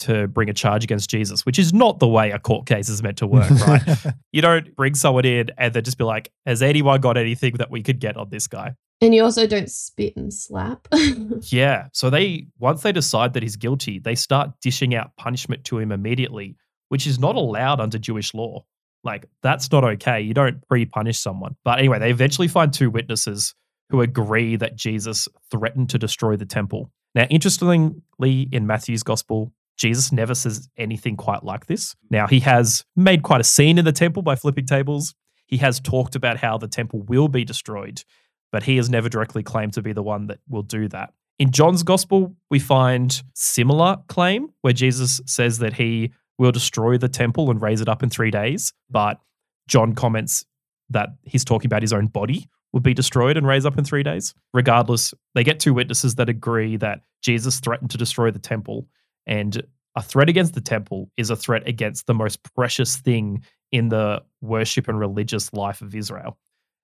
to 0.00 0.28
bring 0.28 0.48
a 0.48 0.54
charge 0.54 0.84
against 0.84 1.08
Jesus, 1.10 1.46
which 1.46 1.58
is 1.58 1.72
not 1.72 1.98
the 1.98 2.08
way 2.08 2.30
a 2.30 2.38
court 2.38 2.66
case 2.66 2.88
is 2.88 3.02
meant 3.02 3.18
to 3.18 3.26
work, 3.26 3.50
right? 3.66 3.96
you 4.32 4.42
don't 4.42 4.74
bring 4.76 4.94
someone 4.94 5.24
in 5.24 5.50
and 5.56 5.72
then 5.74 5.84
just 5.84 5.98
be 5.98 6.04
like, 6.04 6.32
has 6.46 6.62
anyone 6.62 7.00
got 7.00 7.16
anything 7.16 7.54
that 7.54 7.70
we 7.70 7.82
could 7.82 8.00
get 8.00 8.16
on 8.16 8.28
this 8.30 8.46
guy? 8.46 8.74
And 9.02 9.14
you 9.14 9.24
also 9.24 9.46
don't 9.46 9.70
spit 9.70 10.16
and 10.16 10.32
slap. 10.32 10.88
Yeah. 11.44 11.86
So 11.92 12.10
they 12.10 12.48
once 12.58 12.82
they 12.82 12.92
decide 12.92 13.32
that 13.32 13.42
he's 13.42 13.56
guilty, 13.56 13.98
they 13.98 14.14
start 14.14 14.50
dishing 14.60 14.94
out 14.94 15.16
punishment 15.16 15.64
to 15.64 15.78
him 15.78 15.90
immediately, 15.90 16.56
which 16.88 17.06
is 17.06 17.18
not 17.18 17.34
allowed 17.36 17.80
under 17.80 17.98
Jewish 17.98 18.34
law. 18.34 18.64
Like 19.02 19.26
that's 19.42 19.72
not 19.72 19.84
okay. 19.84 20.20
You 20.20 20.34
don't 20.34 20.66
pre-punish 20.68 21.18
someone. 21.18 21.56
But 21.64 21.78
anyway, 21.78 21.98
they 21.98 22.10
eventually 22.10 22.48
find 22.48 22.72
two 22.72 22.90
witnesses 22.90 23.54
who 23.88 24.02
agree 24.02 24.56
that 24.56 24.76
Jesus 24.76 25.28
threatened 25.50 25.90
to 25.90 25.98
destroy 25.98 26.36
the 26.36 26.46
temple. 26.46 26.90
Now, 27.14 27.24
interestingly, 27.24 28.48
in 28.52 28.66
Matthew's 28.66 29.02
gospel, 29.02 29.52
Jesus 29.80 30.12
never 30.12 30.34
says 30.34 30.68
anything 30.76 31.16
quite 31.16 31.42
like 31.42 31.64
this. 31.64 31.96
Now, 32.10 32.26
he 32.26 32.40
has 32.40 32.84
made 32.94 33.22
quite 33.22 33.40
a 33.40 33.44
scene 33.44 33.78
in 33.78 33.86
the 33.86 33.92
temple 33.92 34.22
by 34.22 34.36
flipping 34.36 34.66
tables. 34.66 35.14
He 35.46 35.56
has 35.56 35.80
talked 35.80 36.14
about 36.14 36.36
how 36.36 36.58
the 36.58 36.68
temple 36.68 37.00
will 37.00 37.28
be 37.28 37.46
destroyed, 37.46 38.04
but 38.52 38.64
he 38.64 38.76
has 38.76 38.90
never 38.90 39.08
directly 39.08 39.42
claimed 39.42 39.72
to 39.72 39.82
be 39.82 39.94
the 39.94 40.02
one 40.02 40.26
that 40.26 40.40
will 40.46 40.62
do 40.62 40.86
that. 40.88 41.14
In 41.38 41.50
John's 41.50 41.82
gospel, 41.82 42.36
we 42.50 42.58
find 42.58 43.22
similar 43.34 43.96
claim 44.08 44.50
where 44.60 44.74
Jesus 44.74 45.22
says 45.24 45.58
that 45.60 45.72
he 45.72 46.12
will 46.38 46.52
destroy 46.52 46.98
the 46.98 47.08
temple 47.08 47.50
and 47.50 47.62
raise 47.62 47.80
it 47.80 47.88
up 47.88 48.02
in 48.02 48.10
3 48.10 48.30
days, 48.30 48.74
but 48.90 49.18
John 49.66 49.94
comments 49.94 50.44
that 50.90 51.08
he's 51.22 51.44
talking 51.44 51.68
about 51.68 51.80
his 51.80 51.94
own 51.94 52.08
body 52.08 52.50
would 52.74 52.82
be 52.82 52.92
destroyed 52.92 53.38
and 53.38 53.46
raised 53.46 53.66
up 53.66 53.78
in 53.78 53.84
3 53.84 54.02
days. 54.02 54.34
Regardless, 54.52 55.14
they 55.34 55.42
get 55.42 55.58
two 55.58 55.72
witnesses 55.72 56.16
that 56.16 56.28
agree 56.28 56.76
that 56.76 57.00
Jesus 57.22 57.60
threatened 57.60 57.90
to 57.92 57.98
destroy 57.98 58.30
the 58.30 58.38
temple 58.38 58.86
and 59.26 59.62
a 59.96 60.02
threat 60.02 60.28
against 60.28 60.54
the 60.54 60.60
temple 60.60 61.10
is 61.16 61.30
a 61.30 61.36
threat 61.36 61.66
against 61.68 62.06
the 62.06 62.14
most 62.14 62.42
precious 62.54 62.96
thing 62.96 63.42
in 63.72 63.88
the 63.88 64.22
worship 64.40 64.88
and 64.88 64.98
religious 64.98 65.52
life 65.52 65.80
of 65.82 65.94
Israel. 65.94 66.38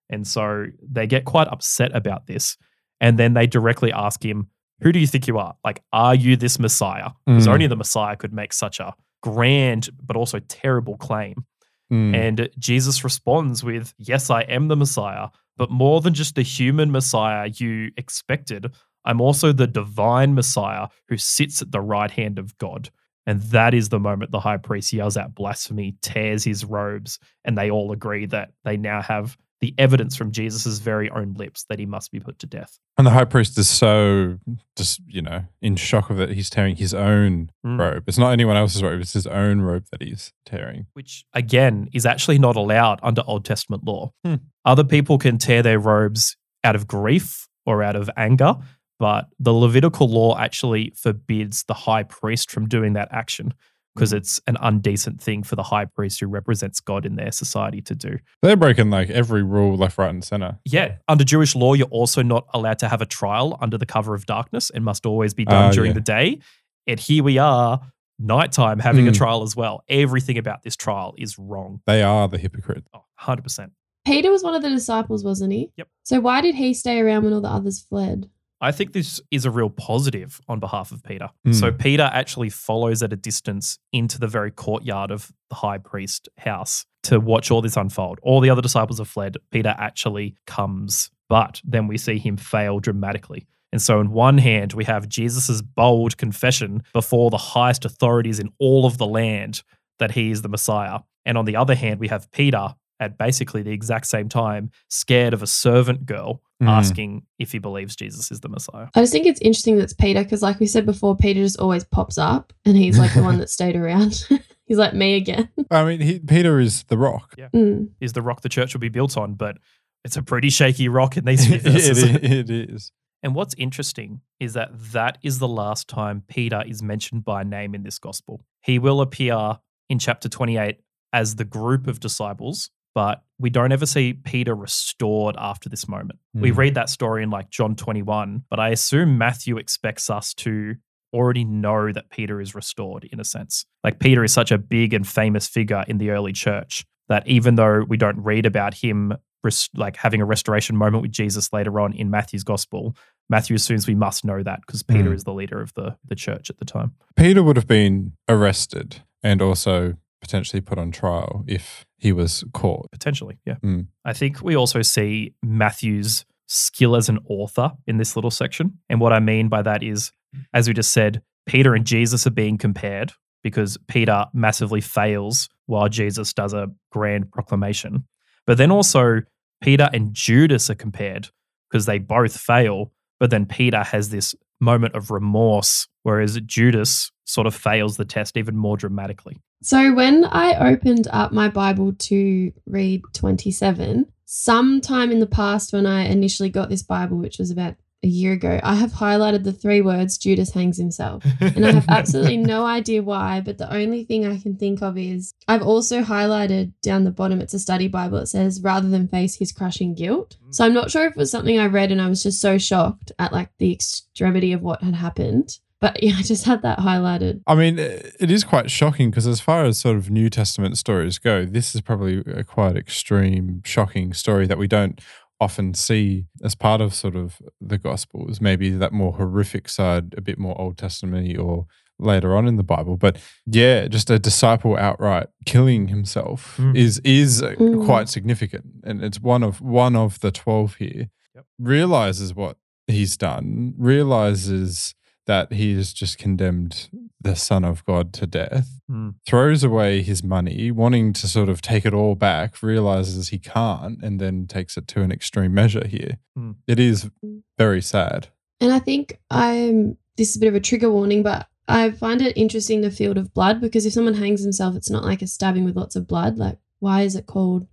And 0.09 0.25
so 0.27 0.65
they 0.81 1.07
get 1.07 1.25
quite 1.25 1.47
upset 1.47 1.95
about 1.95 2.27
this. 2.27 2.57
And 3.01 3.17
then 3.17 3.33
they 3.33 3.47
directly 3.47 3.91
ask 3.91 4.23
him, 4.23 4.47
Who 4.81 4.91
do 4.91 4.99
you 4.99 5.07
think 5.07 5.27
you 5.27 5.37
are? 5.37 5.55
Like, 5.65 5.81
are 5.91 6.15
you 6.15 6.35
this 6.37 6.59
Messiah? 6.59 7.09
Because 7.25 7.47
Mm. 7.47 7.53
only 7.53 7.67
the 7.67 7.75
Messiah 7.75 8.15
could 8.15 8.33
make 8.33 8.53
such 8.53 8.79
a 8.79 8.93
grand 9.23 9.89
but 10.05 10.15
also 10.15 10.39
terrible 10.39 10.97
claim. 10.97 11.45
Mm. 11.91 12.15
And 12.15 12.49
Jesus 12.59 13.03
responds 13.03 13.63
with, 13.63 13.93
Yes, 13.97 14.29
I 14.29 14.41
am 14.41 14.67
the 14.67 14.75
Messiah, 14.75 15.29
but 15.57 15.71
more 15.71 16.01
than 16.01 16.13
just 16.13 16.35
the 16.35 16.41
human 16.43 16.91
Messiah 16.91 17.47
you 17.55 17.91
expected, 17.97 18.71
I'm 19.07 19.21
also 19.21 19.51
the 19.51 19.65
divine 19.65 20.35
Messiah 20.35 20.87
who 21.09 21.17
sits 21.17 21.61
at 21.63 21.71
the 21.71 21.81
right 21.81 22.11
hand 22.11 22.37
of 22.37 22.55
God. 22.59 22.89
And 23.25 23.41
that 23.43 23.73
is 23.73 23.89
the 23.89 23.99
moment 23.99 24.31
the 24.31 24.39
high 24.39 24.57
priest 24.57 24.93
yells 24.93 25.17
out 25.17 25.33
blasphemy, 25.35 25.95
tears 26.01 26.43
his 26.43 26.63
robes, 26.63 27.17
and 27.43 27.57
they 27.57 27.69
all 27.71 27.91
agree 27.91 28.25
that 28.27 28.51
they 28.63 28.77
now 28.77 29.01
have 29.01 29.35
the 29.59 29.73
evidence 29.79 30.15
from 30.15 30.31
Jesus' 30.31 30.77
very 30.77 31.09
own 31.09 31.33
lips 31.33 31.65
that 31.67 31.79
he 31.79 31.85
must 31.87 32.11
be 32.11 32.19
put 32.19 32.37
to 32.39 32.45
death. 32.45 32.77
And 32.97 33.07
the 33.07 33.11
high 33.11 33.25
priest 33.25 33.57
is 33.57 33.67
so 33.67 34.37
just, 34.77 35.01
you 35.07 35.21
know, 35.21 35.45
in 35.63 35.75
shock 35.75 36.09
of 36.11 36.19
it. 36.21 36.29
He's 36.29 36.49
tearing 36.49 36.75
his 36.75 36.93
own 36.93 37.49
Mm. 37.65 37.79
robe. 37.79 38.03
It's 38.07 38.19
not 38.19 38.31
anyone 38.31 38.55
else's 38.55 38.83
robe, 38.83 39.01
it's 39.01 39.13
his 39.13 39.25
own 39.27 39.61
robe 39.61 39.85
that 39.91 40.01
he's 40.03 40.31
tearing. 40.45 40.85
which 40.93 41.25
again 41.33 41.89
is 41.91 42.05
actually 42.05 42.37
not 42.37 42.55
allowed 42.55 42.99
under 43.01 43.23
Old 43.25 43.45
Testament 43.45 43.83
law. 43.83 44.11
Hmm. 44.23 44.35
Other 44.63 44.83
people 44.83 45.17
can 45.17 45.37
tear 45.39 45.63
their 45.63 45.79
robes 45.79 46.37
out 46.63 46.75
of 46.75 46.87
grief 46.87 47.47
or 47.65 47.81
out 47.83 47.95
of 47.95 48.09
anger, 48.15 48.55
but 48.99 49.27
the 49.39 49.53
Levitical 49.53 50.07
law 50.09 50.37
actually 50.37 50.91
forbids 50.95 51.63
the 51.63 51.73
high 51.73 52.03
priest 52.03 52.49
from 52.51 52.67
doing 52.67 52.93
that 52.93 53.07
action 53.11 53.53
because 53.95 54.13
it's 54.13 54.39
an 54.45 54.55
undecent 54.61 55.19
thing 55.19 55.41
for 55.41 55.55
the 55.55 55.63
high 55.63 55.85
priest 55.85 56.19
who 56.19 56.27
represents 56.27 56.79
God 56.79 57.03
in 57.03 57.15
their 57.15 57.31
society 57.31 57.81
to 57.81 57.95
do. 57.95 58.19
They're 58.43 58.55
breaking 58.55 58.91
like 58.91 59.09
every 59.09 59.41
rule 59.41 59.75
left, 59.75 59.97
right, 59.97 60.09
and 60.11 60.23
center. 60.23 60.59
Yeah, 60.65 60.97
under 61.07 61.23
Jewish 61.23 61.55
law, 61.55 61.73
you're 61.73 61.87
also 61.87 62.21
not 62.21 62.45
allowed 62.53 62.77
to 62.79 62.89
have 62.89 63.01
a 63.01 63.07
trial 63.07 63.57
under 63.59 63.75
the 63.77 63.87
cover 63.87 64.13
of 64.13 64.27
darkness 64.27 64.69
and 64.69 64.85
must 64.85 65.07
always 65.07 65.33
be 65.33 65.45
done 65.45 65.69
Ah, 65.69 65.71
during 65.71 65.89
yeah. 65.91 65.95
the 65.95 66.01
day. 66.01 66.39
And 66.85 66.99
here 66.99 67.23
we 67.23 67.39
are, 67.39 67.81
nighttime, 68.19 68.77
having 68.79 69.07
a 69.07 69.11
Hmm. 69.11 69.15
trial 69.17 69.41
as 69.43 69.55
well. 69.55 69.83
Everything 69.89 70.37
about 70.37 70.61
this 70.61 70.75
trial 70.75 71.15
is 71.17 71.39
wrong. 71.39 71.81
They 71.87 72.03
are 72.03 72.27
the 72.27 72.37
hypocrite. 72.37 72.85
Oh, 72.93 73.03
100%. 73.19 73.71
Peter 74.05 74.29
was 74.31 74.43
one 74.43 74.53
of 74.55 74.61
the 74.61 74.69
disciples, 74.69 75.23
wasn't 75.23 75.53
he? 75.53 75.71
Yep. 75.75 75.87
So 76.03 76.19
why 76.19 76.41
did 76.41 76.53
he 76.55 76.73
stay 76.75 76.99
around 76.99 77.23
when 77.23 77.33
all 77.33 77.41
the 77.41 77.49
others 77.49 77.81
fled? 77.81 78.29
I 78.59 78.71
think 78.71 78.93
this 78.93 79.21
is 79.29 79.45
a 79.45 79.51
real 79.51 79.69
positive 79.69 80.41
on 80.47 80.59
behalf 80.59 80.91
of 80.91 81.03
Peter. 81.03 81.29
Mm. 81.45 81.53
So 81.53 81.71
Peter 81.71 82.09
actually 82.11 82.49
follows 82.49 83.03
at 83.03 83.13
a 83.13 83.15
distance 83.15 83.77
into 83.93 84.19
the 84.19 84.27
very 84.27 84.51
courtyard 84.51 85.11
of 85.11 85.31
the 85.49 85.55
high 85.55 85.77
priest 85.77 86.27
house 86.37 86.85
to 87.03 87.19
watch 87.19 87.51
all 87.51 87.61
this 87.61 87.77
unfold. 87.77 88.19
All 88.23 88.41
the 88.41 88.49
other 88.49 88.61
disciples 88.61 88.97
have 88.97 89.07
fled. 89.07 89.37
Peter 89.51 89.75
actually 89.77 90.35
comes, 90.47 91.11
but 91.29 91.61
then 91.63 91.87
we 91.87 91.97
see 91.97 92.17
him 92.17 92.37
fail 92.37 92.79
dramatically. 92.79 93.47
And 93.71 93.81
so, 93.81 93.99
in 93.99 94.11
one 94.11 94.37
hand, 94.37 94.73
we 94.73 94.85
have 94.85 95.09
Jesus' 95.09 95.61
bold 95.61 96.17
confession 96.17 96.83
before 96.93 97.29
the 97.29 97.37
highest 97.37 97.85
authorities 97.85 98.39
in 98.39 98.49
all 98.59 98.85
of 98.85 98.97
the 98.97 99.05
land 99.05 99.61
that 99.99 100.11
he 100.11 100.31
is 100.31 100.41
the 100.41 100.49
Messiah. 100.49 100.99
And 101.25 101.37
on 101.37 101.45
the 101.45 101.57
other 101.57 101.75
hand, 101.75 101.99
we 101.99 102.07
have 102.07 102.31
Peter 102.31 102.75
at 102.99 103.17
basically 103.17 103.61
the 103.61 103.71
exact 103.71 104.07
same 104.07 104.27
time, 104.29 104.71
scared 104.89 105.33
of 105.33 105.41
a 105.43 105.47
servant 105.47 106.05
girl 106.05 106.41
Mm. 106.59 106.69
asking 106.69 107.21
if 107.37 107.51
he 107.51 107.59
believes 107.59 107.95
Jesus 107.95 108.31
is 108.31 108.39
the 108.39 108.49
Messiah. 108.49 108.87
I 108.95 109.01
just 109.01 109.13
think 109.13 109.27
it's 109.27 109.39
interesting 109.41 109.75
that 109.77 109.83
it's 109.83 109.93
Peter 109.93 110.23
because, 110.23 110.41
like 110.41 110.59
we 110.59 110.65
said 110.65 110.87
before, 110.87 111.15
Peter 111.15 111.39
just 111.43 111.59
always 111.59 111.83
pops 111.83 112.17
up 112.17 112.51
and 112.65 112.75
he's 112.75 112.97
like 112.97 113.13
the 113.13 113.21
one 113.21 113.37
that 113.41 113.51
stayed 113.51 113.75
around. 113.75 114.25
he's 114.65 114.79
like 114.79 114.95
me 114.95 115.17
again. 115.17 115.49
I 115.69 115.85
mean, 115.85 116.01
he, 116.01 116.17
Peter 116.17 116.59
is 116.59 116.81
the 116.85 116.97
rock. 116.97 117.35
Mm. 117.37 117.89
Is 118.01 118.13
the 118.13 118.23
rock 118.23 118.41
the 118.41 118.49
church 118.49 118.73
will 118.73 118.79
be 118.79 118.89
built 118.89 119.15
on, 119.17 119.35
but 119.35 119.57
it's 120.03 120.17
a 120.17 120.23
pretty 120.23 120.49
shaky 120.49 120.89
rock 120.89 121.15
in 121.15 121.25
these 121.25 121.45
few 121.45 121.57
it, 121.57 121.61
verses. 121.61 122.03
it 122.03 122.49
is. 122.49 122.91
And 123.21 123.35
what's 123.35 123.53
interesting 123.55 124.21
is 124.39 124.53
that 124.53 124.69
that 124.93 125.19
is 125.21 125.37
the 125.37 125.47
last 125.47 125.87
time 125.87 126.23
Peter 126.27 126.63
is 126.65 126.81
mentioned 126.81 127.23
by 127.23 127.43
name 127.43 127.75
in 127.75 127.83
this 127.83 127.99
gospel. 127.99 128.41
He 128.63 128.79
will 128.79 128.99
appear 128.99 129.59
in 129.91 129.99
chapter 129.99 130.27
28 130.27 130.79
as 131.13 131.35
the 131.35 131.45
group 131.45 131.85
of 131.85 131.99
disciples, 131.99 132.71
but 132.97 133.21
we 133.37 133.51
don't 133.51 133.71
ever 133.71 133.85
see 133.85 134.13
Peter 134.13 134.55
restored 134.55 135.35
after 135.37 135.69
this 135.69 135.87
moment. 135.87 136.17
We 136.33 136.49
Hmm. 136.49 136.57
read 136.57 136.73
that 136.73 136.89
story 136.89 137.21
in 137.21 137.29
like 137.29 137.51
John 137.51 137.75
21, 137.75 138.43
but 138.49 138.59
I 138.59 138.69
assume 138.69 139.19
Matthew 139.19 139.57
expects 139.57 140.09
us 140.09 140.33
to 140.45 140.77
already 141.13 141.43
know 141.45 141.91
that 141.91 142.09
Peter 142.09 142.41
is 142.41 142.55
restored 142.55 143.03
in 143.11 143.19
a 143.19 143.23
sense. 143.23 143.67
Like 143.83 143.99
Peter 143.99 144.23
is 144.23 144.33
such 144.33 144.51
a 144.51 144.57
big 144.57 144.95
and 144.95 145.07
famous 145.07 145.47
figure 145.47 145.85
in 145.87 145.99
the 145.99 146.09
early 146.09 146.33
church 146.33 146.85
that 147.07 147.27
even 147.27 147.53
though 147.53 147.83
we 147.87 147.97
don't 147.97 148.19
read 148.23 148.47
about 148.47 148.73
him 148.73 149.13
res- 149.43 149.69
like 149.75 149.97
having 149.97 150.19
a 150.19 150.25
restoration 150.25 150.75
moment 150.75 151.03
with 151.03 151.11
Jesus 151.11 151.53
later 151.53 151.79
on 151.79 151.93
in 151.93 152.09
Matthew's 152.09 152.43
gospel, 152.43 152.97
Matthew 153.29 153.55
assumes 153.57 153.85
we 153.87 153.93
must 153.93 154.25
know 154.25 154.41
that 154.41 154.61
because 154.65 154.81
Peter 154.81 155.09
Hmm. 155.09 155.15
is 155.15 155.23
the 155.23 155.33
leader 155.35 155.61
of 155.61 155.71
the 155.75 155.97
the 156.03 156.15
church 156.15 156.49
at 156.49 156.57
the 156.57 156.65
time. 156.65 156.93
Peter 157.15 157.43
would 157.43 157.57
have 157.57 157.67
been 157.67 158.13
arrested 158.27 159.03
and 159.21 159.39
also 159.39 159.97
potentially 160.19 160.61
put 160.61 160.79
on 160.79 160.89
trial 160.91 161.43
if 161.47 161.85
he 161.97 162.11
was 162.11 162.43
caught. 162.53 162.89
Potentially, 162.91 163.37
yeah. 163.45 163.55
Hmm. 163.55 163.81
I 164.05 164.13
think 164.13 164.41
we 164.41 164.55
also 164.55 164.81
see 164.81 165.33
Matthew's 165.43 166.25
skill 166.47 166.95
as 166.95 167.09
an 167.09 167.19
author 167.27 167.71
in 167.87 167.97
this 167.97 168.15
little 168.15 168.31
section. 168.31 168.79
And 168.89 169.01
what 169.01 169.13
I 169.13 169.19
mean 169.19 169.49
by 169.49 169.61
that 169.63 169.83
is, 169.83 170.11
as 170.53 170.67
we 170.67 170.73
just 170.73 170.91
said, 170.91 171.21
Peter 171.45 171.75
and 171.75 171.85
Jesus 171.85 172.27
are 172.27 172.31
being 172.31 172.57
compared 172.57 173.13
because 173.43 173.77
Peter 173.87 174.25
massively 174.33 174.81
fails 174.81 175.49
while 175.65 175.89
Jesus 175.89 176.33
does 176.33 176.53
a 176.53 176.67
grand 176.91 177.31
proclamation. 177.31 178.05
But 178.45 178.57
then 178.57 178.71
also, 178.71 179.21
Peter 179.61 179.89
and 179.91 180.13
Judas 180.13 180.69
are 180.69 180.75
compared 180.75 181.29
because 181.69 181.85
they 181.85 181.99
both 181.99 182.37
fail. 182.37 182.91
But 183.19 183.29
then 183.29 183.45
Peter 183.45 183.83
has 183.83 184.09
this 184.09 184.35
moment 184.59 184.95
of 184.95 185.11
remorse, 185.11 185.87
whereas 186.07 186.39
Judas 186.45 187.11
sort 187.25 187.47
of 187.47 187.53
fails 187.53 187.97
the 187.97 188.05
test 188.05 188.37
even 188.37 188.55
more 188.55 188.77
dramatically. 188.77 189.41
So 189.61 189.93
when 189.93 190.23
I 190.23 190.71
opened 190.71 191.09
up 191.11 191.33
my 191.33 191.49
Bible 191.49 191.91
to 191.91 192.53
read 192.65 193.01
27, 193.13 194.05
sometime 194.23 195.11
in 195.11 195.19
the 195.19 195.27
past 195.27 195.73
when 195.73 195.85
I 195.85 196.05
initially 196.05 196.47
got 196.49 196.69
this 196.69 196.81
Bible, 196.81 197.17
which 197.17 197.39
was 197.39 197.51
about 197.51 197.75
a 198.03 198.07
year 198.07 198.31
ago, 198.31 198.57
I 198.63 198.75
have 198.75 198.93
highlighted 198.93 199.43
the 199.43 199.51
three 199.51 199.81
words 199.81 200.17
Judas 200.17 200.51
hangs 200.51 200.77
himself. 200.77 201.25
And 201.41 201.65
I 201.65 201.73
have 201.73 201.89
absolutely 201.89 202.37
no 202.37 202.65
idea 202.65 203.03
why, 203.03 203.41
but 203.41 203.57
the 203.57 203.73
only 203.73 204.05
thing 204.05 204.25
I 204.25 204.39
can 204.39 204.55
think 204.55 204.81
of 204.81 204.97
is 204.97 205.33
I've 205.49 205.63
also 205.63 206.03
highlighted 206.03 206.71
down 206.81 207.03
the 207.03 207.11
bottom, 207.11 207.41
it's 207.41 207.53
a 207.53 207.59
study 207.59 207.89
Bible. 207.89 208.19
It 208.19 208.27
says, 208.27 208.61
rather 208.61 208.87
than 208.87 209.09
face 209.09 209.35
his 209.35 209.51
crushing 209.51 209.93
guilt. 209.93 210.37
Mm. 210.45 210.55
So 210.55 210.63
I'm 210.63 210.73
not 210.73 210.89
sure 210.89 211.05
if 211.05 211.11
it 211.11 211.17
was 211.17 211.31
something 211.31 211.59
I 211.59 211.65
read 211.65 211.91
and 211.91 212.01
I 212.01 212.07
was 212.07 212.23
just 212.23 212.39
so 212.39 212.57
shocked 212.57 213.11
at 213.19 213.33
like 213.33 213.49
the 213.57 213.73
extremity 213.73 214.53
of 214.53 214.61
what 214.61 214.81
had 214.81 214.95
happened. 214.95 215.57
But 215.79 216.01
yeah, 216.01 216.13
I 216.17 216.21
just 216.21 216.45
had 216.45 216.61
that 216.63 216.79
highlighted. 216.79 217.41
I 217.47 217.55
mean, 217.55 217.77
it 217.79 218.15
it 218.19 218.31
is 218.31 218.43
quite 218.43 218.69
shocking 218.71 219.09
because, 219.09 219.27
as 219.27 219.39
far 219.39 219.63
as 219.65 219.77
sort 219.77 219.95
of 219.97 220.09
New 220.09 220.29
Testament 220.29 220.77
stories 220.77 221.17
go, 221.19 221.45
this 221.45 221.75
is 221.75 221.81
probably 221.81 222.19
a 222.31 222.43
quite 222.43 222.75
extreme, 222.75 223.61
shocking 223.65 224.13
story 224.13 224.47
that 224.47 224.57
we 224.57 224.67
don't 224.67 224.99
often 225.39 225.73
see 225.75 226.25
as 226.43 226.55
part 226.55 226.81
of 226.81 226.95
sort 226.95 227.15
of 227.15 227.39
the 227.61 227.77
Gospels. 227.77 228.41
Maybe 228.41 228.71
that 228.71 228.91
more 228.91 229.13
horrific 229.13 229.69
side, 229.69 230.15
a 230.17 230.21
bit 230.21 230.39
more 230.39 230.59
Old 230.59 230.77
Testament 230.79 231.37
or 231.37 231.67
later 231.99 232.35
on 232.35 232.47
in 232.47 232.55
the 232.57 232.63
Bible. 232.63 232.95
But 232.97 233.17
yeah, 233.45 233.87
just 233.87 234.09
a 234.09 234.17
disciple 234.19 234.75
outright 234.77 235.27
killing 235.45 235.87
himself 235.89 236.57
Mm. 236.57 236.75
is 236.75 236.99
is 237.03 237.41
Mm. 237.43 237.85
quite 237.85 238.09
significant, 238.09 238.65
and 238.83 239.03
it's 239.03 239.19
one 239.19 239.43
of 239.43 239.61
one 239.61 239.95
of 239.95 240.19
the 240.21 240.31
twelve 240.31 240.75
here. 240.75 241.09
Yep. 241.35 241.45
realizes 241.59 242.33
what 242.33 242.57
he's 242.87 243.15
done, 243.15 243.75
realizes 243.77 244.95
that 245.27 245.53
he 245.53 245.75
has 245.75 245.93
just 245.93 246.17
condemned 246.17 246.89
the 247.21 247.35
Son 247.35 247.63
of 247.63 247.85
God 247.85 248.13
to 248.13 248.25
death, 248.27 248.81
Mm. 248.89 249.15
throws 249.25 249.63
away 249.63 250.01
his 250.01 250.23
money, 250.23 250.71
wanting 250.71 251.11
to 251.13 251.27
sort 251.27 251.49
of 251.49 251.61
take 251.61 251.85
it 251.85 251.93
all 251.93 252.15
back, 252.15 252.63
realizes 252.63 253.29
he 253.29 253.37
can't, 253.37 254.01
and 254.01 254.19
then 254.21 254.47
takes 254.47 254.77
it 254.77 254.87
to 254.89 255.01
an 255.01 255.11
extreme 255.11 255.53
measure 255.53 255.85
here. 255.85 256.17
Mm. 256.37 256.55
It 256.67 256.79
is 256.79 257.09
very 257.57 257.81
sad. 257.81 258.29
And 258.61 258.71
I 258.73 258.79
think 258.79 259.19
I'm 259.29 259.97
this 260.15 260.29
is 260.31 260.37
a 260.37 260.39
bit 260.39 260.47
of 260.49 260.55
a 260.55 260.59
trigger 260.59 260.89
warning, 260.89 261.21
but 261.21 261.47
I 261.67 261.91
find 261.91 262.21
it 262.21 262.35
interesting 262.37 262.81
the 262.81 262.89
field 262.89 263.17
of 263.17 263.33
blood 263.33 263.59
because 263.61 263.85
if 263.85 263.93
someone 263.93 264.15
hangs 264.15 264.41
himself, 264.41 264.75
it's 264.75 264.89
not 264.89 265.03
like 265.03 265.21
a 265.21 265.27
stabbing 265.27 265.63
with 265.65 265.75
lots 265.75 265.95
of 265.95 266.07
blood. 266.07 266.37
Like, 266.37 266.57
why 266.79 267.01
is 267.01 267.15
it 267.15 267.25
called 267.27 267.67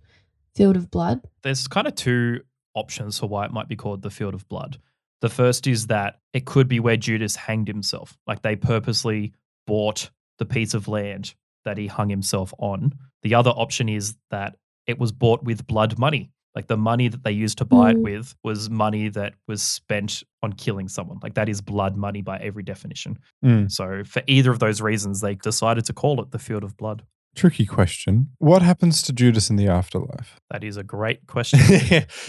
field 0.53 0.75
of 0.75 0.91
blood? 0.91 1.21
There's 1.43 1.67
kind 1.67 1.87
of 1.87 1.95
two 1.95 2.41
options 2.75 3.17
for 3.19 3.27
why 3.27 3.45
it 3.45 3.51
might 3.53 3.67
be 3.69 3.75
called 3.77 4.01
the 4.01 4.09
field 4.11 4.33
of 4.35 4.47
blood. 4.49 4.77
The 5.21 5.29
first 5.29 5.65
is 5.67 5.87
that 5.87 6.19
it 6.33 6.45
could 6.45 6.67
be 6.67 6.79
where 6.79 6.97
Judas 6.97 7.35
hanged 7.35 7.67
himself. 7.67 8.17
Like 8.27 8.41
they 8.41 8.55
purposely 8.55 9.33
bought 9.65 10.09
the 10.39 10.45
piece 10.45 10.73
of 10.73 10.87
land 10.87 11.33
that 11.63 11.77
he 11.77 11.87
hung 11.87 12.09
himself 12.09 12.53
on. 12.59 12.93
The 13.23 13.35
other 13.35 13.49
option 13.51 13.89
is 13.89 14.15
that 14.29 14.55
it 14.85 14.99
was 14.99 15.11
bought 15.11 15.43
with 15.43 15.65
blood 15.65 15.97
money. 15.97 16.29
Like 16.53 16.67
the 16.67 16.77
money 16.77 17.07
that 17.09 17.23
they 17.23 17.31
used 17.31 17.57
to 17.57 17.65
buy 17.65 17.89
it 17.91 17.97
Mm. 17.97 18.03
with 18.03 18.35
was 18.43 18.69
money 18.69 19.09
that 19.09 19.33
was 19.47 19.61
spent 19.61 20.23
on 20.43 20.53
killing 20.53 20.87
someone. 20.87 21.19
Like 21.23 21.33
that 21.33 21.49
is 21.49 21.59
blood 21.59 21.97
money 21.97 22.21
by 22.21 22.37
every 22.37 22.63
definition. 22.63 23.17
Mm. 23.43 23.69
So 23.71 24.03
for 24.05 24.21
either 24.27 24.51
of 24.51 24.59
those 24.59 24.79
reasons, 24.81 25.19
they 25.21 25.35
decided 25.35 25.85
to 25.85 25.93
call 25.93 26.21
it 26.21 26.31
the 26.31 26.39
field 26.39 26.63
of 26.63 26.77
blood. 26.77 27.03
Tricky 27.35 27.65
question. 27.65 28.29
What 28.37 28.61
happens 28.61 29.01
to 29.03 29.13
Judas 29.13 29.49
in 29.49 29.55
the 29.55 29.67
afterlife? 29.67 30.39
That 30.49 30.63
is 30.63 30.77
a 30.77 30.83
great 30.83 31.27
question. 31.27 31.59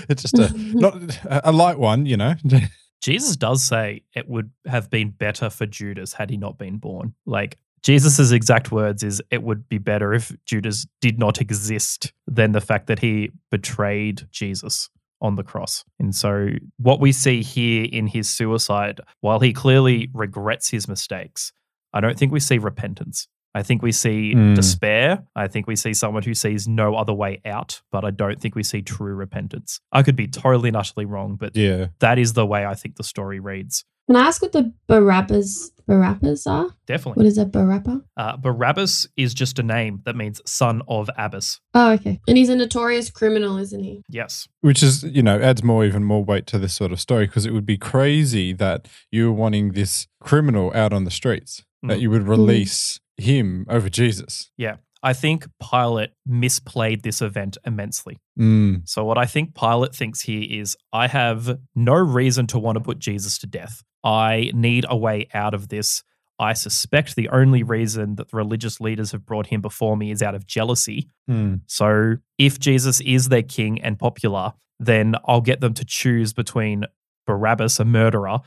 it's 0.08 0.22
just 0.22 0.38
a 0.38 0.52
not 0.56 0.96
a 1.24 1.50
a 1.50 1.52
light 1.52 1.78
one, 1.78 2.06
you 2.06 2.16
know. 2.16 2.34
Jesus 3.02 3.36
does 3.36 3.62
say 3.62 4.02
it 4.14 4.28
would 4.28 4.50
have 4.66 4.90
been 4.90 5.10
better 5.10 5.48
for 5.48 5.64
Judas 5.66 6.12
had 6.14 6.28
he 6.28 6.36
not 6.36 6.58
been 6.58 6.78
born. 6.78 7.14
Like 7.24 7.56
Jesus's 7.82 8.32
exact 8.32 8.72
words 8.72 9.04
is 9.04 9.22
it 9.30 9.44
would 9.44 9.68
be 9.68 9.78
better 9.78 10.12
if 10.12 10.34
Judas 10.44 10.86
did 11.00 11.18
not 11.18 11.40
exist 11.40 12.12
than 12.26 12.52
the 12.52 12.60
fact 12.60 12.88
that 12.88 12.98
he 12.98 13.30
betrayed 13.50 14.26
Jesus 14.32 14.90
on 15.20 15.36
the 15.36 15.44
cross. 15.44 15.84
And 16.00 16.14
so 16.14 16.48
what 16.78 17.00
we 17.00 17.12
see 17.12 17.42
here 17.42 17.86
in 17.90 18.08
his 18.08 18.28
suicide, 18.28 19.00
while 19.20 19.40
he 19.40 19.52
clearly 19.52 20.10
regrets 20.12 20.70
his 20.70 20.88
mistakes, 20.88 21.52
I 21.92 22.00
don't 22.00 22.18
think 22.18 22.32
we 22.32 22.40
see 22.40 22.58
repentance. 22.58 23.28
I 23.58 23.62
think 23.62 23.80
we 23.82 23.92
see 23.92 24.34
Mm. 24.34 24.54
despair. 24.54 25.22
I 25.34 25.46
think 25.48 25.66
we 25.66 25.76
see 25.76 25.94
someone 25.94 26.22
who 26.22 26.34
sees 26.34 26.68
no 26.68 26.94
other 26.94 27.14
way 27.14 27.40
out, 27.46 27.80
but 27.90 28.04
I 28.04 28.10
don't 28.10 28.38
think 28.40 28.54
we 28.54 28.62
see 28.62 28.82
true 28.82 29.14
repentance. 29.14 29.80
I 29.92 30.02
could 30.02 30.16
be 30.16 30.26
totally 30.28 30.68
and 30.68 30.76
utterly 30.76 31.06
wrong, 31.06 31.36
but 31.40 31.56
yeah. 31.56 31.86
that 32.00 32.18
is 32.18 32.34
the 32.34 32.44
way 32.46 32.66
I 32.66 32.74
think 32.74 32.96
the 32.96 33.04
story 33.04 33.40
reads. 33.40 33.84
Can 34.08 34.14
I 34.16 34.26
ask 34.28 34.40
what 34.42 34.52
the 34.52 34.72
Barabbas 34.86 35.72
Barabbas 35.88 36.46
are? 36.46 36.68
Definitely. 36.86 37.20
What 37.22 37.26
is 37.28 37.38
a 37.38 37.44
Barabba? 37.46 38.02
Uh, 38.16 38.36
Barabbas 38.36 39.06
is 39.16 39.32
just 39.34 39.58
a 39.58 39.62
name 39.62 40.00
that 40.04 40.16
means 40.16 40.40
son 40.44 40.82
of 40.88 41.08
Abbas. 41.16 41.60
Oh, 41.74 41.92
okay. 41.92 42.20
And 42.28 42.36
he's 42.36 42.48
a 42.48 42.56
notorious 42.56 43.08
criminal, 43.10 43.56
isn't 43.58 43.82
he? 43.82 44.02
Yes. 44.10 44.48
Which 44.62 44.82
is, 44.82 45.04
you 45.04 45.22
know, 45.22 45.38
adds 45.40 45.62
more, 45.62 45.84
even 45.84 46.02
more 46.04 46.24
weight 46.24 46.46
to 46.48 46.58
this 46.58 46.74
sort 46.74 46.90
of 46.92 47.00
story 47.00 47.26
because 47.26 47.46
it 47.46 47.52
would 47.52 47.66
be 47.66 47.78
crazy 47.78 48.52
that 48.54 48.88
you 49.12 49.26
were 49.26 49.36
wanting 49.44 49.72
this 49.72 50.08
criminal 50.20 50.72
out 50.74 50.92
on 50.92 51.04
the 51.04 51.10
streets, 51.10 51.62
that 51.84 51.98
Mm. 51.98 52.00
you 52.02 52.10
would 52.10 52.26
release 52.28 52.98
him 53.16 53.66
over 53.68 53.88
Jesus. 53.88 54.50
Yeah. 54.56 54.76
I 55.02 55.12
think 55.12 55.46
Pilate 55.60 56.10
misplayed 56.28 57.02
this 57.02 57.22
event 57.22 57.58
immensely. 57.64 58.18
Mm. 58.38 58.88
So, 58.88 59.04
what 59.04 59.18
I 59.18 59.26
think 59.26 59.54
Pilate 59.54 59.94
thinks 59.94 60.22
here 60.22 60.44
is 60.48 60.76
I 60.92 61.06
have 61.06 61.60
no 61.74 61.94
reason 61.94 62.46
to 62.48 62.58
want 62.58 62.76
to 62.76 62.80
put 62.80 62.98
Jesus 62.98 63.38
to 63.38 63.46
death. 63.46 63.84
I 64.02 64.50
need 64.54 64.84
a 64.88 64.96
way 64.96 65.28
out 65.32 65.54
of 65.54 65.68
this. 65.68 66.02
I 66.38 66.54
suspect 66.54 67.14
the 67.14 67.28
only 67.28 67.62
reason 67.62 68.16
that 68.16 68.30
the 68.30 68.36
religious 68.36 68.80
leaders 68.80 69.12
have 69.12 69.24
brought 69.24 69.46
him 69.46 69.60
before 69.60 69.96
me 69.96 70.10
is 70.10 70.22
out 70.22 70.34
of 70.34 70.46
jealousy. 70.46 71.08
Mm. 71.30 71.60
So, 71.66 72.16
if 72.38 72.58
Jesus 72.58 73.00
is 73.02 73.28
their 73.28 73.42
king 73.42 73.80
and 73.80 73.98
popular, 73.98 74.54
then 74.80 75.14
I'll 75.26 75.40
get 75.40 75.60
them 75.60 75.74
to 75.74 75.84
choose 75.84 76.32
between 76.32 76.84
Barabbas, 77.26 77.78
a 77.80 77.84
murderer, 77.84 78.40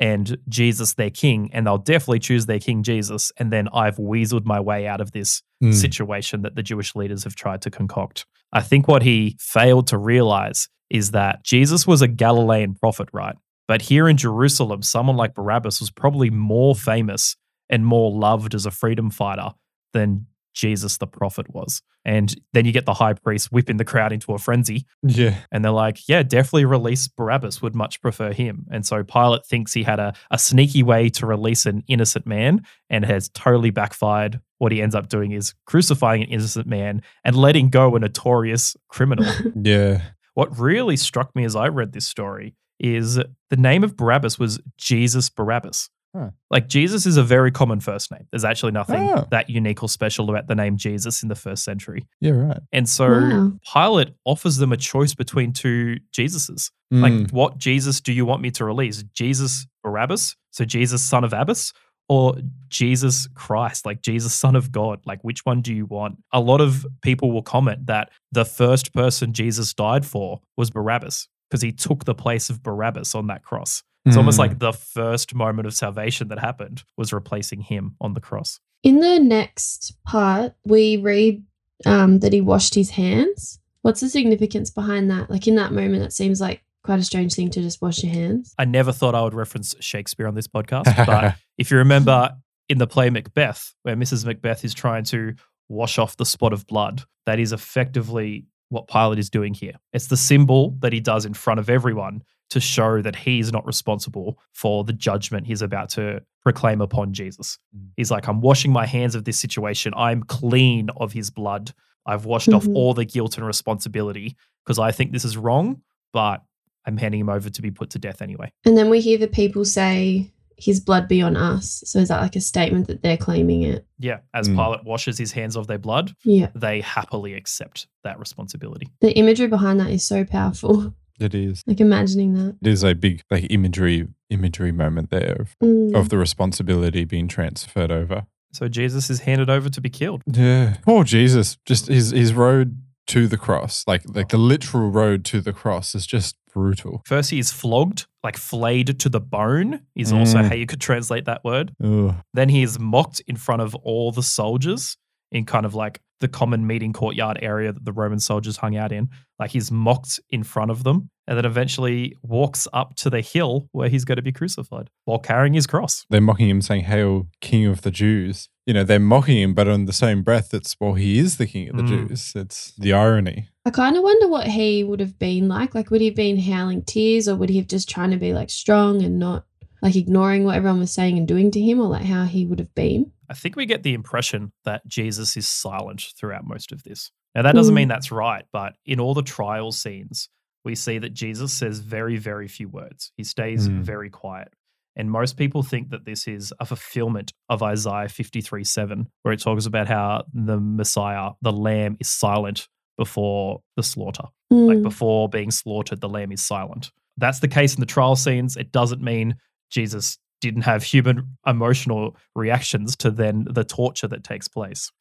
and 0.00 0.36
Jesus, 0.48 0.94
their 0.94 1.10
king. 1.10 1.50
And 1.52 1.66
they'll 1.66 1.78
definitely 1.78 2.18
choose 2.18 2.46
their 2.46 2.58
king, 2.58 2.82
Jesus. 2.82 3.32
And 3.38 3.52
then 3.52 3.68
I've 3.72 3.96
weaseled 3.96 4.44
my 4.44 4.60
way 4.60 4.86
out 4.86 5.00
of 5.00 5.12
this 5.12 5.42
Mm. 5.62 5.72
situation 5.72 6.42
that 6.42 6.56
the 6.56 6.62
Jewish 6.62 6.94
leaders 6.94 7.24
have 7.24 7.36
tried 7.36 7.62
to 7.62 7.70
concoct. 7.70 8.26
I 8.52 8.60
think 8.60 8.86
what 8.88 9.02
he 9.02 9.36
failed 9.40 9.86
to 9.88 9.98
realize 9.98 10.68
is 10.90 11.12
that 11.12 11.42
Jesus 11.44 11.86
was 11.86 12.02
a 12.02 12.08
Galilean 12.08 12.74
prophet, 12.74 13.08
right? 13.12 13.36
But 13.66 13.82
here 13.82 14.08
in 14.08 14.16
Jerusalem, 14.18 14.82
someone 14.82 15.16
like 15.16 15.32
Barabbas 15.34 15.80
was 15.80 15.90
probably 15.90 16.28
more 16.28 16.74
famous 16.74 17.36
and 17.70 17.86
more 17.86 18.10
loved 18.12 18.54
as 18.54 18.66
a 18.66 18.70
freedom 18.70 19.10
fighter 19.10 19.50
than 19.94 20.26
Jesus 20.54 20.96
the 20.98 21.06
prophet 21.06 21.52
was. 21.52 21.82
And 22.06 22.34
then 22.52 22.64
you 22.64 22.72
get 22.72 22.84
the 22.86 22.94
high 22.94 23.14
priest 23.14 23.50
whipping 23.50 23.78
the 23.78 23.84
crowd 23.84 24.12
into 24.12 24.32
a 24.32 24.38
frenzy. 24.38 24.86
Yeah. 25.02 25.36
And 25.50 25.64
they're 25.64 25.72
like, 25.72 26.08
yeah, 26.08 26.22
definitely 26.22 26.64
release 26.66 27.08
Barabbas, 27.08 27.62
would 27.62 27.74
much 27.74 28.00
prefer 28.00 28.32
him. 28.32 28.66
And 28.70 28.84
so 28.86 29.02
Pilate 29.02 29.46
thinks 29.46 29.72
he 29.72 29.82
had 29.82 29.98
a, 29.98 30.12
a 30.30 30.38
sneaky 30.38 30.82
way 30.82 31.08
to 31.10 31.26
release 31.26 31.66
an 31.66 31.82
innocent 31.88 32.26
man 32.26 32.62
and 32.90 33.04
has 33.04 33.28
totally 33.30 33.70
backfired. 33.70 34.40
What 34.58 34.70
he 34.72 34.80
ends 34.82 34.94
up 34.94 35.08
doing 35.08 35.32
is 35.32 35.54
crucifying 35.66 36.22
an 36.22 36.28
innocent 36.28 36.66
man 36.66 37.02
and 37.24 37.36
letting 37.36 37.68
go 37.70 37.96
a 37.96 37.98
notorious 37.98 38.76
criminal. 38.88 39.26
Yeah. 39.62 40.02
what 40.34 40.58
really 40.58 40.96
struck 40.96 41.34
me 41.34 41.44
as 41.44 41.56
I 41.56 41.68
read 41.68 41.92
this 41.92 42.06
story 42.06 42.54
is 42.78 43.14
the 43.14 43.56
name 43.56 43.82
of 43.84 43.96
Barabbas 43.96 44.38
was 44.38 44.60
Jesus 44.76 45.30
Barabbas. 45.30 45.88
Huh. 46.14 46.30
Like 46.50 46.68
Jesus 46.68 47.06
is 47.06 47.16
a 47.16 47.24
very 47.24 47.50
common 47.50 47.80
first 47.80 48.12
name. 48.12 48.26
There's 48.30 48.44
actually 48.44 48.72
nothing 48.72 49.02
Oh. 49.10 49.26
that 49.30 49.50
unique 49.50 49.82
or 49.82 49.88
special 49.88 50.30
about 50.30 50.46
the 50.46 50.54
name 50.54 50.76
Jesus 50.76 51.22
in 51.22 51.28
the 51.28 51.34
first 51.34 51.64
century. 51.64 52.06
Yeah, 52.20 52.32
right. 52.32 52.60
And 52.72 52.88
so 52.88 53.08
Wow. 53.08 53.52
Pilate 53.72 54.14
offers 54.24 54.58
them 54.58 54.72
a 54.72 54.76
choice 54.76 55.14
between 55.14 55.52
two 55.52 55.96
Jesuses. 56.16 56.70
Mm. 56.92 57.02
Like, 57.02 57.30
what 57.30 57.58
Jesus 57.58 58.00
do 58.00 58.12
you 58.12 58.24
want 58.24 58.42
me 58.42 58.50
to 58.52 58.64
release? 58.64 59.02
Jesus 59.14 59.66
Barabbas? 59.82 60.36
So 60.52 60.64
Jesus, 60.64 61.02
son 61.02 61.24
of 61.24 61.32
Abbas? 61.32 61.72
Or 62.08 62.36
Jesus 62.68 63.26
Christ, 63.34 63.86
like 63.86 64.02
Jesus, 64.02 64.34
son 64.34 64.54
of 64.54 64.70
God? 64.70 65.00
Like, 65.06 65.24
which 65.24 65.44
one 65.46 65.62
do 65.62 65.72
you 65.74 65.86
want? 65.86 66.18
A 66.32 66.40
lot 66.40 66.60
of 66.60 66.86
people 67.02 67.32
will 67.32 67.42
comment 67.42 67.86
that 67.86 68.10
the 68.30 68.44
first 68.44 68.92
person 68.92 69.32
Jesus 69.32 69.72
died 69.72 70.04
for 70.04 70.40
was 70.56 70.70
Barabbas 70.70 71.28
because 71.50 71.62
he 71.62 71.72
took 71.72 72.04
the 72.04 72.14
place 72.14 72.50
of 72.50 72.62
Barabbas 72.62 73.14
on 73.14 73.26
that 73.28 73.42
cross. 73.42 73.82
It's 74.06 74.16
almost 74.16 74.36
Mm. 74.36 74.38
like 74.40 74.58
the 74.58 74.72
first 74.72 75.34
moment 75.34 75.66
of 75.66 75.74
salvation 75.74 76.28
that 76.28 76.38
happened 76.38 76.84
was 76.96 77.12
replacing 77.12 77.62
him 77.62 77.96
on 78.00 78.12
the 78.14 78.20
cross. 78.20 78.60
In 78.82 79.00
the 79.00 79.18
next 79.18 79.96
part, 80.06 80.54
we 80.64 80.96
read 80.98 81.42
um, 81.86 82.20
that 82.20 82.32
he 82.32 82.40
washed 82.40 82.74
his 82.74 82.90
hands. 82.90 83.58
What's 83.82 84.00
the 84.00 84.08
significance 84.08 84.70
behind 84.70 85.10
that? 85.10 85.30
Like 85.30 85.46
in 85.48 85.54
that 85.56 85.72
moment, 85.72 86.02
it 86.04 86.12
seems 86.12 86.40
like 86.40 86.62
quite 86.84 86.98
a 87.00 87.04
strange 87.04 87.34
thing 87.34 87.50
to 87.50 87.62
just 87.62 87.80
wash 87.82 88.02
your 88.04 88.12
hands. 88.12 88.54
I 88.58 88.64
never 88.66 88.92
thought 88.92 89.14
I 89.14 89.22
would 89.22 89.34
reference 89.34 89.74
Shakespeare 89.80 90.26
on 90.26 90.34
this 90.34 90.46
podcast, 90.46 91.06
but 91.06 91.34
if 91.58 91.70
you 91.70 91.78
remember 91.78 92.36
in 92.68 92.78
the 92.78 92.86
play 92.86 93.10
Macbeth, 93.10 93.74
where 93.82 93.96
Mrs. 93.96 94.24
Macbeth 94.26 94.64
is 94.64 94.72
trying 94.74 95.04
to 95.04 95.34
wash 95.68 95.98
off 95.98 96.16
the 96.16 96.26
spot 96.26 96.52
of 96.52 96.66
blood, 96.66 97.02
that 97.26 97.38
is 97.40 97.52
effectively 97.52 98.46
what 98.68 98.86
Pilate 98.88 99.18
is 99.18 99.30
doing 99.30 99.54
here. 99.54 99.74
It's 99.92 100.06
the 100.08 100.16
symbol 100.16 100.76
that 100.80 100.92
he 100.92 101.00
does 101.00 101.24
in 101.26 101.34
front 101.34 101.58
of 101.60 101.68
everyone 101.70 102.22
to 102.54 102.60
show 102.60 103.02
that 103.02 103.16
he's 103.16 103.52
not 103.52 103.66
responsible 103.66 104.38
for 104.52 104.84
the 104.84 104.92
judgment 104.92 105.46
he's 105.46 105.60
about 105.60 105.88
to 105.90 106.22
proclaim 106.42 106.80
upon 106.80 107.12
Jesus. 107.12 107.58
Mm. 107.76 107.88
He's 107.96 108.10
like, 108.10 108.28
I'm 108.28 108.40
washing 108.40 108.72
my 108.72 108.86
hands 108.86 109.14
of 109.14 109.24
this 109.24 109.38
situation. 109.38 109.92
I'm 109.96 110.22
clean 110.22 110.88
of 110.96 111.12
his 111.12 111.30
blood. 111.30 111.72
I've 112.06 112.24
washed 112.26 112.48
off 112.52 112.64
Mhm. 112.64 112.74
all 112.76 112.94
the 112.94 113.04
guilt 113.04 113.38
and 113.38 113.46
responsibility 113.46 114.36
because 114.64 114.78
I 114.78 114.92
think 114.92 115.10
this 115.12 115.24
is 115.24 115.36
wrong, 115.36 115.82
but 116.12 116.42
I'm 116.86 116.96
handing 116.96 117.20
him 117.20 117.28
over 117.28 117.50
to 117.50 117.62
be 117.62 117.70
put 117.72 117.90
to 117.90 117.98
death 117.98 118.22
anyway. 118.22 118.52
And 118.64 118.76
then 118.76 118.88
we 118.88 119.00
hear 119.00 119.18
the 119.18 119.26
people 119.28 119.64
say, 119.64 120.30
his 120.56 120.78
blood 120.78 121.08
be 121.08 121.20
on 121.20 121.36
us. 121.36 121.82
So 121.86 121.98
is 121.98 122.08
that 122.08 122.20
like 122.20 122.36
a 122.36 122.40
statement 122.40 122.86
that 122.86 123.02
they're 123.02 123.16
claiming 123.16 123.62
it? 123.62 123.84
Yeah, 123.98 124.18
as 124.32 124.48
Mm. 124.48 124.54
Pilate 124.54 124.84
washes 124.84 125.18
his 125.18 125.32
hands 125.32 125.56
of 125.56 125.66
their 125.66 125.78
blood, 125.80 126.14
Yeah. 126.24 126.50
they 126.54 126.80
happily 126.82 127.34
accept 127.34 127.88
that 128.04 128.20
responsibility. 128.20 128.86
The 129.00 129.12
imagery 129.18 129.48
behind 129.48 129.80
that 129.80 129.90
is 129.90 130.04
so 130.04 130.24
powerful. 130.24 130.94
it 131.20 131.34
is. 131.34 131.62
like 131.66 131.80
imagining 131.80 132.34
that. 132.34 132.56
It 132.62 132.68
is 132.68 132.82
a 132.84 132.94
big 132.94 133.22
like 133.30 133.46
imagery 133.50 134.08
imagery 134.30 134.72
moment 134.72 135.10
there 135.10 135.36
of, 135.40 135.56
Mm. 135.62 135.94
of 135.94 136.08
the 136.08 136.18
responsibility 136.18 137.04
being 137.04 137.28
transferred 137.28 137.92
over. 137.92 138.26
So 138.52 138.68
Jesus 138.68 139.10
is 139.10 139.20
handed 139.20 139.50
over 139.50 139.68
to 139.68 139.80
be 139.80 139.90
killed. 139.90 140.22
Yeah. 140.26 140.76
Poor 140.82 141.04
Jesus. 141.04 141.56
Just 141.66 141.86
his 141.88 142.10
his 142.10 142.32
road 142.34 142.80
to 143.08 143.26
the 143.28 143.36
cross, 143.36 143.84
like 143.86 144.02
like 144.14 144.28
the 144.28 144.38
literal 144.38 144.90
road 144.90 145.24
to 145.26 145.40
the 145.40 145.52
cross 145.52 145.94
is 145.94 146.06
just 146.06 146.36
brutal. 146.52 147.02
First, 147.04 147.30
he 147.30 147.38
is 147.38 147.50
flogged, 147.52 148.06
like 148.22 148.36
flayed 148.36 148.98
to 149.00 149.08
the 149.08 149.20
bone, 149.20 149.80
is 149.96 150.12
also 150.12 150.38
Mm. 150.38 150.48
how 150.48 150.54
you 150.54 150.66
could 150.66 150.80
translate 150.80 151.24
that 151.26 151.42
word. 151.44 151.74
Ugh. 151.82 152.14
Then 152.32 152.48
he 152.48 152.62
is 152.62 152.78
mocked 152.78 153.20
in 153.26 153.36
front 153.36 153.60
of 153.60 153.74
all 153.74 154.12
the 154.12 154.22
soldiers 154.22 154.96
in 155.32 155.44
kind 155.44 155.66
of 155.66 155.74
like 155.74 156.00
the 156.24 156.28
common 156.28 156.66
meeting 156.66 156.92
courtyard 156.94 157.38
area 157.42 157.70
that 157.72 157.84
the 157.84 157.92
Roman 157.92 158.18
soldiers 158.18 158.56
hung 158.56 158.76
out 158.76 158.92
in. 158.92 159.08
Like 159.38 159.50
he's 159.50 159.70
mocked 159.70 160.18
in 160.30 160.42
front 160.42 160.70
of 160.70 160.84
them 160.84 161.10
and 161.26 161.36
then 161.36 161.44
eventually 161.44 162.14
walks 162.22 162.66
up 162.72 162.94
to 162.96 163.10
the 163.10 163.20
hill 163.20 163.68
where 163.72 163.88
he's 163.88 164.04
going 164.04 164.16
to 164.16 164.22
be 164.22 164.32
crucified 164.32 164.88
while 165.04 165.18
carrying 165.18 165.54
his 165.54 165.66
cross. 165.66 166.06
They're 166.08 166.20
mocking 166.20 166.48
him, 166.48 166.62
saying, 166.62 166.84
Hail, 166.84 167.28
King 167.40 167.66
of 167.66 167.82
the 167.82 167.90
Jews. 167.90 168.48
You 168.66 168.72
know, 168.72 168.84
they're 168.84 168.98
mocking 168.98 169.38
him, 169.38 169.52
but 169.54 169.68
on 169.68 169.84
the 169.84 169.92
same 169.92 170.22
breath, 170.22 170.54
it's, 170.54 170.74
well, 170.80 170.94
he 170.94 171.18
is 171.18 171.36
the 171.36 171.46
King 171.46 171.68
of 171.68 171.76
the 171.76 171.82
Mm. 171.82 172.08
Jews. 172.08 172.32
It's 172.34 172.72
the 172.78 172.92
irony. 172.94 173.48
I 173.66 173.70
kind 173.70 173.96
of 173.96 174.02
wonder 174.02 174.28
what 174.28 174.46
he 174.46 174.84
would 174.84 175.00
have 175.00 175.18
been 175.18 175.48
like. 175.48 175.74
Like, 175.74 175.90
would 175.90 176.00
he 176.00 176.06
have 176.08 176.16
been 176.16 176.38
howling 176.38 176.82
tears 176.84 177.28
or 177.28 177.36
would 177.36 177.50
he 177.50 177.58
have 177.58 177.66
just 177.66 177.88
trying 177.88 178.10
to 178.12 178.16
be 178.16 178.32
like 178.32 178.48
strong 178.50 179.02
and 179.02 179.18
not 179.18 179.44
like 179.84 179.94
ignoring 179.96 180.44
what 180.44 180.56
everyone 180.56 180.80
was 180.80 180.90
saying 180.92 181.18
and 181.18 181.28
doing 181.28 181.50
to 181.52 181.60
him 181.60 181.78
or 181.80 181.86
like 181.86 182.04
how 182.04 182.24
he 182.24 182.46
would 182.46 182.58
have 182.58 182.74
been? 182.74 183.12
I 183.30 183.34
think 183.34 183.54
we 183.54 183.66
get 183.66 183.82
the 183.82 183.94
impression 183.94 184.52
that 184.64 184.86
Jesus 184.86 185.36
is 185.36 185.46
silent 185.46 186.06
throughout 186.18 186.44
most 186.46 186.72
of 186.72 186.82
this. 186.82 187.10
Now, 187.34 187.42
that 187.42 187.54
doesn't 187.54 187.72
Mm. 187.74 187.76
mean 187.76 187.88
that's 187.88 188.10
right, 188.10 188.44
but 188.52 188.74
in 188.86 188.98
all 188.98 189.14
the 189.14 189.22
trial 189.22 189.72
scenes, 189.72 190.28
we 190.64 190.74
see 190.74 190.98
that 190.98 191.12
Jesus 191.12 191.52
says 191.52 191.80
very, 191.80 192.16
very 192.16 192.48
few 192.48 192.68
words. 192.68 193.12
He 193.16 193.24
stays 193.24 193.68
Mm. 193.68 193.82
very 193.82 194.08
quiet. 194.10 194.48
And 194.96 195.10
most 195.10 195.36
people 195.36 195.62
think 195.62 195.90
that 195.90 196.04
this 196.04 196.26
is 196.28 196.52
a 196.60 196.64
fulfillment 196.64 197.32
of 197.48 197.62
Isaiah 197.62 198.08
53 198.08 198.64
7, 198.64 199.08
where 199.22 199.34
it 199.34 199.40
talks 199.40 199.66
about 199.66 199.88
how 199.88 200.24
the 200.32 200.58
Messiah, 200.60 201.32
the 201.42 201.52
lamb, 201.52 201.96
is 202.00 202.08
silent 202.08 202.68
before 202.96 203.60
the 203.76 203.82
slaughter. 203.82 204.24
Like 204.50 204.78
Mm. 204.78 204.82
before 204.82 205.28
being 205.28 205.50
slaughtered, 205.50 206.00
the 206.00 206.08
lamb 206.08 206.30
is 206.30 206.46
silent. 206.46 206.92
That's 207.16 207.40
the 207.40 207.48
case 207.48 207.74
in 207.74 207.80
the 207.80 207.86
trial 207.86 208.14
scenes. 208.16 208.56
It 208.56 208.70
doesn't 208.70 209.02
mean 209.02 209.34
Jesus 209.74 210.18
didn't 210.40 210.62
have 210.62 210.82
human 210.84 211.36
emotional 211.46 212.16
reactions 212.36 212.94
to 212.96 213.10
then 213.10 213.46
the 213.50 213.64
torture 213.64 214.06
that 214.08 214.22
takes 214.24 214.46
place. 214.46 214.92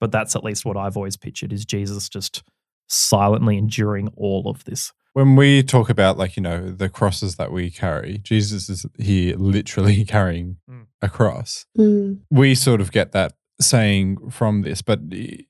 But 0.00 0.12
that's 0.12 0.36
at 0.36 0.44
least 0.44 0.64
what 0.64 0.76
I've 0.76 0.96
always 0.96 1.16
pictured 1.16 1.52
is 1.52 1.64
Jesus 1.64 2.08
just 2.08 2.42
silently 2.88 3.56
enduring 3.56 4.08
all 4.16 4.48
of 4.48 4.64
this. 4.64 4.92
When 5.14 5.34
we 5.34 5.62
talk 5.62 5.88
about, 5.90 6.18
like, 6.18 6.36
you 6.36 6.42
know, 6.42 6.70
the 6.70 6.88
crosses 6.88 7.36
that 7.36 7.50
we 7.50 7.70
carry, 7.70 8.18
Jesus 8.18 8.68
is 8.68 8.86
here 8.98 9.36
literally 9.36 10.04
carrying 10.16 10.58
Mm. 10.70 10.86
a 11.02 11.08
cross. 11.08 11.64
Mm. 11.76 12.20
we 12.30 12.54
sort 12.54 12.80
of 12.80 12.92
get 12.92 13.12
that 13.12 13.32
saying 13.60 14.30
from 14.30 14.62
this, 14.62 14.82
but 14.82 15.10
the 15.10 15.46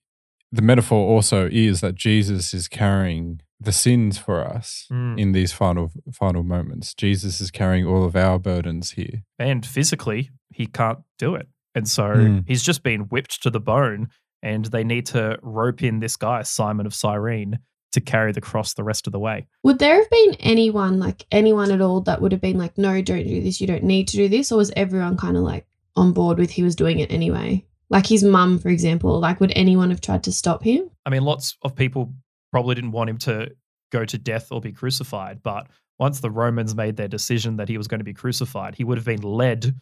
the 0.50 0.62
metaphor 0.62 1.06
also 1.14 1.46
is 1.52 1.82
that 1.82 1.94
Jesus 1.94 2.54
is 2.54 2.68
carrying 2.68 3.42
the 3.60 3.72
sins 3.72 4.18
for 4.18 4.44
us 4.44 4.86
Mm. 4.90 5.18
in 5.18 5.32
these 5.32 5.52
final 5.52 5.90
final 6.12 6.42
moments. 6.42 6.94
Jesus 6.94 7.40
is 7.40 7.50
carrying 7.50 7.86
all 7.86 8.04
of 8.04 8.14
our 8.16 8.38
burdens 8.38 8.92
here. 8.92 9.24
And 9.38 9.66
physically, 9.66 10.30
he 10.52 10.66
can't 10.66 11.00
do 11.18 11.34
it. 11.34 11.48
And 11.74 11.88
so 11.88 12.04
Mm. 12.04 12.44
he's 12.46 12.62
just 12.62 12.82
been 12.82 13.02
whipped 13.02 13.42
to 13.42 13.50
the 13.50 13.60
bone. 13.60 14.08
And 14.40 14.66
they 14.66 14.84
need 14.84 15.06
to 15.06 15.36
rope 15.42 15.82
in 15.82 15.98
this 15.98 16.14
guy, 16.16 16.42
Simon 16.42 16.86
of 16.86 16.94
Cyrene, 16.94 17.58
to 17.90 18.00
carry 18.00 18.30
the 18.30 18.40
cross 18.40 18.74
the 18.74 18.84
rest 18.84 19.08
of 19.08 19.12
the 19.12 19.18
way. 19.18 19.48
Would 19.64 19.80
there 19.80 19.96
have 19.96 20.08
been 20.10 20.34
anyone, 20.38 21.00
like 21.00 21.26
anyone 21.32 21.72
at 21.72 21.80
all, 21.80 22.00
that 22.02 22.20
would 22.22 22.30
have 22.30 22.40
been 22.40 22.56
like, 22.58 22.78
no, 22.78 23.02
don't 23.02 23.26
do 23.26 23.42
this, 23.42 23.60
you 23.60 23.66
don't 23.66 23.82
need 23.82 24.06
to 24.08 24.16
do 24.16 24.28
this? 24.28 24.52
Or 24.52 24.58
was 24.58 24.70
everyone 24.76 25.16
kind 25.16 25.36
of 25.36 25.42
like 25.42 25.66
on 25.96 26.12
board 26.12 26.38
with 26.38 26.50
he 26.50 26.62
was 26.62 26.76
doing 26.76 27.00
it 27.00 27.10
anyway? 27.10 27.64
Like 27.90 28.06
his 28.06 28.22
mum, 28.22 28.60
for 28.60 28.68
example, 28.68 29.18
like 29.18 29.40
would 29.40 29.52
anyone 29.56 29.90
have 29.90 30.00
tried 30.00 30.22
to 30.24 30.32
stop 30.32 30.62
him? 30.62 30.88
I 31.04 31.10
mean, 31.10 31.22
lots 31.24 31.56
of 31.62 31.74
people 31.74 32.12
probably 32.50 32.74
didn't 32.74 32.92
want 32.92 33.10
him 33.10 33.18
to 33.18 33.50
go 33.92 34.04
to 34.04 34.18
death 34.18 34.52
or 34.52 34.60
be 34.60 34.72
crucified. 34.72 35.42
But 35.42 35.66
once 35.98 36.20
the 36.20 36.30
Romans 36.30 36.74
made 36.74 36.96
their 36.96 37.08
decision 37.08 37.56
that 37.56 37.68
he 37.68 37.76
was 37.78 37.88
going 37.88 38.00
to 38.00 38.04
be 38.04 38.14
crucified, 38.14 38.74
he 38.74 38.84
would 38.84 38.98
have 38.98 39.04
been 39.06 39.22
led 39.22 39.74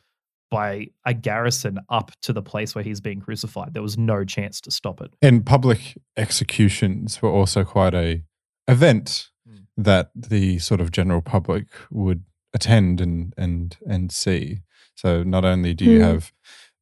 by 0.50 0.86
a 1.04 1.12
garrison 1.12 1.78
up 1.88 2.12
to 2.22 2.32
the 2.32 2.42
place 2.42 2.74
where 2.74 2.84
he's 2.84 3.00
being 3.00 3.20
crucified. 3.20 3.74
There 3.74 3.82
was 3.82 3.98
no 3.98 4.24
chance 4.24 4.60
to 4.62 4.70
stop 4.70 5.00
it. 5.00 5.10
And 5.20 5.44
public 5.44 5.96
executions 6.16 7.20
were 7.20 7.30
also 7.30 7.64
quite 7.64 7.94
a 7.94 8.22
event 8.68 9.30
Mm. 9.48 9.66
that 9.76 10.10
the 10.16 10.58
sort 10.58 10.80
of 10.80 10.90
general 10.90 11.22
public 11.22 11.66
would 11.90 12.24
attend 12.52 13.00
and 13.00 13.32
and 13.36 13.76
and 13.86 14.10
see. 14.10 14.62
So 14.96 15.22
not 15.22 15.44
only 15.44 15.72
do 15.74 15.84
you 15.84 16.00
Mm. 16.00 16.02
have 16.04 16.32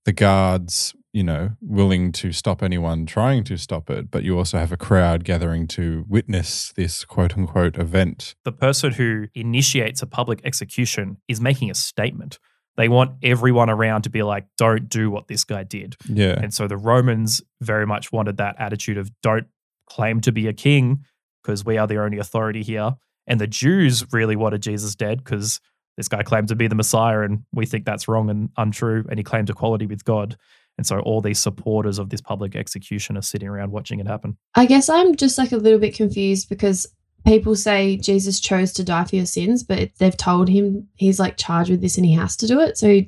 the 0.06 0.12
guards, 0.12 0.94
you 1.14 1.22
know, 1.22 1.52
willing 1.60 2.10
to 2.10 2.32
stop 2.32 2.60
anyone 2.60 3.06
trying 3.06 3.44
to 3.44 3.56
stop 3.56 3.88
it, 3.88 4.10
but 4.10 4.24
you 4.24 4.36
also 4.36 4.58
have 4.58 4.72
a 4.72 4.76
crowd 4.76 5.22
gathering 5.22 5.68
to 5.68 6.04
witness 6.08 6.72
this 6.72 7.04
quote 7.04 7.38
unquote 7.38 7.78
event. 7.78 8.34
The 8.44 8.50
person 8.50 8.92
who 8.92 9.28
initiates 9.32 10.02
a 10.02 10.08
public 10.08 10.40
execution 10.44 11.18
is 11.28 11.40
making 11.40 11.70
a 11.70 11.74
statement. 11.74 12.40
They 12.76 12.88
want 12.88 13.12
everyone 13.22 13.70
around 13.70 14.02
to 14.02 14.10
be 14.10 14.24
like, 14.24 14.46
don't 14.58 14.88
do 14.88 15.08
what 15.08 15.28
this 15.28 15.44
guy 15.44 15.62
did. 15.62 15.94
Yeah. 16.08 16.36
And 16.42 16.52
so 16.52 16.66
the 16.66 16.76
Romans 16.76 17.40
very 17.60 17.86
much 17.86 18.10
wanted 18.10 18.38
that 18.38 18.56
attitude 18.58 18.98
of 18.98 19.12
don't 19.22 19.46
claim 19.88 20.20
to 20.22 20.32
be 20.32 20.48
a 20.48 20.52
king 20.52 21.04
because 21.44 21.64
we 21.64 21.78
are 21.78 21.86
the 21.86 22.02
only 22.02 22.18
authority 22.18 22.64
here. 22.64 22.94
And 23.28 23.40
the 23.40 23.46
Jews 23.46 24.04
really 24.12 24.34
wanted 24.34 24.62
Jesus 24.62 24.96
dead 24.96 25.22
because 25.22 25.60
this 25.96 26.08
guy 26.08 26.24
claimed 26.24 26.48
to 26.48 26.56
be 26.56 26.66
the 26.66 26.74
Messiah 26.74 27.20
and 27.20 27.44
we 27.52 27.66
think 27.66 27.84
that's 27.84 28.08
wrong 28.08 28.28
and 28.28 28.50
untrue. 28.56 29.04
And 29.08 29.16
he 29.16 29.22
claimed 29.22 29.48
equality 29.48 29.86
with 29.86 30.04
God. 30.04 30.36
And 30.76 30.86
so 30.86 30.98
all 31.00 31.20
these 31.20 31.38
supporters 31.38 31.98
of 31.98 32.10
this 32.10 32.20
public 32.20 32.56
execution 32.56 33.16
are 33.16 33.22
sitting 33.22 33.48
around 33.48 33.70
watching 33.70 34.00
it 34.00 34.06
happen. 34.06 34.36
I 34.54 34.66
guess 34.66 34.88
I'm 34.88 35.14
just 35.14 35.38
like 35.38 35.52
a 35.52 35.56
little 35.56 35.78
bit 35.78 35.94
confused 35.94 36.48
because 36.48 36.86
people 37.24 37.54
say 37.56 37.96
Jesus 37.96 38.40
chose 38.40 38.72
to 38.74 38.84
die 38.84 39.04
for 39.04 39.16
your 39.16 39.26
sins, 39.26 39.62
but 39.62 39.90
they've 39.98 40.16
told 40.16 40.48
him 40.48 40.88
he's 40.94 41.20
like 41.20 41.36
charged 41.36 41.70
with 41.70 41.80
this 41.80 41.96
and 41.96 42.04
he 42.04 42.14
has 42.14 42.36
to 42.38 42.46
do 42.46 42.60
it. 42.60 42.76
So 42.76 43.00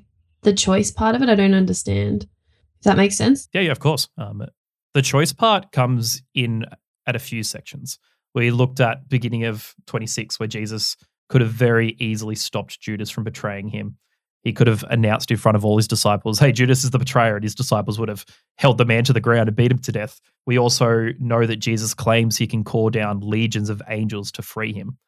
the 0.42 0.52
choice 0.52 0.90
part 0.90 1.14
of 1.14 1.22
it, 1.22 1.28
I 1.28 1.34
don't 1.34 1.54
understand. 1.54 2.28
If 2.78 2.84
that 2.84 2.96
makes 2.96 3.16
sense. 3.16 3.48
Yeah, 3.52 3.62
yeah, 3.62 3.72
of 3.72 3.80
course. 3.80 4.08
Um, 4.16 4.42
the 4.94 5.02
choice 5.02 5.32
part 5.32 5.72
comes 5.72 6.22
in 6.34 6.64
at 7.06 7.16
a 7.16 7.20
few 7.20 7.42
sections. 7.42 7.98
We 8.34 8.50
looked 8.50 8.80
at 8.80 9.08
beginning 9.08 9.44
of 9.44 9.74
26 9.86 10.38
where 10.38 10.46
Jesus 10.46 10.96
could 11.28 11.40
have 11.40 11.50
very 11.50 11.96
easily 11.98 12.34
stopped 12.34 12.80
Judas 12.80 13.10
from 13.10 13.24
betraying 13.24 13.68
him. 13.68 13.96
He 14.46 14.52
could 14.52 14.68
have 14.68 14.84
announced 14.90 15.32
in 15.32 15.38
front 15.38 15.56
of 15.56 15.64
all 15.64 15.76
his 15.76 15.88
disciples, 15.88 16.38
"Hey, 16.38 16.52
Judas 16.52 16.84
is 16.84 16.90
the 16.92 17.00
betrayer," 17.00 17.34
and 17.34 17.42
his 17.42 17.56
disciples 17.56 17.98
would 17.98 18.08
have 18.08 18.24
held 18.58 18.78
the 18.78 18.84
man 18.84 19.02
to 19.02 19.12
the 19.12 19.20
ground 19.20 19.48
and 19.48 19.56
beat 19.56 19.72
him 19.72 19.80
to 19.80 19.90
death. 19.90 20.20
We 20.46 20.56
also 20.56 21.08
know 21.18 21.46
that 21.46 21.56
Jesus 21.56 21.94
claims 21.94 22.36
he 22.36 22.46
can 22.46 22.62
call 22.62 22.90
down 22.90 23.18
legions 23.18 23.70
of 23.70 23.82
angels 23.88 24.30
to 24.30 24.42
free 24.42 24.72
him. 24.72 24.98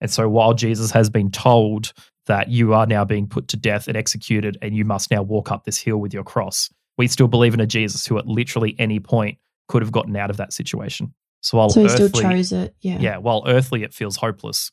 And 0.00 0.12
so 0.12 0.28
while 0.28 0.54
Jesus 0.54 0.92
has 0.92 1.10
been 1.10 1.32
told 1.32 1.92
that 2.26 2.50
you 2.50 2.72
are 2.72 2.86
now 2.86 3.04
being 3.04 3.26
put 3.26 3.48
to 3.48 3.56
death 3.56 3.88
and 3.88 3.96
executed 3.96 4.58
and 4.62 4.76
you 4.76 4.84
must 4.84 5.10
now 5.10 5.22
walk 5.22 5.50
up 5.50 5.64
this 5.64 5.78
hill 5.78 5.96
with 5.96 6.14
your 6.14 6.22
cross, 6.22 6.72
we 6.96 7.08
still 7.08 7.26
believe 7.26 7.52
in 7.52 7.58
a 7.58 7.66
Jesus 7.66 8.06
who 8.06 8.16
at 8.16 8.28
literally 8.28 8.76
any 8.78 9.00
point 9.00 9.38
could 9.66 9.82
have 9.82 9.90
gotten 9.90 10.14
out 10.14 10.30
of 10.30 10.36
that 10.36 10.52
situation. 10.52 11.12
So 11.40 11.58
while 11.58 11.70
so 11.70 11.82
he 11.82 11.88
still 11.88 12.10
chose 12.10 12.52
it. 12.52 12.76
Yeah. 12.80 13.00
yeah, 13.00 13.16
while 13.16 13.42
earthly 13.48 13.82
it 13.82 13.92
feels 13.92 14.18
hopeless, 14.18 14.70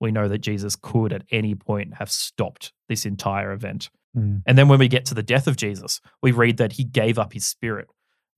we 0.00 0.12
know 0.12 0.28
that 0.28 0.38
Jesus 0.38 0.76
could 0.76 1.12
at 1.12 1.24
any 1.30 1.54
point 1.54 1.94
have 1.94 2.10
stopped 2.10 2.72
this 2.88 3.04
entire 3.04 3.52
event. 3.52 3.90
Mm. 4.16 4.42
And 4.46 4.56
then 4.56 4.68
when 4.68 4.78
we 4.78 4.88
get 4.88 5.04
to 5.06 5.14
the 5.14 5.22
death 5.22 5.46
of 5.46 5.56
Jesus, 5.56 6.00
we 6.22 6.32
read 6.32 6.56
that 6.58 6.72
he 6.72 6.84
gave 6.84 7.18
up 7.18 7.32
his 7.32 7.46
spirit. 7.46 7.88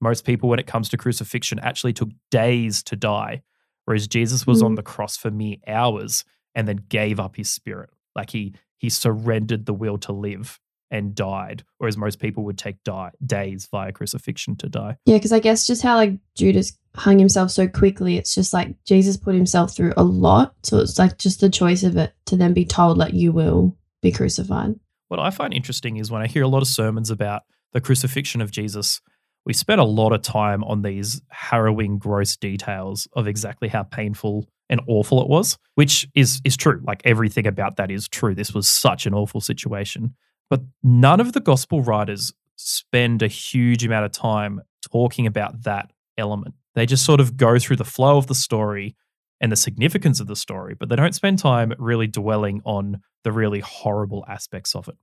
Most 0.01 0.25
people, 0.25 0.49
when 0.49 0.59
it 0.59 0.67
comes 0.67 0.89
to 0.89 0.97
crucifixion, 0.97 1.59
actually 1.59 1.93
took 1.93 2.09
days 2.31 2.83
to 2.85 2.97
die, 2.97 3.43
whereas 3.85 4.09
Jesus 4.09 4.47
was 4.47 4.63
on 4.63 4.73
Mm. 4.73 4.77
the 4.77 4.83
cross 4.83 5.17
for 5.17 5.31
mere 5.31 5.57
hours 5.67 6.25
and 6.55 6.67
then 6.67 6.85
gave 6.89 7.21
up 7.21 7.37
his 7.37 7.51
spirit. 7.51 7.91
Like 8.17 8.31
he 8.31 8.55
he 8.79 8.89
surrendered 8.89 9.67
the 9.67 9.75
will 9.75 9.99
to 9.99 10.13
live 10.13 10.59
and 10.91 11.15
died, 11.15 11.63
whereas 11.79 11.99
most 11.99 12.19
people 12.19 12.43
would 12.45 12.57
take 12.59 12.83
die, 12.83 13.11
days 13.25 13.69
via 13.71 13.93
crucifixion 13.93 14.57
to 14.57 14.69
die. 14.71 14.97
Yeah, 15.05 15.17
because 15.19 15.33
I 15.33 15.39
guess 15.39 15.67
just 15.67 15.83
how 15.83 15.97
like 15.97 16.15
Judas 16.35 16.73
hung 16.95 17.19
himself 17.19 17.51
so 17.51 17.69
quickly, 17.69 18.17
it's 18.17 18.35
just 18.35 18.53
like 18.53 18.75
Jesus 18.85 19.17
put 19.17 19.35
himself 19.35 19.75
through 19.75 19.93
a 19.97 20.03
lot. 20.03 20.55
So 20.63 20.79
it's 20.79 20.99
like 20.99 21.19
just 21.19 21.41
the 21.41 21.51
choice 21.51 21.83
of 21.83 21.97
it 21.97 22.13
to 22.27 22.37
then 22.37 22.53
be 22.53 22.65
told 22.65 22.99
like 22.99 23.15
you 23.15 23.33
will 23.33 23.77
be 24.01 24.13
crucified. 24.13 24.79
What 25.09 25.21
I 25.21 25.31
find 25.31 25.53
interesting 25.53 25.97
is 25.97 26.11
when 26.11 26.23
I 26.23 26.27
hear 26.27 26.43
a 26.43 26.49
lot 26.49 26.63
of 26.63 26.69
sermons 26.69 27.11
about 27.11 27.43
the 27.73 27.81
crucifixion 27.81 28.41
of 28.41 28.51
Jesus, 28.51 29.01
we 29.45 29.53
spent 29.53 29.81
a 29.81 29.85
lot 29.85 30.13
of 30.13 30.23
time 30.23 30.63
on 30.65 30.83
these 30.83 31.23
harrowing, 31.29 31.99
gross 31.99 32.37
details 32.37 33.09
of 33.15 33.27
exactly 33.27 33.69
how 33.69 33.83
painful 33.85 34.49
and 34.69 34.81
awful 34.87 35.21
it 35.21 35.29
was, 35.29 35.59
which 35.75 36.07
is 36.15 36.41
is 36.45 36.57
true. 36.57 36.81
Like 36.85 37.03
everything 37.05 37.47
about 37.47 37.77
that 37.77 37.91
is 37.91 38.09
true. 38.09 38.35
This 38.35 38.55
was 38.55 38.69
such 38.69 39.07
an 39.07 39.15
awful 39.15 39.41
situation. 39.41 40.15
But 40.49 40.63
none 40.83 41.21
of 41.21 41.33
the 41.33 41.41
gospel 41.41 41.83
writers 41.83 42.33
spend 42.57 43.23
a 43.23 43.29
huge 43.29 43.85
amount 43.85 44.05
of 44.05 44.13
time 44.13 44.61
talking 44.93 45.27
about 45.27 45.63
that 45.63 45.91
element. 46.17 46.55
They 46.75 46.87
just 46.87 47.05
sort 47.05 47.21
of 47.21 47.37
go 47.37 47.59
through 47.59 47.77
the 47.77 47.85
flow 47.85 48.17
of 48.17 48.27
the 48.27 48.35
story 48.35 48.97
and 49.41 49.51
the 49.51 49.57
significance 49.57 50.21
of 50.21 50.27
the 50.27 50.37
story, 50.37 50.75
but 50.79 50.89
they 50.89 50.97
don't 50.97 51.15
spend 51.15 51.39
time 51.39 51.73
really 51.79 52.07
dwelling 52.07 52.61
on 52.65 53.01
the 53.25 53.33
really 53.33 53.61
horrible 53.61 54.25
aspects 54.29 54.75
of 54.75 54.89
it, 54.89 54.97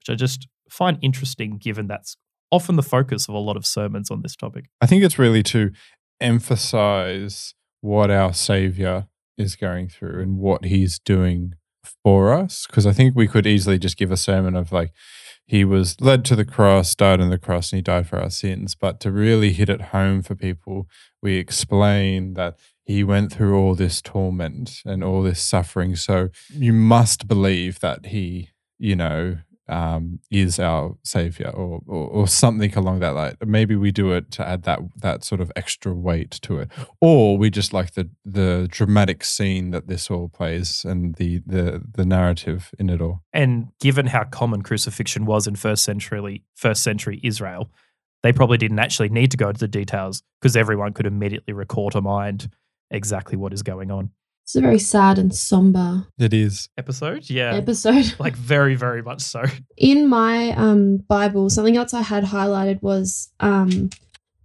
which 0.00 0.10
I 0.10 0.14
just 0.14 0.48
find 0.70 0.98
interesting 1.02 1.58
given 1.58 1.86
that's 1.86 2.16
often 2.50 2.76
the 2.76 2.82
focus 2.82 3.28
of 3.28 3.34
a 3.34 3.38
lot 3.38 3.56
of 3.56 3.66
sermons 3.66 4.10
on 4.10 4.22
this 4.22 4.36
topic. 4.36 4.66
I 4.80 4.86
think 4.86 5.02
it's 5.02 5.18
really 5.18 5.42
to 5.44 5.70
emphasize 6.20 7.54
what 7.80 8.10
our 8.10 8.32
Savior 8.32 9.08
is 9.36 9.56
going 9.56 9.88
through 9.88 10.22
and 10.22 10.38
what 10.38 10.64
He's 10.64 10.98
doing 10.98 11.54
for 12.02 12.32
us. 12.32 12.66
Because 12.66 12.86
I 12.86 12.92
think 12.92 13.14
we 13.14 13.28
could 13.28 13.46
easily 13.46 13.78
just 13.78 13.96
give 13.96 14.10
a 14.10 14.16
sermon 14.16 14.56
of 14.56 14.72
like, 14.72 14.92
he 15.46 15.64
was 15.64 16.00
led 16.00 16.24
to 16.26 16.36
the 16.36 16.44
cross, 16.44 16.94
died 16.94 17.20
on 17.20 17.30
the 17.30 17.38
cross, 17.38 17.72
and 17.72 17.78
he 17.78 17.82
died 17.82 18.08
for 18.08 18.18
our 18.18 18.30
sins. 18.30 18.74
But 18.74 19.00
to 19.00 19.12
really 19.12 19.52
hit 19.52 19.68
it 19.68 19.80
home 19.80 20.22
for 20.22 20.34
people, 20.34 20.88
we 21.22 21.36
explain 21.36 22.34
that 22.34 22.58
he 22.84 23.04
went 23.04 23.32
through 23.32 23.58
all 23.58 23.74
this 23.74 24.00
torment 24.00 24.82
and 24.84 25.04
all 25.04 25.22
this 25.22 25.42
suffering. 25.42 25.96
So 25.96 26.28
you 26.50 26.72
must 26.72 27.28
believe 27.28 27.80
that 27.80 28.06
he, 28.06 28.50
you 28.78 28.96
know, 28.96 29.38
um, 29.68 30.20
is 30.30 30.58
our 30.58 30.96
savior 31.02 31.48
or, 31.48 31.80
or, 31.86 32.08
or 32.08 32.28
something 32.28 32.74
along 32.74 33.00
that 33.00 33.14
line. 33.14 33.36
Maybe 33.44 33.76
we 33.76 33.92
do 33.92 34.12
it 34.12 34.30
to 34.32 34.46
add 34.46 34.62
that 34.64 34.80
that 34.96 35.24
sort 35.24 35.40
of 35.40 35.50
extra 35.56 35.92
weight 35.94 36.32
to 36.42 36.58
it, 36.58 36.70
or 37.00 37.38
we 37.38 37.50
just 37.50 37.72
like 37.72 37.94
the 37.94 38.10
the 38.24 38.68
dramatic 38.70 39.24
scene 39.24 39.70
that 39.70 39.86
this 39.86 40.10
all 40.10 40.28
plays 40.28 40.84
and 40.84 41.14
the 41.16 41.42
the 41.46 41.82
the 41.94 42.04
narrative 42.04 42.70
in 42.78 42.90
it 42.90 43.00
all. 43.00 43.22
And 43.32 43.68
given 43.80 44.06
how 44.06 44.24
common 44.24 44.62
crucifixion 44.62 45.24
was 45.24 45.46
in 45.46 45.56
first 45.56 45.84
century 45.84 46.42
first 46.54 46.82
century 46.82 47.20
Israel, 47.22 47.70
they 48.22 48.32
probably 48.32 48.58
didn't 48.58 48.78
actually 48.78 49.08
need 49.08 49.30
to 49.30 49.36
go 49.36 49.48
into 49.48 49.60
the 49.60 49.68
details 49.68 50.22
because 50.40 50.56
everyone 50.56 50.92
could 50.92 51.06
immediately 51.06 51.54
recall 51.54 51.90
to 51.90 52.00
mind 52.00 52.50
exactly 52.90 53.36
what 53.36 53.52
is 53.52 53.62
going 53.62 53.90
on. 53.90 54.10
It's 54.44 54.54
a 54.56 54.60
very 54.60 54.78
sad 54.78 55.18
and 55.18 55.34
somber 55.34 56.06
It 56.18 56.34
is. 56.34 56.68
Episode, 56.76 57.28
yeah, 57.30 57.54
episode. 57.54 58.14
like 58.18 58.36
very 58.36 58.74
very 58.74 59.02
much 59.02 59.20
so. 59.22 59.42
in 59.76 60.06
my 60.08 60.50
um 60.50 60.98
bible 61.08 61.48
something 61.50 61.76
else 61.76 61.94
i 61.94 62.02
had 62.02 62.24
highlighted 62.24 62.80
was 62.82 63.30
um 63.40 63.88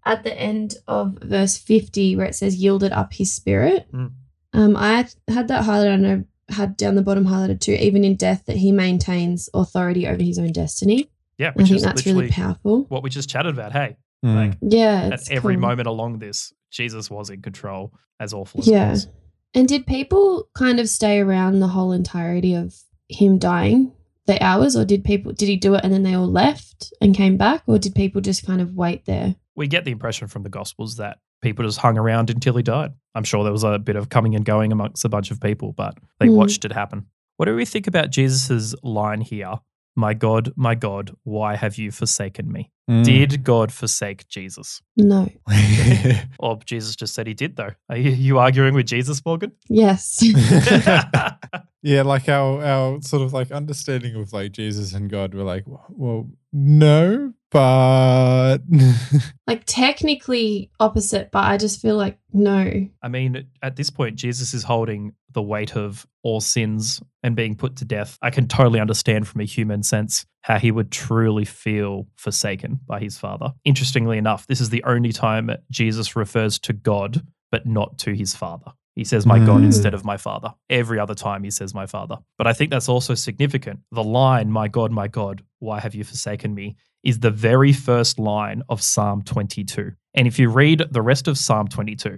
at 0.06 0.24
the 0.24 0.34
end 0.40 0.76
of 0.88 1.18
verse 1.22 1.58
50 1.58 2.16
where 2.16 2.26
it 2.26 2.34
says 2.36 2.56
yielded 2.56 2.92
up 2.94 3.14
his 3.14 3.32
spirit 3.32 3.88
Mm. 3.94 4.12
um 4.54 4.76
i 4.78 4.94
had- 4.98 5.14
had 5.28 5.48
that 5.50 5.66
highlighted 5.66 5.94
and 6.06 6.26
i 6.50 6.54
had 6.54 6.78
down 6.78 6.96
the 6.96 7.02
bottom 7.04 7.26
highlighted 7.26 7.60
too 7.60 7.74
even 7.74 8.04
in 8.06 8.16
death 8.16 8.46
that 8.48 8.58
he 8.58 8.72
maintains 8.72 9.50
authority 9.54 10.08
over 10.08 10.24
his 10.24 10.40
own 10.40 10.52
destiny 10.54 11.10
Yeah, 11.38 11.50
i 11.50 11.52
which 11.52 11.68
think 11.68 11.76
is 11.78 11.84
that's 11.84 11.98
literally 12.06 12.22
really 12.28 12.32
powerful 12.32 12.86
what 12.88 13.04
we 13.04 13.10
just 13.10 13.30
chatted 13.30 13.54
about. 13.54 13.74
Hey, 13.74 13.98
Mm. 14.26 14.36
Like, 14.36 14.58
yeah 14.62 15.04
at 15.04 15.14
it's 15.14 15.32
every 15.32 15.54
cool. 15.56 15.62
moment 15.62 15.88
along 15.88 16.20
this, 16.20 16.52
Jesus 16.72 17.10
was 17.10 17.30
in 17.30 17.42
control, 17.42 17.94
as 18.20 18.34
awful 18.34 18.60
as 18.60 18.68
Yeah. 18.68 18.88
it 18.88 18.92
was. 18.92 19.08
And 19.54 19.68
did 19.68 19.86
people 19.88 20.48
kind 20.56 20.80
of 20.80 20.90
stay 20.90 21.20
around 21.20 21.60
the 21.60 21.68
whole 21.70 21.92
entirety 21.92 22.54
of 22.54 22.76
him 23.08 23.38
dying 23.38 23.92
the 24.28 24.42
hours 24.44 24.76
or 24.76 24.86
did 24.86 25.04
people 25.04 25.32
did 25.32 25.50
he 25.50 25.56
do 25.58 25.74
it 25.74 25.84
and 25.84 25.92
then 25.92 26.04
they 26.04 26.14
all 26.14 26.28
left 26.30 26.94
and 27.02 27.16
came 27.16 27.36
back 27.38 27.64
or 27.66 27.80
did 27.80 27.96
people 27.96 28.22
just 28.22 28.46
kind 28.46 28.62
of 28.62 28.76
wait 28.76 29.06
there 29.06 29.36
We 29.56 29.68
get 29.68 29.86
the 29.86 29.92
impression 29.92 30.28
from 30.28 30.44
the 30.44 30.50
Gospels 30.50 30.98
that 30.98 31.18
people 31.42 31.66
just 31.66 31.80
hung 31.80 31.98
around 31.98 32.30
until 32.30 32.56
he 32.56 32.62
died. 32.64 32.92
I'm 33.16 33.24
sure 33.24 33.44
there 33.44 33.52
was 33.54 33.64
a 33.64 33.80
bit 33.80 33.96
of 33.96 34.10
coming 34.10 34.36
and 34.36 34.46
going 34.46 34.72
amongst 34.72 35.04
a 35.06 35.10
bunch 35.10 35.32
of 35.32 35.40
people, 35.42 35.72
but 35.74 35.98
they 36.20 36.28
Mm. 36.28 36.36
watched 36.36 36.64
it 36.66 36.72
happen. 36.74 37.08
What 37.38 37.46
do 37.48 37.56
we 37.56 37.66
think 37.66 37.88
about 37.88 38.12
Jesus' 38.12 38.76
line 38.84 39.22
here? 39.22 39.54
My 39.96 40.14
God, 40.14 40.52
my 40.56 40.76
God, 40.76 41.16
why 41.24 41.56
have 41.56 41.78
you 41.78 41.92
forsaken 41.92 42.52
me? 42.52 42.70
Mm. 42.90 43.04
Did 43.04 43.44
God 43.44 43.72
forsake 43.72 44.28
Jesus? 44.28 44.82
no 44.98 45.30
Or 46.40 46.58
Jesus 46.66 46.96
just 46.96 47.14
said 47.14 47.28
he 47.28 47.34
did, 47.34 47.56
though. 47.56 47.72
Are 47.88 47.98
you, 47.98 48.10
you 48.12 48.40
arguing 48.40 48.74
with 48.74 48.88
Jesus, 48.88 49.24
Morgan? 49.24 49.52
yes 49.70 50.24
yeah, 51.82 52.02
like 52.02 52.28
our 52.28 52.64
our 52.64 53.02
sort 53.02 53.22
of 53.22 53.32
like 53.32 53.52
understanding 53.52 54.16
of 54.16 54.34
like 54.34 54.52
Jesus 54.52 54.94
and 54.94 55.10
God. 55.10 55.34
We're 55.34 55.44
like, 55.44 55.64
well, 55.90 56.30
no, 56.52 57.34
but 57.52 58.58
like 59.48 59.64
technically 59.66 60.72
opposite, 60.80 61.32
but 61.32 61.46
I 61.46 61.58
just 61.58 61.82
feel 61.82 61.96
like 61.96 62.20
no. 62.34 62.88
I 63.02 63.08
mean, 63.08 63.48
at 63.64 63.76
this 63.76 63.90
point, 63.90 64.16
Jesus 64.16 64.54
is 64.54 64.64
holding 64.64 65.14
the 65.32 65.42
weight 65.42 65.76
of 65.76 66.06
all 66.24 66.42
sins 66.42 67.02
and 67.24 67.36
being 67.36 67.56
put 67.56 67.78
to 67.78 67.86
death. 67.86 68.18
I 68.22 68.30
can 68.30 68.48
totally 68.48 68.80
understand 68.80 69.28
from 69.28 69.42
a 69.42 69.46
human 69.46 69.84
sense 69.84 70.26
how 70.42 70.58
he 70.58 70.72
would 70.72 70.92
truly 70.92 71.46
feel 71.46 72.08
forsaken 72.18 72.80
by 72.88 73.00
his 73.00 73.18
father. 73.18 73.54
Interestingly 73.66 74.18
enough, 74.18 74.48
this 74.48 74.62
is 74.62 74.70
the 74.70 74.84
only 74.84 75.12
time 75.12 75.50
Jesus 75.70 76.16
refers 76.16 76.58
to 76.60 76.74
God, 76.74 77.22
but 77.52 77.66
not 77.66 77.98
to 78.00 78.14
his 78.14 78.36
father. 78.36 78.72
He 78.96 79.04
says, 79.04 79.26
My 79.26 79.40
God, 79.40 79.62
Mm. 79.62 79.66
instead 79.66 79.94
of 79.94 80.04
my 80.04 80.18
father. 80.18 80.54
Every 80.70 81.00
other 81.00 81.16
time 81.16 81.44
he 81.44 81.52
says, 81.52 81.74
My 81.74 81.86
father. 81.86 82.18
But 82.38 82.48
I 82.48 82.54
think 82.54 82.70
that's 82.72 82.90
also 82.90 83.16
significant. 83.16 83.80
The 83.92 84.04
line, 84.04 84.52
My 84.52 84.68
God, 84.68 84.92
my 84.92 85.08
God, 85.08 85.44
why 85.60 85.80
have 85.80 85.96
you 85.96 86.04
forsaken 86.04 86.54
me? 86.54 86.76
is 87.02 87.20
the 87.22 87.32
very 87.32 87.72
first 87.72 88.20
line 88.20 88.62
of 88.68 88.82
Psalm 88.82 89.22
22. 89.22 89.94
And 90.16 90.28
if 90.28 90.38
you 90.38 90.50
read 90.50 90.84
the 90.92 91.02
rest 91.02 91.30
of 91.30 91.38
Psalm 91.38 91.70
22, 91.70 92.18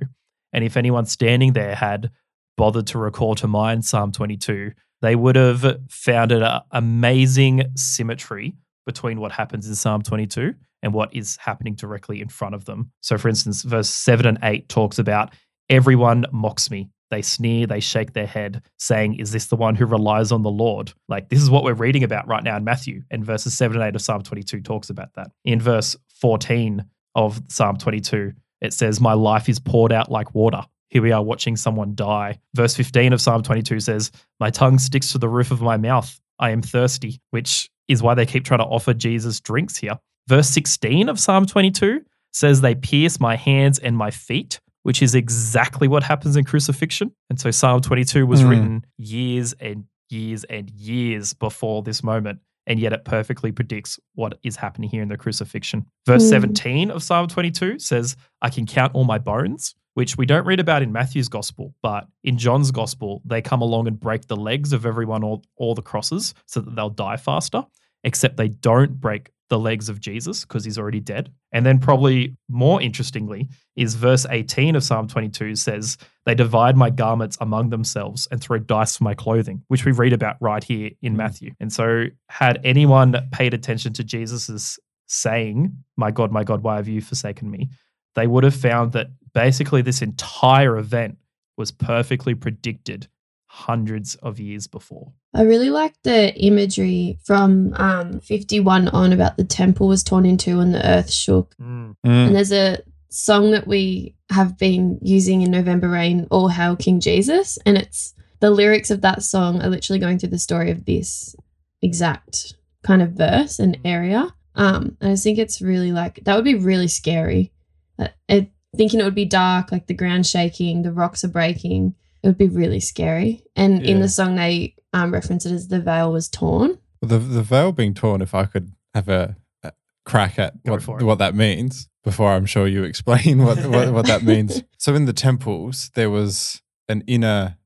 and 0.54 0.64
if 0.64 0.76
anyone 0.76 1.06
standing 1.06 1.54
there 1.54 1.76
had 1.76 2.10
bothered 2.58 2.88
to 2.88 2.98
recall 2.98 3.36
to 3.36 3.48
mind 3.48 3.86
Psalm 3.86 4.12
22, 4.12 4.72
they 5.02 5.16
would 5.16 5.36
have 5.36 5.80
found 5.90 6.32
an 6.32 6.62
amazing 6.72 7.64
symmetry 7.76 8.56
between 8.86 9.20
what 9.20 9.32
happens 9.32 9.68
in 9.68 9.76
Psalm 9.76 10.02
22 10.02 10.54
and 10.84 10.94
what 10.94 11.14
is 11.14 11.38
happening 11.38 11.76
directly 11.76 12.22
in 12.22 12.30
front 12.30 12.56
of 12.56 12.66
them. 12.66 12.92
So, 13.02 13.18
for 13.18 13.30
instance, 13.30 13.64
verse 13.64 13.90
7 13.90 14.26
and 14.26 14.40
8 14.44 14.70
talks 14.70 15.00
about 15.00 15.34
everyone 15.70 16.26
mocks 16.32 16.72
me. 16.72 16.90
They 17.12 17.22
sneer, 17.22 17.68
they 17.68 17.82
shake 17.82 18.14
their 18.14 18.26
head, 18.26 18.64
saying, 18.80 19.20
Is 19.20 19.32
this 19.32 19.48
the 19.48 19.58
one 19.58 19.76
who 19.76 19.86
relies 19.86 20.32
on 20.32 20.44
the 20.44 20.50
Lord? 20.50 20.94
Like, 21.10 21.30
this 21.30 21.42
is 21.42 21.50
what 21.50 21.64
we're 21.64 21.74
reading 21.74 22.04
about 22.04 22.28
right 22.28 22.44
now 22.44 22.56
in 22.56 22.64
Matthew. 22.64 23.04
And 23.12 23.26
verses 23.26 23.56
7 23.58 23.76
and 23.76 23.86
8 23.86 23.96
of 23.96 24.02
Psalm 24.02 24.24
22 24.24 24.62
talks 24.62 24.90
about 24.90 25.14
that. 25.16 25.32
In 25.44 25.60
verse 25.60 25.96
14 26.22 26.86
of 27.16 27.42
Psalm 27.50 27.78
22, 27.78 28.32
it 28.62 28.74
says, 28.74 29.02
My 29.02 29.14
life 29.14 29.50
is 29.50 29.60
poured 29.60 29.92
out 29.92 30.10
like 30.10 30.34
water. 30.34 30.64
Here 30.92 31.02
we 31.02 31.12
are 31.14 31.24
watching 31.24 31.56
someone 31.56 31.96
die. 31.96 32.40
Verse 32.54 32.76
15 32.76 33.14
of 33.14 33.22
Psalm 33.22 33.42
22 33.44 33.80
says, 33.80 34.12
My 34.40 34.50
tongue 34.50 34.78
sticks 34.78 35.12
to 35.14 35.18
the 35.18 35.30
roof 35.30 35.50
of 35.50 35.62
my 35.62 35.78
mouth. 35.78 36.20
I 36.38 36.50
am 36.52 36.62
thirsty, 36.62 37.22
which 37.32 37.70
is 37.88 38.04
why 38.04 38.14
they 38.14 38.26
keep 38.26 38.44
trying 38.44 38.60
to 38.60 38.66
offer 38.66 38.94
Jesus 38.94 39.40
drinks 39.40 39.78
here. 39.78 39.98
Verse 40.28 40.50
16 40.50 41.08
of 41.10 41.20
Psalm 41.20 41.46
22 41.46 42.02
says, 42.34 42.62
They 42.62 42.76
pierce 42.76 43.20
my 43.20 43.36
hands 43.38 43.80
and 43.80 43.96
my 43.98 44.12
feet, 44.12 44.60
which 44.84 45.02
is 45.02 45.16
exactly 45.16 45.88
what 45.88 46.04
happens 46.04 46.36
in 46.36 46.44
crucifixion. 46.44 47.12
And 47.30 47.40
so 47.40 47.52
Psalm 47.52 47.82
22 47.82 48.28
was 48.28 48.42
Hmm. 48.42 48.48
written 48.50 48.86
years 48.98 49.54
and 49.54 49.86
years 50.10 50.44
and 50.44 50.70
years 50.72 51.34
before 51.34 51.84
this 51.84 52.04
moment. 52.04 52.40
And 52.68 52.80
yet 52.80 52.94
it 52.94 53.06
perfectly 53.06 53.52
predicts 53.52 53.98
what 54.16 54.38
is 54.44 54.58
happening 54.58 54.90
here 54.90 55.02
in 55.02 55.08
the 55.10 55.18
crucifixion. 55.18 55.86
Verse 56.06 56.24
Hmm. 56.24 56.30
17 56.30 56.92
of 56.92 57.02
Psalm 57.02 57.28
22 57.28 57.80
says, 57.80 58.16
I 58.42 58.50
can 58.50 58.66
count 58.66 58.94
all 58.94 59.04
my 59.06 59.18
bones, 59.18 59.74
which 59.94 60.18
we 60.18 60.26
don't 60.26 60.46
read 60.46 60.60
about 60.60 60.82
in 60.82 60.92
Matthew's 60.92 61.28
gospel, 61.30 61.74
but 61.82 62.08
in 62.24 62.38
John's 62.38 62.72
gospel, 62.72 63.22
they 63.26 63.42
come 63.42 63.62
along 63.62 63.88
and 63.88 64.00
break 64.00 64.28
the 64.28 64.36
legs 64.36 64.74
of 64.74 64.86
everyone 64.86 65.24
all, 65.24 65.44
all 65.58 65.76
the 65.76 65.82
crosses 65.82 66.34
so 66.46 66.62
that 66.62 66.76
they'll 66.76 66.90
die 66.90 67.18
faster, 67.18 67.66
except 68.04 68.38
they 68.38 68.48
don't 68.48 69.00
break 69.00 69.32
the 69.52 69.60
legs 69.60 69.90
of 69.90 70.00
Jesus 70.00 70.46
because 70.46 70.64
he's 70.64 70.78
already 70.78 71.02
dead. 71.02 71.30
And 71.52 71.66
then, 71.66 71.78
probably 71.78 72.38
more 72.48 72.82
interestingly, 72.82 73.50
is 73.76 73.96
verse 73.96 74.26
18 74.30 74.78
of 74.78 74.84
Psalm 74.84 75.10
22 75.10 75.58
says, 75.58 75.98
They 76.26 76.34
divide 76.34 76.78
my 76.78 76.90
garments 76.90 77.38
among 77.42 77.70
themselves 77.70 78.30
and 78.32 78.40
throw 78.40 78.60
dice 78.60 78.96
for 78.96 79.04
my 79.04 79.14
clothing, 79.14 79.64
which 79.68 79.84
we 79.84 79.92
read 79.92 80.14
about 80.14 80.38
right 80.40 80.64
here 80.64 80.92
in 81.02 81.14
Mm. 81.14 81.18
Matthew. 81.18 81.52
And 81.60 81.72
so, 81.72 82.06
had 82.30 82.62
anyone 82.64 83.14
paid 83.34 83.54
attention 83.54 83.92
to 83.94 84.06
Jesus's 84.06 84.80
saying, 85.08 85.76
My 85.98 86.12
God, 86.12 86.32
my 86.32 86.46
God, 86.46 86.64
why 86.64 86.78
have 86.78 86.88
you 86.88 87.02
forsaken 87.02 87.52
me? 87.52 87.70
They 88.16 88.28
would 88.28 88.44
have 88.44 88.56
found 88.56 88.92
that 88.94 89.08
basically 89.34 89.82
this 89.82 90.02
entire 90.02 90.78
event 90.78 91.18
was 91.58 91.72
perfectly 91.72 92.36
predicted 92.36 93.08
hundreds 93.46 94.16
of 94.16 94.40
years 94.40 94.66
before. 94.68 95.12
I 95.34 95.44
really 95.44 95.70
like 95.70 95.94
the 96.04 96.34
imagery 96.36 97.20
from 97.26 97.74
um, 97.76 98.22
51 98.22 98.88
on 98.90 99.12
about 99.12 99.38
the 99.38 99.44
temple 99.44 99.90
was 99.90 100.04
torn 100.04 100.26
in 100.26 100.38
two 100.38 100.60
and 100.60 100.74
the 100.74 100.86
earth 100.86 101.12
shook. 101.12 101.54
Mm. 101.62 101.96
And 102.04 102.36
there's 102.36 102.54
a 102.54 102.80
song 103.10 103.52
that 103.52 103.68
we 103.68 104.16
have 104.30 104.58
been 104.58 105.00
using 105.02 105.42
in 105.42 105.52
November 105.52 105.90
Rain, 105.90 106.28
All 106.32 106.48
Hail 106.48 106.78
King 106.78 107.02
Jesus. 107.02 107.58
And 107.66 107.78
it's 107.78 108.14
the 108.40 108.52
lyrics 108.52 108.90
of 108.90 109.02
that 109.02 109.22
song 109.22 109.62
are 109.62 109.70
literally 109.70 110.00
going 110.00 110.18
through 110.18 110.30
the 110.30 110.40
story 110.40 110.72
of 110.72 110.86
this 110.86 111.36
exact 111.82 112.56
kind 112.84 113.02
of 113.02 113.12
verse 113.12 113.60
and 113.60 113.78
area. 113.84 114.34
Um, 114.56 114.98
and 115.00 115.10
I 115.10 115.14
just 115.14 115.24
think 115.24 115.40
it's 115.40 115.62
really 115.62 115.92
like, 115.92 116.22
that 116.24 116.36
would 116.36 116.46
be 116.46 116.56
really 116.56 116.88
scary. 116.88 117.52
Uh, 118.00 118.08
it, 118.28 118.52
thinking 118.76 119.00
it 119.00 119.04
would 119.04 119.16
be 119.16 119.26
dark, 119.26 119.72
like 119.72 119.88
the 119.88 119.94
ground 119.94 120.26
shaking, 120.26 120.84
the 120.84 120.92
rocks 120.92 121.24
are 121.24 121.30
breaking. 121.30 121.96
It 122.24 122.28
would 122.28 122.38
be 122.38 122.48
really 122.48 122.80
scary. 122.80 123.44
And 123.56 123.84
in 123.84 124.00
the 124.00 124.08
song, 124.08 124.36
they 124.36 124.76
um, 124.94 125.12
reference 125.12 125.46
it 125.46 125.52
as 125.52 125.68
the 125.70 125.82
veil 125.82 126.12
was 126.12 126.30
torn. 126.30 126.78
the 127.02 127.18
the 127.18 127.42
veil 127.42 127.72
being 127.72 127.94
torn. 127.94 128.22
If 128.22 128.36
I 128.36 128.46
could 128.46 128.74
have 128.94 129.10
a, 129.10 129.36
a 129.64 129.74
crack 130.06 130.38
at 130.38 130.54
what, 130.64 130.86
what 131.02 131.18
that 131.18 131.36
means 131.36 131.90
before 132.04 132.32
I'm 132.34 132.46
sure 132.46 132.68
you 132.68 132.84
explain 132.84 133.44
what, 133.44 133.58
what 133.66 133.92
what 133.92 134.06
that 134.08 134.24
means. 134.24 134.64
So 134.78 134.94
in 134.96 135.06
the 135.06 135.14
temples, 135.14 135.92
there 135.96 136.10
was 136.10 136.62
an 136.88 137.04
inner 137.08 137.58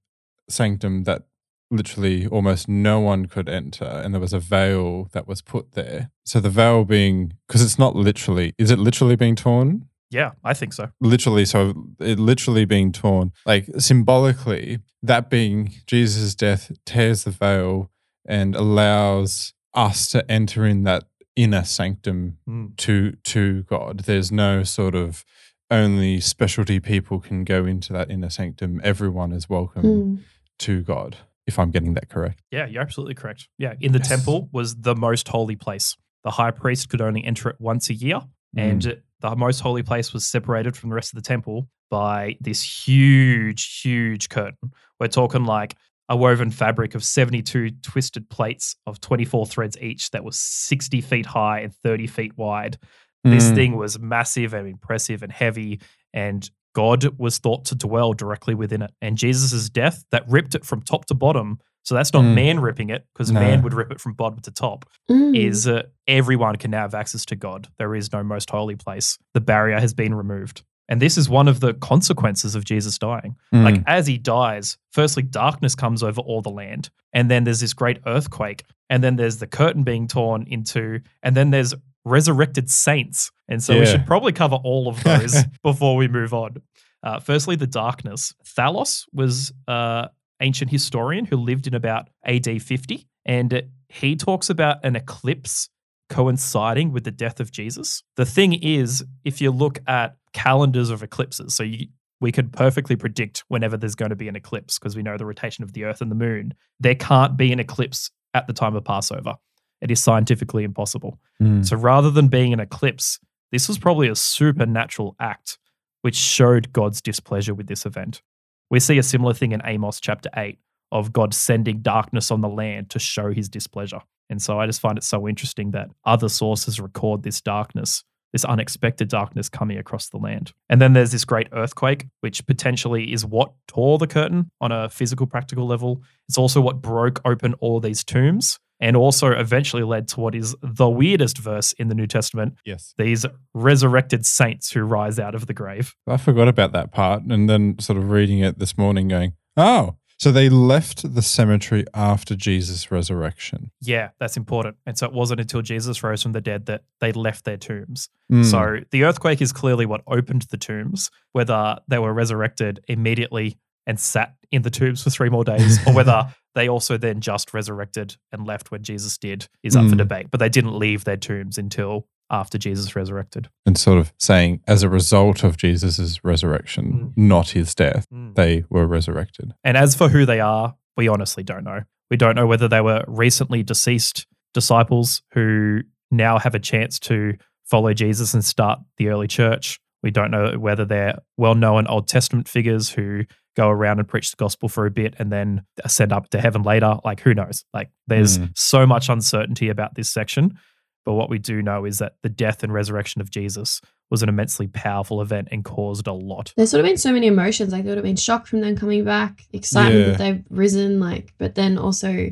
sanctum 0.50 1.04
that 1.04 1.24
literally 1.72 2.28
almost 2.28 2.70
no 2.70 3.00
one 3.00 3.26
could 3.26 3.50
enter, 3.50 3.86
and 3.86 4.14
there 4.14 4.22
was 4.22 4.34
a 4.34 4.40
veil 4.40 5.10
that 5.12 5.28
was 5.28 5.42
put 5.42 5.74
there. 5.74 6.12
So 6.24 6.40
the 6.40 6.50
veil 6.50 6.86
being 6.86 7.34
because 7.48 7.62
it's 7.62 7.80
not 7.80 7.96
literally 7.96 8.54
is 8.58 8.72
it 8.72 8.80
literally 8.80 9.16
being 9.16 9.36
torn? 9.36 9.88
Yeah, 10.12 10.32
I 10.44 10.54
think 10.54 10.74
so. 10.74 10.90
literally 11.02 11.46
so 11.46 11.74
it 12.00 12.20
literally 12.20 12.66
being 12.66 12.92
torn 12.92 13.32
like 13.46 13.68
symbolically 13.80 14.80
that 15.04 15.30
being 15.30 15.72
jesus' 15.88 16.36
death 16.36 16.72
tears 16.86 17.24
the 17.24 17.32
veil 17.32 17.90
and 18.28 18.56
allows 18.56 19.54
us 19.74 20.08
to 20.12 20.30
enter 20.32 20.66
in 20.66 20.84
that 20.84 21.04
inner 21.36 21.64
sanctum 21.64 22.38
Mm. 22.48 22.78
to 22.78 23.12
to 23.24 23.64
God. 23.64 24.02
There's 24.02 24.32
no 24.32 24.64
sort 24.64 24.96
of 24.96 25.26
only 25.70 26.22
specialty 26.22 26.80
people 26.80 27.20
can 27.20 27.44
go 27.44 27.66
into 27.66 27.92
that 27.92 28.10
inner 28.10 28.30
sanctum. 28.30 28.80
Everyone 28.84 29.32
is 29.34 29.50
welcome 29.50 29.84
Mm. 29.84 30.20
to 30.60 30.82
God. 30.84 31.18
If 31.46 31.60
I'm 31.60 31.72
getting 31.72 31.94
that 31.96 32.08
correct. 32.10 32.42
Yeah, 32.52 32.68
you're 32.68 32.82
absolutely 32.82 33.16
correct. 33.16 33.50
Yeah, 33.58 33.74
in 33.82 33.92
the 33.92 34.00
Yes. 34.00 34.08
temple 34.08 34.50
was 34.54 34.76
the 34.78 34.96
most 34.96 35.28
holy 35.28 35.56
place. 35.58 35.96
The 36.24 36.32
high 36.32 36.52
priest 36.52 36.88
could 36.90 37.02
only 37.02 37.24
enter 37.24 37.50
it 37.50 37.58
once 37.60 37.90
a 37.90 37.94
year, 37.94 38.22
Mm. 38.56 38.62
and 38.72 39.02
the 39.30 39.36
most 39.36 39.60
holy 39.60 39.84
place 39.84 40.14
was 40.14 40.26
separated 40.26 40.76
from 40.76 40.90
the 40.90 40.96
rest 40.96 41.14
of 41.14 41.16
the 41.22 41.28
temple 41.28 41.68
by 41.90 42.38
this 42.42 42.62
huge, 42.62 43.82
huge 43.82 44.30
curtain. 44.30 44.72
We're 45.00 45.08
talking 45.08 45.46
like 45.46 45.76
a 46.10 46.16
woven 46.16 46.52
fabric 46.52 46.94
of 46.96 47.04
72 47.04 47.72
twisted 47.82 48.30
plates 48.30 48.76
of 48.86 49.02
24 49.02 49.46
threads 49.48 49.78
each 49.82 50.12
that 50.12 50.24
was 50.24 50.40
60 50.40 51.02
feet 51.02 51.26
high 51.26 51.60
and 51.62 51.74
30 51.74 52.08
feet 52.08 52.38
wide. 52.38 52.78
This 53.24 53.50
Mm. 53.52 53.56
thing 53.56 53.76
was 53.76 53.98
massive 54.00 54.54
and 54.54 54.68
impressive 54.68 55.24
and 55.24 55.32
heavy, 55.32 55.80
and 56.14 56.50
God 56.74 57.18
was 57.18 57.40
thought 57.40 57.66
to 57.66 57.76
dwell 57.76 58.14
directly 58.14 58.54
within 58.54 58.82
it. 58.84 58.92
And 59.02 59.18
Jesus' 59.18 59.70
death 59.70 60.04
that 60.12 60.28
ripped 60.28 60.54
it 60.54 60.66
from 60.66 60.82
top 60.82 61.06
to 61.06 61.16
bottom. 61.16 61.60
So 61.86 61.96
that's 61.96 62.12
not 62.14 62.24
Mm. 62.24 62.34
man 62.34 62.60
ripping 62.60 62.90
it, 62.90 63.06
because 63.14 63.32
No. 63.32 63.40
man 63.40 63.62
would 63.62 63.74
rip 63.74 63.92
it 63.92 64.02
from 64.02 64.14
bottom 64.14 64.40
to 64.42 64.52
top. 64.52 64.86
Mm. 65.10 65.36
Is 65.38 65.68
uh, 65.68 65.84
everyone 66.08 66.58
can 66.58 66.72
now 66.72 66.82
have 66.82 66.94
access 66.94 67.24
to 67.26 67.36
God. 67.36 67.70
There 67.78 67.96
is 67.96 68.12
no 68.12 68.24
most 68.24 68.50
holy 68.50 68.76
place. 68.76 69.18
The 69.34 69.42
barrier 69.42 69.80
has 69.80 69.94
been 69.94 70.14
removed. 70.14 70.64
And 70.88 71.02
this 71.02 71.18
is 71.18 71.28
one 71.30 71.48
of 71.48 71.62
the 71.62 71.74
consequences 71.74 72.54
of 72.54 72.64
Jesus 72.66 72.98
dying. 73.00 73.36
Mm. 73.54 73.64
Like 73.64 73.84
as 73.88 74.06
he 74.08 74.18
dies, 74.18 74.78
firstly, 74.92 75.24
darkness 75.24 75.74
comes 75.74 76.04
over 76.04 76.22
all 76.22 76.42
the 76.42 76.52
land. 76.52 76.90
And 77.14 77.32
then 77.32 77.44
there's 77.44 77.60
this 77.62 77.74
great 77.74 78.00
earthquake. 78.06 78.64
And 78.90 79.04
then 79.04 79.16
there's 79.16 79.38
the 79.38 79.48
curtain 79.48 79.84
being 79.84 80.08
torn 80.08 80.44
into, 80.48 81.00
and 81.24 81.36
then 81.36 81.50
there's 81.50 81.74
resurrected 82.04 82.70
saints. 82.70 83.32
And 83.48 83.64
so 83.64 83.80
we 83.80 83.86
should 83.88 84.06
probably 84.06 84.32
cover 84.32 84.56
all 84.58 84.88
of 84.88 85.04
those 85.04 85.44
before 85.64 85.96
we 85.96 86.08
move 86.08 86.34
on. 86.36 86.62
Uh, 87.02 87.20
firstly, 87.20 87.56
the 87.56 87.66
darkness. 87.68 88.34
Thallus 88.44 89.06
was 89.12 89.52
uh, 89.68 90.08
ancient 90.42 90.72
historian 90.72 91.26
who 91.26 91.38
lived 91.38 91.68
in 91.68 91.74
about 91.74 92.10
AD 92.26 92.62
50, 92.62 93.08
and 93.26 93.64
he 93.90 94.16
talks 94.16 94.50
about 94.50 94.84
an 94.84 94.96
eclipse 94.96 95.70
coinciding 96.10 96.92
with 96.92 97.04
the 97.04 97.12
death 97.12 97.40
of 97.40 97.52
Jesus. 97.52 98.04
The 98.16 98.26
thing 98.26 98.54
is, 98.54 99.04
if 99.24 99.42
you 99.42 99.52
look 99.52 99.80
at 99.88 100.18
calendars 100.34 100.90
of 100.90 101.02
eclipses, 101.02 101.56
so 101.56 101.64
you, 101.64 101.88
we 102.22 102.32
could 102.32 102.54
perfectly 102.54 102.96
predict 102.96 103.44
whenever 103.48 103.78
there's 103.78 103.96
going 103.96 104.10
to 104.10 104.16
be 104.16 104.28
an 104.28 104.36
eclipse 104.36 104.78
because 104.80 104.96
we 104.96 105.04
know 105.04 105.18
the 105.18 105.26
rotation 105.26 105.64
of 105.64 105.74
the 105.74 105.84
earth 105.84 106.02
and 106.02 106.12
the 106.12 106.16
moon. 106.16 106.54
There 106.80 106.96
can't 106.96 107.38
be 107.38 107.52
an 107.52 107.60
eclipse 107.60 108.12
at 108.34 108.48
the 108.48 108.54
time 108.54 108.76
of 108.76 108.84
Passover. 108.84 109.36
It 109.82 109.92
is 109.92 110.02
scientifically 110.02 110.64
impossible. 110.64 111.20
Mm. 111.42 111.66
So 111.66 111.76
rather 111.76 112.12
than 112.12 112.28
being 112.28 112.54
an 112.54 112.60
eclipse, 112.60 113.20
this 113.52 113.68
was 113.68 113.78
probably 113.78 114.08
a 114.08 114.16
supernatural 114.16 115.16
act 115.20 115.58
which 116.02 116.16
showed 116.16 116.72
God's 116.72 117.02
displeasure 117.02 117.54
with 117.54 117.68
this 117.68 117.86
event. 117.86 118.22
We 118.70 118.80
see 118.80 118.98
a 118.98 119.04
similar 119.04 119.34
thing 119.34 119.52
in 119.52 119.62
Amos 119.64 120.00
chapter 120.00 120.30
8 120.36 120.58
of 120.92 121.14
God 121.14 121.34
sending 121.34 121.82
darkness 121.82 122.32
on 122.32 122.42
the 122.42 122.50
land 122.50 122.90
to 122.92 123.00
show 123.00 123.32
his 123.32 123.50
displeasure. 123.50 124.02
And 124.30 124.42
so 124.42 124.60
I 124.60 124.66
just 124.66 124.82
find 124.82 124.98
it 124.98 125.04
so 125.04 125.28
interesting 125.28 125.72
that 125.72 125.90
other 126.04 126.30
sources 126.30 126.80
record 126.80 127.24
this 127.24 127.42
darkness, 127.42 128.04
this 128.34 128.46
unexpected 128.46 129.08
darkness 129.08 129.50
coming 129.50 129.78
across 129.78 130.10
the 130.10 130.18
land. 130.18 130.52
And 130.68 130.82
then 130.82 130.94
there's 130.94 131.12
this 131.12 131.26
great 131.26 131.48
earthquake, 131.52 132.08
which 132.22 132.46
potentially 132.48 133.14
is 133.14 133.26
what 133.26 133.52
tore 133.68 133.98
the 133.98 134.08
curtain 134.08 134.50
on 134.62 134.72
a 134.72 134.90
physical, 134.90 135.28
practical 135.28 135.68
level. 135.68 136.02
It's 136.28 136.38
also 136.38 136.60
what 136.60 136.82
broke 136.82 137.22
open 137.24 137.54
all 137.56 137.80
these 137.80 138.04
tombs 138.04 138.60
and 138.80 138.96
also 138.96 139.32
eventually 139.32 139.84
led 139.84 140.08
to 140.10 140.20
what 140.20 140.36
is 140.36 140.56
the 140.62 140.90
weirdest 140.90 141.38
verse 141.38 141.74
in 141.74 141.88
the 141.88 141.96
New 141.96 142.08
Testament 142.08 142.56
yes. 142.66 142.94
these 142.98 143.26
resurrected 143.54 144.26
saints 144.26 144.72
who 144.72 144.82
rise 144.84 145.20
out 145.20 145.36
of 145.36 145.48
the 145.48 145.54
grave. 145.54 145.96
I 146.08 146.18
forgot 146.18 146.48
about 146.48 146.72
that 146.74 146.92
part 146.92 147.24
and 147.24 147.50
then 147.50 147.80
sort 147.80 147.98
of 147.98 148.12
reading 148.12 148.40
it 148.40 148.60
this 148.60 148.78
morning 148.78 149.08
going, 149.08 149.34
oh, 149.58 149.96
so 150.18 150.32
they 150.32 150.48
left 150.48 151.14
the 151.14 151.22
cemetery 151.22 151.86
after 151.94 152.36
Jesus' 152.36 152.90
resurrection. 152.90 153.72
Yeah, 153.82 154.10
that's 154.20 154.38
important. 154.38 154.78
And 154.86 154.98
so 154.98 155.06
it 155.08 155.14
wasn't 155.14 155.42
until 155.42 155.62
Jesus 155.62 156.02
rose 156.04 156.24
from 156.24 156.32
the 156.32 156.42
dead 156.42 156.68
that 156.68 156.84
they 157.02 157.12
left 157.12 157.44
their 157.44 157.58
tombs. 157.58 158.10
Mm. 158.32 158.46
So 158.46 158.86
the 158.92 159.04
earthquake 159.04 159.42
is 159.42 159.52
clearly 159.52 159.86
what 159.86 160.02
opened 160.08 160.44
the 160.44 160.58
tombs, 160.58 161.12
whether 161.34 161.78
they 161.88 162.00
were 162.00 162.14
resurrected 162.14 162.80
immediately 162.88 163.58
and 163.86 164.00
sat 164.00 164.36
in 164.52 164.62
the 164.62 164.70
tombs 164.70 165.04
for 165.04 165.10
three 165.10 165.30
more 165.30 165.44
days, 165.44 165.86
or 165.86 165.94
whether 165.94 166.34
they 166.56 166.68
also 166.68 166.98
then 166.98 167.22
just 167.22 167.54
resurrected 167.54 168.16
and 168.32 168.48
left 168.48 168.72
when 168.72 168.82
Jesus 168.84 169.18
did, 169.18 169.48
is 169.62 169.76
up 169.76 169.86
for 169.88 169.96
Mm. 169.96 170.00
debate. 170.00 170.28
But 170.32 170.40
they 170.40 170.50
didn't 170.50 170.78
leave 170.80 171.04
their 171.04 171.18
tombs 171.18 171.58
until 171.58 172.08
after 172.32 172.58
Jesus 172.58 172.96
resurrected. 172.96 173.50
and 173.68 173.78
sort 173.78 174.00
of 174.00 174.12
saying, 174.18 174.62
as 174.68 174.82
a 174.82 174.90
result 174.90 175.44
of 175.44 175.58
Jesus' 175.58 176.24
resurrection, 176.24 177.14
not 177.16 177.50
his 177.50 177.76
death, 177.76 178.08
they 178.36 178.64
were 178.70 178.88
resurrected. 178.88 179.54
And 179.64 179.78
as 179.78 179.94
for 179.96 180.10
who 180.10 180.26
they 180.26 180.40
are, 180.40 180.76
we 180.98 181.08
honestly 181.08 181.44
don't 181.44 181.64
know. 181.64 181.82
We 182.10 182.18
don't 182.18 182.36
know 182.36 182.48
whether 182.48 182.68
they 182.68 182.82
were 182.82 183.04
recently 183.08 183.62
deceased 183.62 184.26
disciples 184.56 185.22
who 185.34 185.82
now 186.10 186.40
have 186.40 186.56
a 186.56 186.60
chance 186.60 186.98
to 187.00 187.34
follow 187.66 187.94
Jesus 187.94 188.34
and 188.34 188.44
start 188.44 188.80
the 188.98 189.10
early 189.10 189.28
church. 189.28 189.80
We 190.02 190.12
don't 190.12 190.32
know 190.32 190.58
whether 190.58 190.86
they're 190.86 191.20
well 191.38 191.56
known 191.56 191.88
Old 191.88 192.08
Testament 192.08 192.48
figures 192.48 192.90
who 192.92 193.26
go 193.56 193.70
around 193.70 194.00
and 194.00 194.08
preach 194.08 194.32
the 194.32 194.38
gospel 194.38 194.68
for 194.70 194.86
a 194.86 194.92
bit 194.92 195.14
and 195.18 195.32
then 195.32 195.64
ascend 195.84 196.12
up 196.12 196.30
to 196.30 196.40
heaven 196.42 196.62
later. 196.64 196.98
Like, 197.06 197.22
who 197.22 197.34
knows? 197.34 197.64
Like, 197.74 197.90
there's 198.08 198.38
Mm. 198.38 198.52
so 198.58 198.86
much 198.86 199.08
uncertainty 199.10 199.70
about 199.70 199.96
this 199.96 200.10
section. 200.10 200.58
But 201.06 201.14
what 201.14 201.30
we 201.30 201.38
do 201.40 201.62
know 201.62 201.86
is 201.86 202.00
that 202.00 202.16
the 202.24 202.30
death 202.30 202.64
and 202.64 202.74
resurrection 202.74 203.22
of 203.22 203.30
Jesus 203.30 203.80
was 204.12 204.24
an 204.24 204.30
immensely 204.30 204.68
powerful 204.68 205.22
event 205.22 205.48
and 205.52 205.64
caused 205.64 206.08
a 206.08 206.14
lot. 206.14 206.52
There's 206.58 206.72
sort 206.72 206.80
of 206.82 206.86
been 206.86 206.98
so 206.98 207.12
many 207.14 207.28
emotions. 207.28 207.72
Like 207.72 207.84
there 207.84 207.92
would 207.92 207.98
have 207.98 208.04
been 208.06 208.16
shock 208.16 208.48
from 208.48 208.62
them 208.62 208.76
coming 208.76 209.04
back, 209.04 209.42
excitement 209.54 210.00
Yeah. 210.00 210.06
that 210.12 210.18
they've 210.18 210.44
risen, 210.50 211.00
like, 211.00 211.34
but 211.38 211.56
then 211.56 211.78
also 211.78 212.32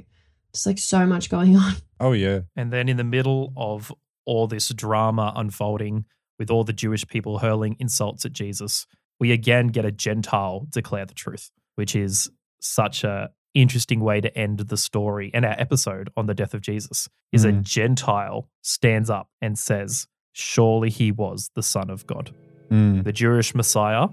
just 0.54 0.66
like 0.66 0.78
so 0.80 1.06
much 1.06 1.30
going 1.30 1.56
on. 1.58 1.74
Oh, 2.00 2.12
yeah. 2.14 2.42
And 2.56 2.72
then 2.74 2.90
in 2.90 2.98
the 2.98 3.04
middle 3.04 3.54
of 3.56 3.92
all 4.26 4.48
this 4.48 4.70
drama 4.70 5.32
unfolding 5.36 6.06
with 6.40 6.50
all 6.50 6.64
the 6.64 6.74
Jewish 6.74 7.08
people 7.08 7.40
hurling 7.40 7.76
insults 7.80 8.26
at 8.26 8.34
Jesus, 8.34 8.86
we 9.24 9.32
again 9.32 9.68
get 9.68 9.86
a 9.86 9.92
Gentile 9.92 10.68
declare 10.70 11.06
the 11.06 11.14
truth, 11.14 11.50
which 11.76 11.96
is 11.96 12.30
such 12.60 13.06
a 13.06 13.30
interesting 13.54 14.02
way 14.02 14.20
to 14.20 14.38
end 14.38 14.60
the 14.60 14.76
story 14.76 15.32
and 15.34 15.46
our 15.46 15.56
episode 15.58 16.10
on 16.18 16.26
the 16.26 16.34
death 16.34 16.54
of 16.54 16.60
Jesus. 16.60 17.08
Is 17.32 17.46
a 17.46 17.54
Mm. 17.54 17.62
Gentile 17.62 18.50
stands 18.64 19.10
up 19.10 19.30
and 19.42 19.58
says, 19.58 20.08
"Surely 20.34 20.90
he 20.90 21.10
was 21.10 21.52
the 21.56 21.64
son 21.64 21.90
of 21.90 22.06
God." 22.06 22.36
Mm. 22.70 23.06
The 23.06 23.14
Jewish 23.14 23.56
Messiah 23.56 24.10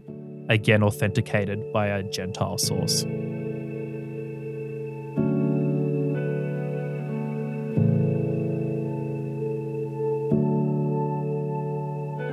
again 0.49 0.85
authenticated 0.85 1.73
by 1.73 1.89
a 1.89 2.05
Gentile 2.05 2.59
source. 2.59 3.05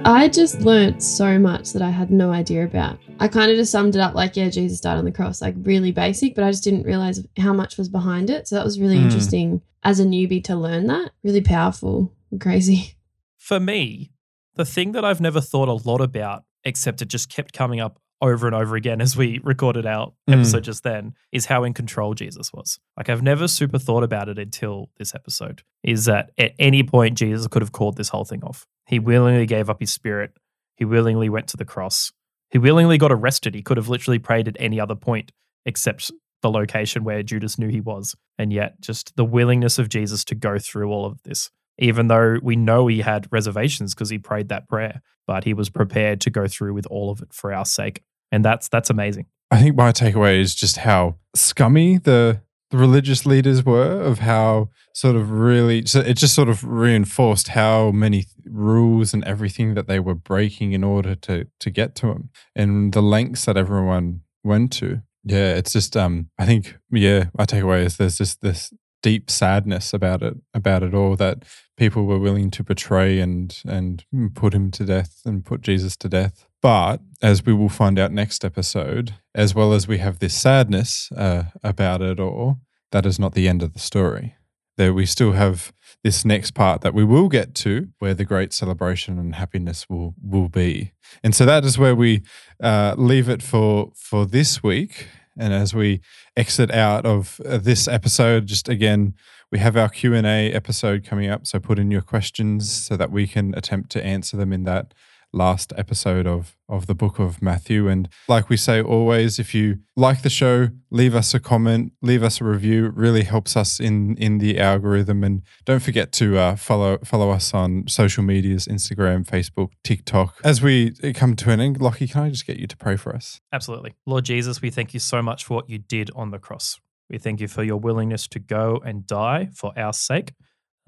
I 0.07 0.29
just 0.29 0.61
learnt 0.61 1.03
so 1.03 1.37
much 1.37 1.73
that 1.73 1.81
I 1.81 1.89
had 1.89 2.11
no 2.11 2.31
idea 2.31 2.63
about. 2.63 2.97
I 3.19 3.27
kind 3.27 3.51
of 3.51 3.57
just 3.57 3.73
summed 3.73 3.93
it 3.93 3.99
up 3.99 4.15
like, 4.15 4.37
yeah, 4.37 4.47
Jesus 4.47 4.79
died 4.79 4.97
on 4.97 5.03
the 5.03 5.11
cross, 5.11 5.41
like 5.41 5.53
really 5.63 5.91
basic, 5.91 6.33
but 6.33 6.45
I 6.45 6.51
just 6.51 6.63
didn't 6.63 6.83
realize 6.83 7.21
how 7.37 7.51
much 7.51 7.77
was 7.77 7.89
behind 7.89 8.29
it. 8.29 8.47
So 8.47 8.55
that 8.55 8.63
was 8.63 8.79
really 8.79 8.95
Mm. 8.95 9.03
interesting 9.03 9.61
as 9.83 9.99
a 9.99 10.05
newbie 10.05 10.41
to 10.45 10.55
learn 10.55 10.87
that. 10.87 11.11
Really 11.23 11.41
powerful, 11.41 12.13
and 12.31 12.39
crazy. 12.39 12.95
for 13.37 13.59
me, 13.59 14.11
the 14.55 14.63
thing 14.63 14.93
that 14.93 15.03
I've 15.03 15.19
never 15.19 15.41
thought 15.41 15.67
a 15.67 15.73
lot 15.89 15.99
about, 15.99 16.45
except 16.63 17.01
it 17.01 17.09
just 17.09 17.27
kept 17.29 17.51
coming 17.51 17.81
up 17.81 17.99
over 18.21 18.47
and 18.47 18.55
over 18.55 18.75
again 18.75 18.99
as 19.01 19.15
we 19.15 19.39
recorded 19.43 19.85
our 19.85 20.13
Mm. 20.27 20.33
episode 20.33 20.63
just 20.63 20.83
then, 20.83 21.13
is 21.31 21.45
how 21.45 21.63
in 21.63 21.73
control 21.73 22.13
Jesus 22.13 22.51
was. 22.51 22.79
Like, 22.97 23.09
I've 23.09 23.21
never 23.21 23.47
super 23.47 23.77
thought 23.77 24.03
about 24.03 24.27
it 24.29 24.39
until 24.39 24.89
this 24.97 25.13
episode. 25.13 25.61
Is 25.83 26.05
that 26.05 26.31
at 26.37 26.53
any 26.57 26.81
point, 26.83 27.17
Jesus 27.17 27.47
could 27.47 27.61
have 27.61 27.71
called 27.71 27.97
this 27.97 28.09
whole 28.09 28.25
thing 28.25 28.43
off. 28.43 28.65
He 28.87 28.99
willingly 28.99 29.45
gave 29.45 29.69
up 29.69 29.79
his 29.79 29.91
spirit, 29.93 30.31
he 30.75 30.85
willingly 30.85 31.29
went 31.29 31.47
to 31.49 31.57
the 31.57 31.65
cross, 31.65 32.11
he 32.49 32.57
willingly 32.57 32.97
got 32.97 33.11
arrested. 33.11 33.53
He 33.55 33.61
could 33.61 33.77
have 33.77 33.89
literally 33.89 34.19
prayed 34.19 34.47
at 34.47 34.55
any 34.59 34.79
other 34.79 34.95
point 34.95 35.31
except 35.65 36.11
the 36.41 36.49
location 36.49 37.03
where 37.03 37.21
Judas 37.23 37.57
knew 37.59 37.67
he 37.67 37.81
was. 37.81 38.15
And 38.37 38.53
yet, 38.53 38.79
just 38.79 39.15
the 39.15 39.25
willingness 39.25 39.77
of 39.79 39.89
Jesus 39.89 40.23
to 40.25 40.35
go 40.35 40.57
through 40.59 40.89
all 40.91 41.05
of 41.05 41.21
this 41.23 41.49
even 41.79 42.07
though 42.07 42.39
we 42.41 42.55
know 42.55 42.87
he 42.87 43.01
had 43.01 43.27
reservations 43.31 43.93
because 43.93 44.09
he 44.09 44.17
prayed 44.17 44.49
that 44.49 44.67
prayer, 44.67 45.01
but 45.25 45.43
he 45.43 45.53
was 45.53 45.69
prepared 45.69 46.21
to 46.21 46.29
go 46.29 46.47
through 46.47 46.73
with 46.73 46.87
all 46.87 47.11
of 47.11 47.21
it 47.21 47.33
for 47.33 47.53
our 47.53 47.65
sake. 47.65 48.03
And 48.31 48.43
that's 48.43 48.67
that's 48.69 48.89
amazing. 48.89 49.27
I 49.51 49.61
think 49.61 49.75
my 49.75 49.91
takeaway 49.91 50.39
is 50.39 50.53
just 50.53 50.77
how 50.77 51.15
scummy 51.35 51.97
the, 51.97 52.41
the 52.69 52.77
religious 52.77 53.25
leaders 53.25 53.63
were, 53.63 54.01
of 54.01 54.19
how 54.19 54.69
sort 54.93 55.15
of 55.15 55.31
really, 55.31 55.85
so 55.85 56.01
it 56.01 56.17
just 56.17 56.35
sort 56.35 56.49
of 56.49 56.65
reinforced 56.65 57.49
how 57.49 57.91
many 57.91 58.25
rules 58.45 59.13
and 59.13 59.23
everything 59.23 59.73
that 59.75 59.87
they 59.87 59.99
were 59.99 60.15
breaking 60.15 60.73
in 60.73 60.83
order 60.83 61.15
to 61.15 61.47
to 61.59 61.69
get 61.69 61.95
to 61.95 62.07
him, 62.07 62.29
and 62.55 62.93
the 62.93 63.01
lengths 63.01 63.45
that 63.45 63.57
everyone 63.57 64.21
went 64.43 64.71
to. 64.73 65.01
Yeah, 65.23 65.55
it's 65.55 65.73
just 65.73 65.95
um, 65.95 66.29
I 66.37 66.45
think 66.45 66.77
yeah, 66.91 67.25
my 67.37 67.45
takeaway 67.45 67.85
is 67.85 67.97
there's 67.97 68.17
just 68.17 68.41
this 68.41 68.73
deep 69.03 69.29
sadness 69.29 69.93
about 69.93 70.23
it 70.23 70.35
about 70.53 70.83
it 70.83 70.93
all 70.93 71.15
that 71.15 71.43
people 71.77 72.05
were 72.05 72.19
willing 72.19 72.51
to 72.51 72.63
betray 72.63 73.19
and 73.19 73.61
and 73.65 74.03
put 74.33 74.53
him 74.53 74.71
to 74.71 74.83
death 74.83 75.21
and 75.25 75.45
put 75.45 75.61
Jesus 75.61 75.95
to 75.97 76.09
death. 76.09 76.47
But 76.61 76.97
as 77.21 77.45
we 77.45 77.53
will 77.53 77.69
find 77.69 77.99
out 77.99 78.11
next 78.11 78.43
episode, 78.43 79.13
as 79.35 79.53
well 79.55 79.73
as 79.73 79.87
we 79.87 79.99
have 79.99 80.19
this 80.19 80.33
sadness 80.33 81.11
uh, 81.15 81.43
about 81.63 82.01
it 82.01 82.19
all, 82.19 82.57
that 82.91 83.05
is 83.05 83.19
not 83.19 83.33
the 83.33 83.47
end 83.47 83.63
of 83.63 83.73
the 83.73 83.79
story. 83.79 84.35
There 84.75 84.93
we 84.93 85.05
still 85.05 85.31
have 85.31 85.73
this 86.03 86.25
next 86.25 86.51
part 86.51 86.81
that 86.81 86.93
we 86.93 87.03
will 87.03 87.29
get 87.29 87.55
to, 87.55 87.87
where 87.99 88.13
the 88.13 88.25
great 88.25 88.53
celebration 88.53 89.17
and 89.19 89.35
happiness 89.35 89.87
will 89.89 90.15
will 90.21 90.49
be. 90.49 90.93
And 91.23 91.33
so 91.33 91.45
that 91.45 91.65
is 91.65 91.77
where 91.77 91.95
we 91.95 92.23
uh, 92.61 92.95
leave 92.97 93.29
it 93.29 93.43
for 93.43 93.91
for 93.95 94.25
this 94.25 94.63
week. 94.63 95.07
And 95.39 95.53
as 95.53 95.73
we 95.73 96.01
exit 96.35 96.71
out 96.71 97.05
of 97.05 97.39
uh, 97.45 97.57
this 97.57 97.87
episode, 97.87 98.47
just 98.47 98.67
again, 98.67 99.13
we 99.51 99.59
have 99.59 99.77
our 99.77 99.89
Q 99.89 100.13
and 100.13 100.27
A 100.27 100.51
episode 100.51 101.05
coming 101.05 101.29
up. 101.29 101.47
So 101.47 101.59
put 101.59 101.79
in 101.79 101.91
your 101.91 102.01
questions 102.01 102.71
so 102.71 102.97
that 102.97 103.11
we 103.11 103.27
can 103.27 103.53
attempt 103.55 103.91
to 103.91 104.05
answer 104.05 104.37
them 104.37 104.51
in 104.51 104.63
that 104.63 104.93
last 105.33 105.73
episode 105.77 106.25
of 106.25 106.55
of 106.69 106.87
the 106.87 106.95
book 106.95 107.19
of 107.19 107.41
Matthew. 107.41 107.87
And 107.87 108.09
like 108.27 108.49
we 108.49 108.57
say 108.57 108.81
always, 108.81 109.39
if 109.39 109.53
you 109.53 109.79
like 109.95 110.21
the 110.21 110.29
show, 110.29 110.69
leave 110.91 111.15
us 111.15 111.33
a 111.33 111.39
comment, 111.39 111.93
leave 112.01 112.23
us 112.23 112.41
a 112.41 112.43
review. 112.43 112.87
It 112.87 112.95
really 112.95 113.23
helps 113.23 113.55
us 113.55 113.79
in 113.79 114.17
in 114.17 114.39
the 114.39 114.59
algorithm. 114.59 115.23
And 115.23 115.43
don't 115.65 115.81
forget 115.81 116.11
to 116.13 116.37
uh, 116.37 116.55
follow 116.55 116.97
follow 117.03 117.29
us 117.29 117.53
on 117.53 117.87
social 117.87 118.23
medias: 118.23 118.67
Instagram, 118.67 119.25
Facebook, 119.25 119.71
TikTok. 119.83 120.39
As 120.43 120.61
we 120.61 120.91
come 121.13 121.35
to 121.37 121.51
an 121.51 121.59
end, 121.59 121.81
Lockie, 121.81 122.07
can 122.07 122.23
I 122.23 122.29
just 122.29 122.45
get 122.45 122.57
you 122.57 122.67
to 122.67 122.77
pray 122.77 122.95
for 122.97 123.15
us? 123.15 123.39
Absolutely, 123.53 123.95
Lord 124.05 124.25
Jesus, 124.25 124.61
we 124.61 124.69
thank 124.69 124.93
you 124.93 124.99
so 124.99 125.21
much 125.21 125.45
for 125.45 125.55
what 125.55 125.69
you 125.69 125.77
did 125.77 126.11
on 126.15 126.31
the 126.31 126.39
cross. 126.39 126.79
We 127.09 127.17
thank 127.17 127.39
you 127.39 127.47
for 127.47 127.63
your 127.63 127.77
willingness 127.77 128.27
to 128.29 128.39
go 128.39 128.81
and 128.85 129.05
die 129.07 129.49
for 129.53 129.73
our 129.77 129.93
sake. 129.93 130.33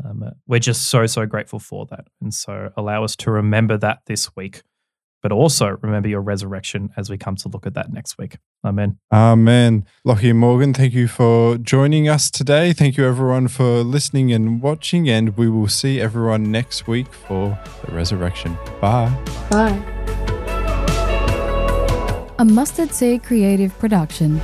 Um, 0.03 0.31
we're 0.47 0.59
just 0.59 0.89
so, 0.89 1.05
so 1.05 1.25
grateful 1.25 1.59
for 1.59 1.85
that. 1.87 2.07
And 2.21 2.33
so 2.33 2.71
allow 2.77 3.03
us 3.03 3.15
to 3.17 3.31
remember 3.31 3.77
that 3.77 3.99
this 4.05 4.35
week, 4.35 4.61
but 5.21 5.31
also 5.31 5.77
remember 5.81 6.07
your 6.07 6.21
resurrection 6.21 6.89
as 6.95 7.09
we 7.09 7.17
come 7.17 7.35
to 7.37 7.49
look 7.49 7.65
at 7.65 7.73
that 7.73 7.91
next 7.91 8.17
week. 8.17 8.37
Amen. 8.63 8.97
Amen. 9.11 9.85
Lockie 10.05 10.29
and 10.29 10.39
Morgan, 10.39 10.73
thank 10.73 10.93
you 10.93 11.07
for 11.07 11.57
joining 11.57 12.07
us 12.07 12.31
today. 12.31 12.71
Thank 12.71 12.97
you, 12.97 13.05
everyone, 13.05 13.49
for 13.49 13.83
listening 13.83 14.31
and 14.31 14.61
watching. 14.61 15.09
And 15.09 15.35
we 15.37 15.49
will 15.49 15.67
see 15.67 15.99
everyone 15.99 16.51
next 16.51 16.87
week 16.87 17.11
for 17.13 17.59
the 17.85 17.93
resurrection. 17.93 18.57
Bye. 18.79 19.13
Bye. 19.49 19.95
A 22.39 22.45
Mustard 22.45 22.93
Seed 22.93 23.23
Creative 23.23 23.77
Production. 23.79 24.39